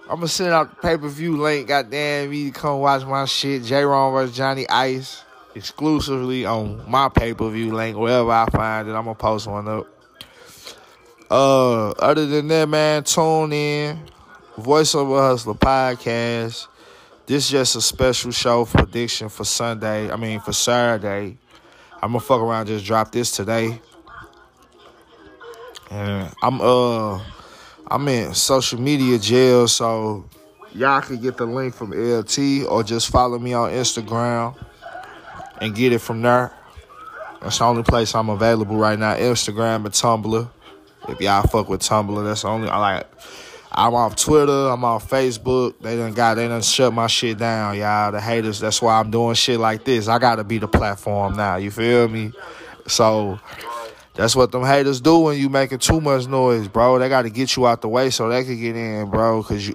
I'm 0.05 0.17
gonna 0.17 0.29
send 0.29 0.53
out 0.53 0.71
the 0.71 0.77
pay 0.77 0.97
per 0.97 1.09
view 1.09 1.37
link. 1.37 1.69
Goddamn 1.69 2.31
me, 2.31 2.51
come 2.51 2.81
watch 2.81 3.05
my 3.05 3.25
shit. 3.25 3.65
J. 3.65 3.85
Ron 3.85 4.13
vs 4.13 4.37
Johnny 4.37 4.69
Ice 4.69 5.25
exclusively 5.55 6.45
on 6.45 6.89
my 6.89 7.09
pay 7.09 7.35
per 7.35 7.49
view 7.51 7.75
link. 7.75 7.97
Wherever 7.97 8.31
I 8.31 8.47
find 8.47 8.89
it, 8.89 8.93
I'm 8.93 9.05
gonna 9.05 9.15
post 9.15 9.47
one 9.47 9.67
up. 9.69 9.87
Uh, 11.31 11.91
other 11.91 12.27
than 12.27 12.49
that, 12.49 12.69
man, 12.69 13.03
tune 13.03 13.53
in. 13.53 13.99
Voiceover 14.57 15.19
Hustler 15.19 15.55
podcast. 15.55 16.69
This 17.27 17.49
just 17.49 17.75
a 17.75 17.81
special 17.81 18.31
show 18.31 18.67
prediction 18.67 19.29
for 19.29 19.45
Sunday. 19.45 20.11
I 20.11 20.17
mean 20.17 20.41
for 20.41 20.53
Saturday. 20.53 21.39
I'm 21.95 22.11
gonna 22.11 22.21
fuck 22.21 22.41
around 22.41 22.67
just 22.67 22.85
drop 22.85 23.11
this 23.11 23.35
today. 23.35 23.81
And 25.91 26.33
I'm 26.43 26.61
uh 26.61 27.21
I'm 27.89 28.09
in 28.09 28.35
social 28.35 28.81
media 28.81 29.19
jail, 29.19 29.69
so 29.69 30.25
y'all 30.75 31.01
can 31.01 31.21
get 31.21 31.37
the 31.37 31.47
link 31.47 31.75
from 31.75 31.91
LT 31.91 32.67
or 32.69 32.83
just 32.83 33.09
follow 33.09 33.39
me 33.39 33.53
on 33.53 33.71
Instagram 33.71 34.57
and 35.61 35.75
get 35.75 35.93
it 35.93 36.01
from 36.01 36.23
there. 36.23 36.53
That's 37.41 37.59
the 37.59 37.65
only 37.65 37.83
place 37.83 38.15
I'm 38.15 38.31
available 38.31 38.77
right 38.77 38.99
now. 38.99 39.15
Instagram 39.15 39.85
and 39.85 39.91
Tumblr. 39.91 40.51
If 41.09 41.21
y'all 41.21 41.43
fuck 41.43 41.69
with 41.69 41.83
Tumblr, 41.83 42.25
that's 42.25 42.43
the 42.43 42.49
only 42.49 42.69
I 42.69 42.79
like. 42.79 43.07
I'm 43.77 43.95
off 43.95 44.17
Twitter. 44.17 44.69
I'm 44.69 44.85
off 44.85 45.11
Facebook. 45.11 45.75
They 45.81 45.97
done 45.97 46.15
got 46.15 46.35
they 46.35 46.47
done 46.47 46.63
shut 46.63 46.95
my 46.95 47.09
shit 47.09 47.39
down, 47.39 47.77
y'all. 47.77 48.13
The 48.13 48.21
haters. 48.21 48.61
That's 48.61 48.81
why 48.81 48.99
I'm 48.99 49.11
doing 49.11 49.35
shit 49.35 49.59
like 49.59 49.85
this. 49.85 50.09
I 50.09 50.19
gotta 50.19 50.45
be 50.45 50.59
the 50.59 50.69
platform 50.69 51.37
now. 51.37 51.57
You 51.57 51.71
feel 51.71 52.09
me? 52.09 52.33
So 52.87 53.39
that's 54.15 54.37
what 54.37 54.53
them 54.53 54.65
haters 54.65 55.01
do 55.01 55.19
when 55.19 55.39
you 55.39 55.49
making 55.49 55.79
too 55.79 56.01
much 56.01 56.29
noise, 56.29 56.69
bro. 56.69 56.99
They 56.99 57.09
got 57.09 57.23
to 57.23 57.31
get 57.31 57.57
you 57.57 57.67
out 57.67 57.83
the 57.83 57.89
way 57.89 58.11
so 58.11 58.29
they 58.29 58.45
can 58.45 58.61
get 58.61 58.77
in, 58.77 59.11
bro, 59.11 59.43
because 59.43 59.75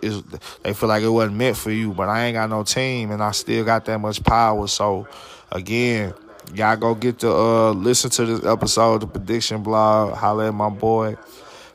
they 0.64 0.74
feel 0.74 0.88
like 0.88 1.04
it 1.04 1.10
wasn't 1.10 1.36
meant 1.36 1.58
for 1.58 1.72
you. 1.72 1.94
But 1.94 2.08
I 2.08 2.26
ain't 2.26 2.36
got 2.36 2.50
no 2.50 2.64
team, 2.64 3.12
and 3.12 3.22
I 3.22 3.32
still 3.32 3.66
got 3.66 3.84
that 3.86 4.00
much 4.00 4.24
power. 4.24 4.66
So, 4.68 5.08
again, 5.52 6.14
y'all 6.54 6.78
go 6.78 6.96
get 6.96 7.20
to 7.20 7.32
uh 7.32 7.72
listen 7.72 8.10
to 8.12 8.26
this 8.26 8.46
episode, 8.46 8.96
of 8.96 9.00
the 9.02 9.08
prediction 9.08 9.62
blog. 9.62 10.14
Holla 10.14 10.48
at 10.48 10.54
my 10.54 10.70
boy. 10.70 11.18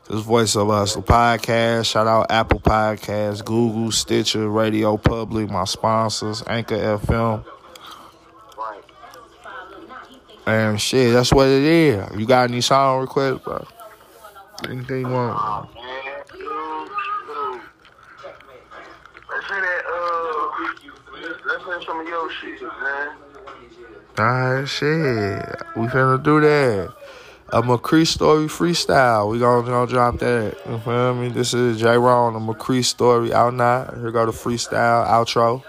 This 0.07 0.21
Voice 0.21 0.55
of 0.55 0.67
Hustle 0.67 1.01
podcast. 1.01 1.89
Shout 1.89 2.05
out 2.05 2.27
Apple 2.29 2.59
Podcasts, 2.59 3.43
Google, 3.43 3.91
Stitcher, 3.91 4.47
Radio 4.47 4.97
Public, 4.97 5.49
my 5.49 5.63
sponsors, 5.63 6.43
Anchor 6.45 6.77
FM. 6.77 7.43
And 10.45 10.79
shit, 10.79 11.13
that's 11.13 11.33
what 11.33 11.47
it 11.47 11.63
is. 11.63 12.05
You 12.17 12.25
got 12.25 12.49
any 12.49 12.61
song 12.61 13.01
requests, 13.01 13.39
bro? 13.43 13.65
Anything 14.69 15.01
you 15.01 15.11
want? 15.11 15.73
Man. 15.73 15.95
Alright, 24.17 24.69
shit. 24.69 25.45
We 25.75 25.87
finna 25.87 26.23
do 26.23 26.39
that. 26.39 26.93
A 27.49 27.61
McCree 27.61 28.07
story 28.07 28.45
freestyle. 28.45 29.31
We 29.31 29.39
gonna, 29.39 29.67
gonna 29.67 29.91
drop 29.91 30.19
that. 30.19 30.57
You 30.69 30.77
feel 30.79 31.15
me? 31.15 31.29
This 31.29 31.53
is 31.53 31.79
J 31.79 31.97
Ron, 31.97 32.35
a 32.35 32.39
McCree 32.39 32.83
story 32.85 33.33
out 33.33 33.53
now. 33.53 33.91
Here 33.93 34.11
go 34.11 34.25
the 34.25 34.31
freestyle 34.31 35.05
outro. 35.07 35.63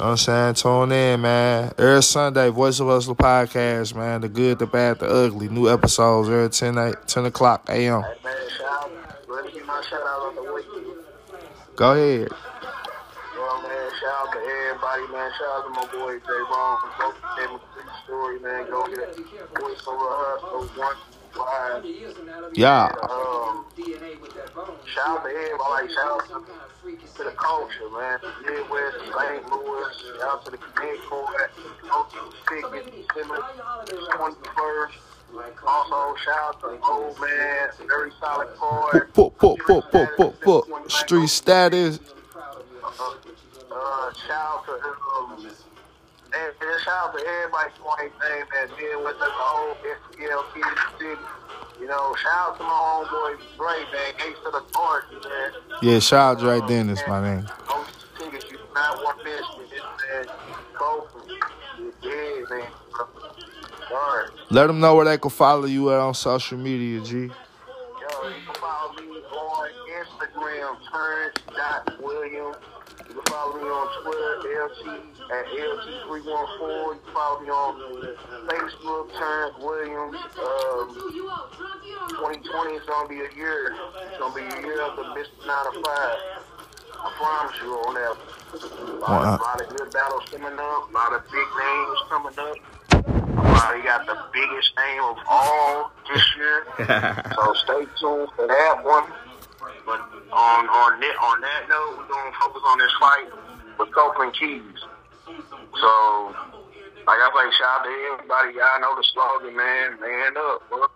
You 0.00 0.04
know 0.04 0.12
what 0.12 0.26
I'm 0.28 0.54
saying? 0.54 0.54
Tune 0.54 0.92
in, 0.92 1.20
man. 1.20 1.74
Every 1.76 2.02
Sunday, 2.02 2.48
Voice 2.48 2.80
of 2.80 2.86
Hustler 2.86 3.14
podcast, 3.14 3.94
man. 3.94 4.22
The 4.22 4.30
good, 4.30 4.58
the 4.58 4.64
bad, 4.64 4.98
the 4.98 5.06
ugly. 5.06 5.50
New 5.50 5.68
episodes 5.68 6.26
every 6.30 6.48
10, 6.48 6.78
8, 6.78 6.94
10 7.06 7.26
o'clock 7.26 7.68
a.m. 7.68 8.00
Hey, 8.00 8.08
man, 8.24 8.34
shout 8.56 8.72
out. 8.72 8.90
Let 9.28 9.44
me 9.44 9.52
get 9.52 9.66
my 9.66 9.82
shout 9.90 10.00
out 10.00 10.22
on 10.24 10.36
the 10.36 10.52
way. 10.54 10.62
Go 11.76 11.92
ahead. 11.92 12.30
Well, 13.36 13.60
man, 13.60 13.90
shout 14.00 14.16
out 14.16 14.32
to 14.32 14.38
everybody, 14.40 15.12
man. 15.12 15.30
Shout 15.36 15.52
out 15.52 15.64
to 15.64 15.70
my 15.76 15.84
boy 15.92 16.16
J. 16.16 16.32
Ron 16.48 16.78
Go 16.98 17.12
Get 17.36 17.50
Him 17.50 17.60
a 17.60 18.04
Story, 18.06 18.40
man. 18.40 18.70
Go 18.70 18.86
get. 18.86 19.14
Voice 19.60 19.86
over 19.86 20.08
hustle, 20.16 20.64
one, 20.80 20.96
five. 21.36 21.84
Yeah. 22.54 22.88
Uh, 23.02 23.29
Um, 23.80 24.76
shout 24.84 25.08
out 25.08 25.24
to 25.24 25.30
everybody. 25.30 25.86
Like, 25.86 25.90
shout 25.90 26.20
out 26.20 26.28
to, 26.28 26.96
to 27.16 27.24
the 27.24 27.30
culture, 27.30 27.88
man. 27.90 28.18
Midwest, 28.44 28.98
St. 28.98 29.50
Louis. 29.50 29.86
Shout 30.18 30.28
out 30.28 30.44
to 30.44 30.50
the 30.50 30.58
Connect 30.58 31.02
Court. 31.08 31.50
Okie 31.84 32.32
Stick, 32.44 33.06
December 33.08 33.38
21st. 33.88 34.92
Also, 35.66 36.16
shout 36.22 36.38
out 36.38 36.60
to 36.60 36.66
the 36.68 36.78
old 36.84 37.18
man. 37.20 37.70
Very 37.88 38.12
solid 38.20 38.54
card. 38.56 39.14
Put, 39.14 39.38
put, 39.38 39.58
put, 39.58 39.90
put, 39.90 39.90
put, 39.90 40.16
put, 40.16 40.40
put. 40.42 40.90
Street 40.92 41.28
status. 41.28 42.00
Uh, 42.52 44.12
shout 44.26 44.30
out 44.30 44.66
to 44.66 44.72
um, 45.16 45.46
and, 46.32 46.52
and 46.60 46.82
shout 46.82 47.08
out 47.08 47.16
to 47.16 47.24
everybody 47.24 47.70
doing 47.78 48.12
anything 48.24 48.44
that 48.52 48.68
did 48.78 48.96
with 48.98 49.16
us, 49.16 49.20
the 49.20 49.30
whole 49.30 49.74
STL 49.74 50.44
City. 50.98 51.39
You 51.80 51.86
know, 51.86 52.14
shout 52.14 52.32
out 52.34 52.58
to 52.58 52.62
my 52.62 52.68
homeboy 52.70 53.56
Bray, 53.56 53.84
man. 53.90 54.28
Ace 54.28 54.36
of 54.44 54.52
the 54.52 54.62
North, 54.74 55.04
man. 55.24 55.52
Yeah, 55.82 55.98
shout 55.98 56.36
out 56.36 56.40
Dre 56.40 56.60
Dennis, 56.68 57.00
my 57.08 57.22
name. 57.22 57.44
Go 57.44 57.52
oh, 57.68 57.86
tickets. 58.18 58.44
You 58.50 58.58
not 58.74 58.98
want 58.98 59.24
this. 59.24 59.40
This 59.70 59.80
man, 59.80 60.26
go. 60.78 61.08
You 61.78 61.94
did, 62.02 62.50
man. 62.50 62.66
Alright. 63.90 64.30
Let 64.50 64.66
them 64.66 64.80
know 64.80 64.94
where 64.94 65.06
they 65.06 65.16
can 65.16 65.30
follow 65.30 65.64
you 65.64 65.90
at 65.90 66.00
on 66.00 66.12
social 66.12 66.58
media, 66.58 67.00
G. 67.00 67.12
Yo, 67.16 67.24
you 67.24 67.30
can 67.30 68.54
follow 68.56 68.92
me 68.94 69.06
on 69.32 69.68
Instagram, 70.04 70.76
Turns.William. 70.92 72.54
Follow 73.30 73.54
me 73.54 73.62
on 73.62 73.86
Twitter, 74.02 74.42
LT 74.42 74.90
at 75.30 75.46
LT314. 75.46 76.10
You 76.10 76.98
can 76.98 77.14
follow 77.14 77.40
me 77.40 77.48
on 77.48 77.78
Facebook, 78.50 79.06
Terrence 79.14 79.54
Williams. 79.62 80.18
Um, 80.34 80.90
2020 82.10 82.74
is 82.74 82.82
gonna 82.86 83.08
be 83.08 83.20
a 83.22 83.30
year. 83.38 83.76
It's 84.02 84.18
gonna 84.18 84.34
be 84.34 84.42
a 84.42 84.60
year 84.66 84.82
of 84.82 84.96
the 84.96 85.04
Mr. 85.14 85.46
9 85.46 85.46
to 85.46 85.78
5. 85.78 85.84
I 86.98 87.12
promise 87.14 87.54
you 87.62 87.70
on 87.86 87.94
that. 87.94 88.18
A 88.50 88.98
lot, 88.98 89.22
a 89.22 89.42
lot 89.42 89.60
of 89.60 89.76
good 89.76 89.92
battles 89.92 90.24
coming 90.32 90.58
up, 90.58 90.90
a 90.90 90.92
lot 90.92 91.12
of 91.14 91.22
big 91.30 91.46
names 91.54 91.98
coming 92.10 92.34
up. 92.36 92.56
Uh, 92.90 93.74
he 93.74 93.82
got 93.82 94.06
the 94.06 94.18
biggest 94.32 94.72
name 94.76 95.02
of 95.04 95.16
all 95.28 95.92
this 96.12 96.24
year. 96.36 96.66
so 97.36 97.54
stay 97.54 97.86
tuned 98.00 98.28
for 98.34 98.48
that 98.48 98.82
one. 98.82 99.06
But 99.90 100.06
on 100.30 100.68
on 100.68 101.00
that 101.00 101.16
on 101.18 101.40
that 101.40 101.68
note, 101.68 101.98
we're 101.98 102.06
gonna 102.06 102.30
focus 102.38 102.62
on 102.64 102.78
this 102.78 102.92
fight 103.00 103.26
with 103.76 103.92
Copeland 103.92 104.34
Keys. 104.38 104.78
So 105.26 106.34
like 107.08 107.18
I 107.18 107.30
say, 107.34 107.50
shout 107.58 107.80
out 107.80 107.84
to 107.84 107.90
everybody. 108.14 108.54
Y'all 108.54 108.80
know 108.80 108.94
the 108.94 109.02
slogan, 109.12 109.56
man. 109.56 109.98
Man 109.98 110.36
up, 110.36 110.62
bro. 110.68 110.86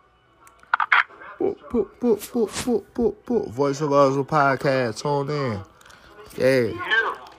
Boop, 1.41 1.59
boop, 1.69 1.89
boop, 1.99 2.19
boop, 2.31 2.49
boop, 2.63 2.85
boop, 2.95 3.15
boop. 3.27 3.51
Voice 3.51 3.81
of 3.81 3.91
Ozil 3.91 4.25
podcast. 4.25 5.03
Tune 5.03 5.29
in. 5.29 5.61
Yeah. 6.37 6.73
Yeah. 6.73 7.34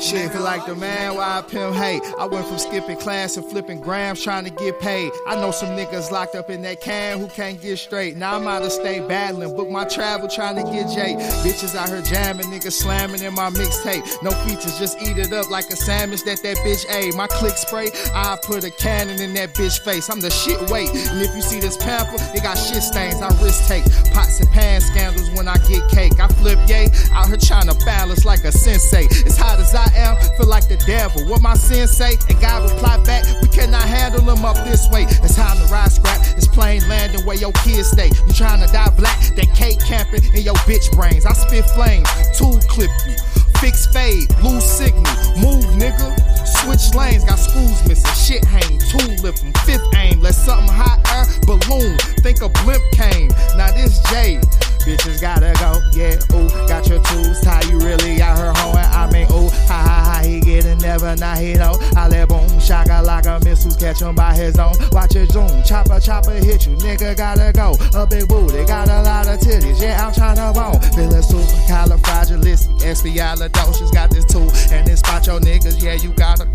Shit, 0.00 0.32
feel 0.32 0.40
like 0.40 0.64
the 0.64 0.74
man 0.74 1.14
why 1.16 1.38
I 1.38 1.42
pimp 1.42 1.76
hate. 1.76 2.00
I 2.18 2.24
went 2.24 2.46
from 2.46 2.58
skipping 2.58 2.96
class 2.96 3.36
and 3.36 3.44
flipping 3.44 3.80
grams 3.80 4.24
trying 4.24 4.44
to 4.44 4.50
get 4.50 4.80
paid. 4.80 5.12
I 5.26 5.36
know 5.36 5.50
some 5.50 5.76
niggas 5.76 6.10
locked 6.10 6.34
up 6.34 6.48
in 6.48 6.62
that 6.62 6.80
can 6.80 7.20
who 7.20 7.28
can't 7.28 7.60
get 7.60 7.78
straight. 7.78 8.16
Now 8.16 8.36
I'm 8.36 8.46
out 8.46 8.62
of 8.62 8.72
state 8.72 9.06
battling, 9.06 9.54
book 9.54 9.68
my 9.68 9.84
travel 9.84 10.26
trying 10.26 10.56
to 10.56 10.62
get 10.62 10.88
J. 10.88 11.16
Bitches 11.44 11.76
out 11.76 11.90
here 11.90 12.00
jamming, 12.00 12.46
niggas 12.46 12.72
slamming 12.72 13.22
in 13.22 13.34
my 13.34 13.50
mixtape. 13.50 14.02
No 14.22 14.30
features, 14.46 14.78
just 14.78 15.02
eat 15.02 15.18
it 15.18 15.34
up 15.34 15.50
like 15.50 15.66
a 15.66 15.76
sandwich 15.76 16.24
that 16.24 16.42
that 16.42 16.56
bitch 16.58 16.90
ate. 16.90 17.14
My 17.14 17.26
click 17.26 17.56
spray, 17.58 17.90
I 18.14 18.38
put 18.42 18.64
a 18.64 18.70
cannon 18.70 19.20
in 19.20 19.34
that 19.34 19.52
bitch 19.52 19.84
face. 19.84 20.08
I'm 20.08 20.20
the 20.20 20.30
shit 20.30 20.58
weight. 20.70 20.88
And 20.88 21.20
if 21.20 21.34
you 21.36 21.42
see 21.42 21.60
this 21.60 21.76
pamper, 21.76 22.16
it 22.34 22.42
got 22.42 22.54
shit 22.54 22.82
stains. 22.82 23.20
I 23.20 23.28
risk 23.42 23.68
take 23.68 23.84
pots 24.12 24.40
and 24.40 24.48
pan 24.48 24.80
scandals 24.80 25.30
when 25.32 25.46
I 25.46 25.58
get 25.68 25.86
cake. 25.90 26.18
I 26.18 26.28
flip 26.28 26.58
yay 26.66 26.88
out 27.12 27.28
here 27.28 27.36
trying 27.36 27.68
to 27.68 27.74
balance 27.84 28.24
like 28.24 28.44
a 28.44 28.52
sensei. 28.52 29.04
As 29.26 29.36
hot 29.36 29.60
as 29.60 29.74
I 29.74 29.89
am, 29.96 30.16
feel 30.36 30.46
like 30.46 30.68
the 30.68 30.76
devil. 30.86 31.26
What 31.26 31.42
my 31.42 31.54
sins 31.54 31.90
say, 31.90 32.16
and 32.28 32.40
God 32.40 32.70
reply 32.70 33.02
back, 33.04 33.24
we 33.42 33.48
cannot 33.48 33.82
handle 33.82 34.22
them 34.22 34.44
up 34.44 34.56
this 34.64 34.88
way. 34.90 35.04
It's 35.04 35.36
time 35.36 35.56
to 35.58 35.72
ride 35.72 35.92
scrap. 35.92 36.20
It's 36.36 36.46
plain 36.46 36.86
landing 36.88 37.24
where 37.26 37.36
your 37.36 37.52
kids 37.64 37.90
stay. 37.90 38.10
You 38.26 38.32
trying 38.32 38.60
to 38.66 38.72
die 38.72 38.90
black? 38.96 39.18
That 39.36 39.50
cake 39.54 39.80
camping 39.80 40.24
in 40.34 40.42
your 40.42 40.58
bitch 40.68 40.90
brains. 40.92 41.26
I 41.26 41.32
spit 41.32 41.64
flames, 41.70 42.08
tool 42.36 42.58
clip 42.68 42.90
you. 43.06 43.16
Fix 43.60 43.86
fade, 43.92 44.26
lose 44.42 44.64
signal, 44.64 45.04
move 45.36 45.64
nigga. 45.76 46.16
Switch 46.46 46.94
lanes, 46.94 47.24
got 47.24 47.38
screws 47.38 47.86
missing, 47.86 48.10
shit 48.14 48.44
hang, 48.44 48.78
tool 48.90 49.14
lift 49.22 49.44
fifth 49.66 49.84
aim, 49.96 50.20
let 50.20 50.34
something 50.34 50.68
hot 50.68 50.98
air 51.12 51.26
balloon. 51.46 51.96
Think 52.24 52.40
a 52.40 52.48
blimp 52.64 52.82
came, 52.92 53.28
now 53.56 53.70
this 53.72 54.02
J. 54.10 54.40
Bitches 54.80 55.20
gotta 55.20 55.52
go, 55.60 55.78
yeah, 55.92 56.18
ooh, 56.34 56.48
got 56.66 56.88
your 56.88 57.00
tools, 57.04 57.40
tie 57.42 57.62
you 57.70 57.78
really 57.78 58.16
got 58.16 58.36
her 58.36 58.52
hoeing. 58.56 58.78
I 58.78 59.08
mean, 59.12 59.26
ooh, 59.30 59.48
ha 59.68 59.78
ha 59.86 60.02
ha, 60.04 60.20
he 60.24 60.40
getting 60.40 60.78
never, 60.78 61.14
now 61.16 61.36
he 61.36 61.52
know. 61.54 61.72
Oh. 61.74 61.92
I 61.96 62.08
let 62.08 62.28
boom, 62.28 62.58
shaka 62.58 63.00
like 63.02 63.26
a 63.26 63.38
missiles, 63.44 63.76
catch 63.76 64.00
him 64.00 64.16
by 64.16 64.34
his 64.34 64.58
own. 64.58 64.74
Watch 64.90 65.14
it 65.14 65.30
zoom, 65.30 65.62
chopper, 65.62 66.00
chopper 66.00 66.32
hit 66.32 66.66
you, 66.66 66.74
nigga 66.76 67.16
gotta 67.16 67.52
go. 67.52 67.76
A 67.94 68.06
big 68.06 68.26
booty, 68.26 68.64
got 68.64 68.88
a 68.88 69.02
lot 69.02 69.28
of 69.28 69.38
titties, 69.38 69.80
yeah, 69.80 70.04
I'm 70.04 70.12
tryna 70.12 70.54
bone. 70.54 70.80
Feeling 70.92 71.22
super 71.22 71.44
califragilistic, 71.70 72.80
espialidocious, 72.80 73.92
got 73.92 74.10
this 74.10 74.24
tool, 74.24 74.50
and 74.72 74.86
this 74.86 75.00
spot 75.00 75.26
your 75.26 75.38
niggas, 75.40 75.80
yeah, 75.80 75.94
you 75.94 76.12
gotta 76.14 76.46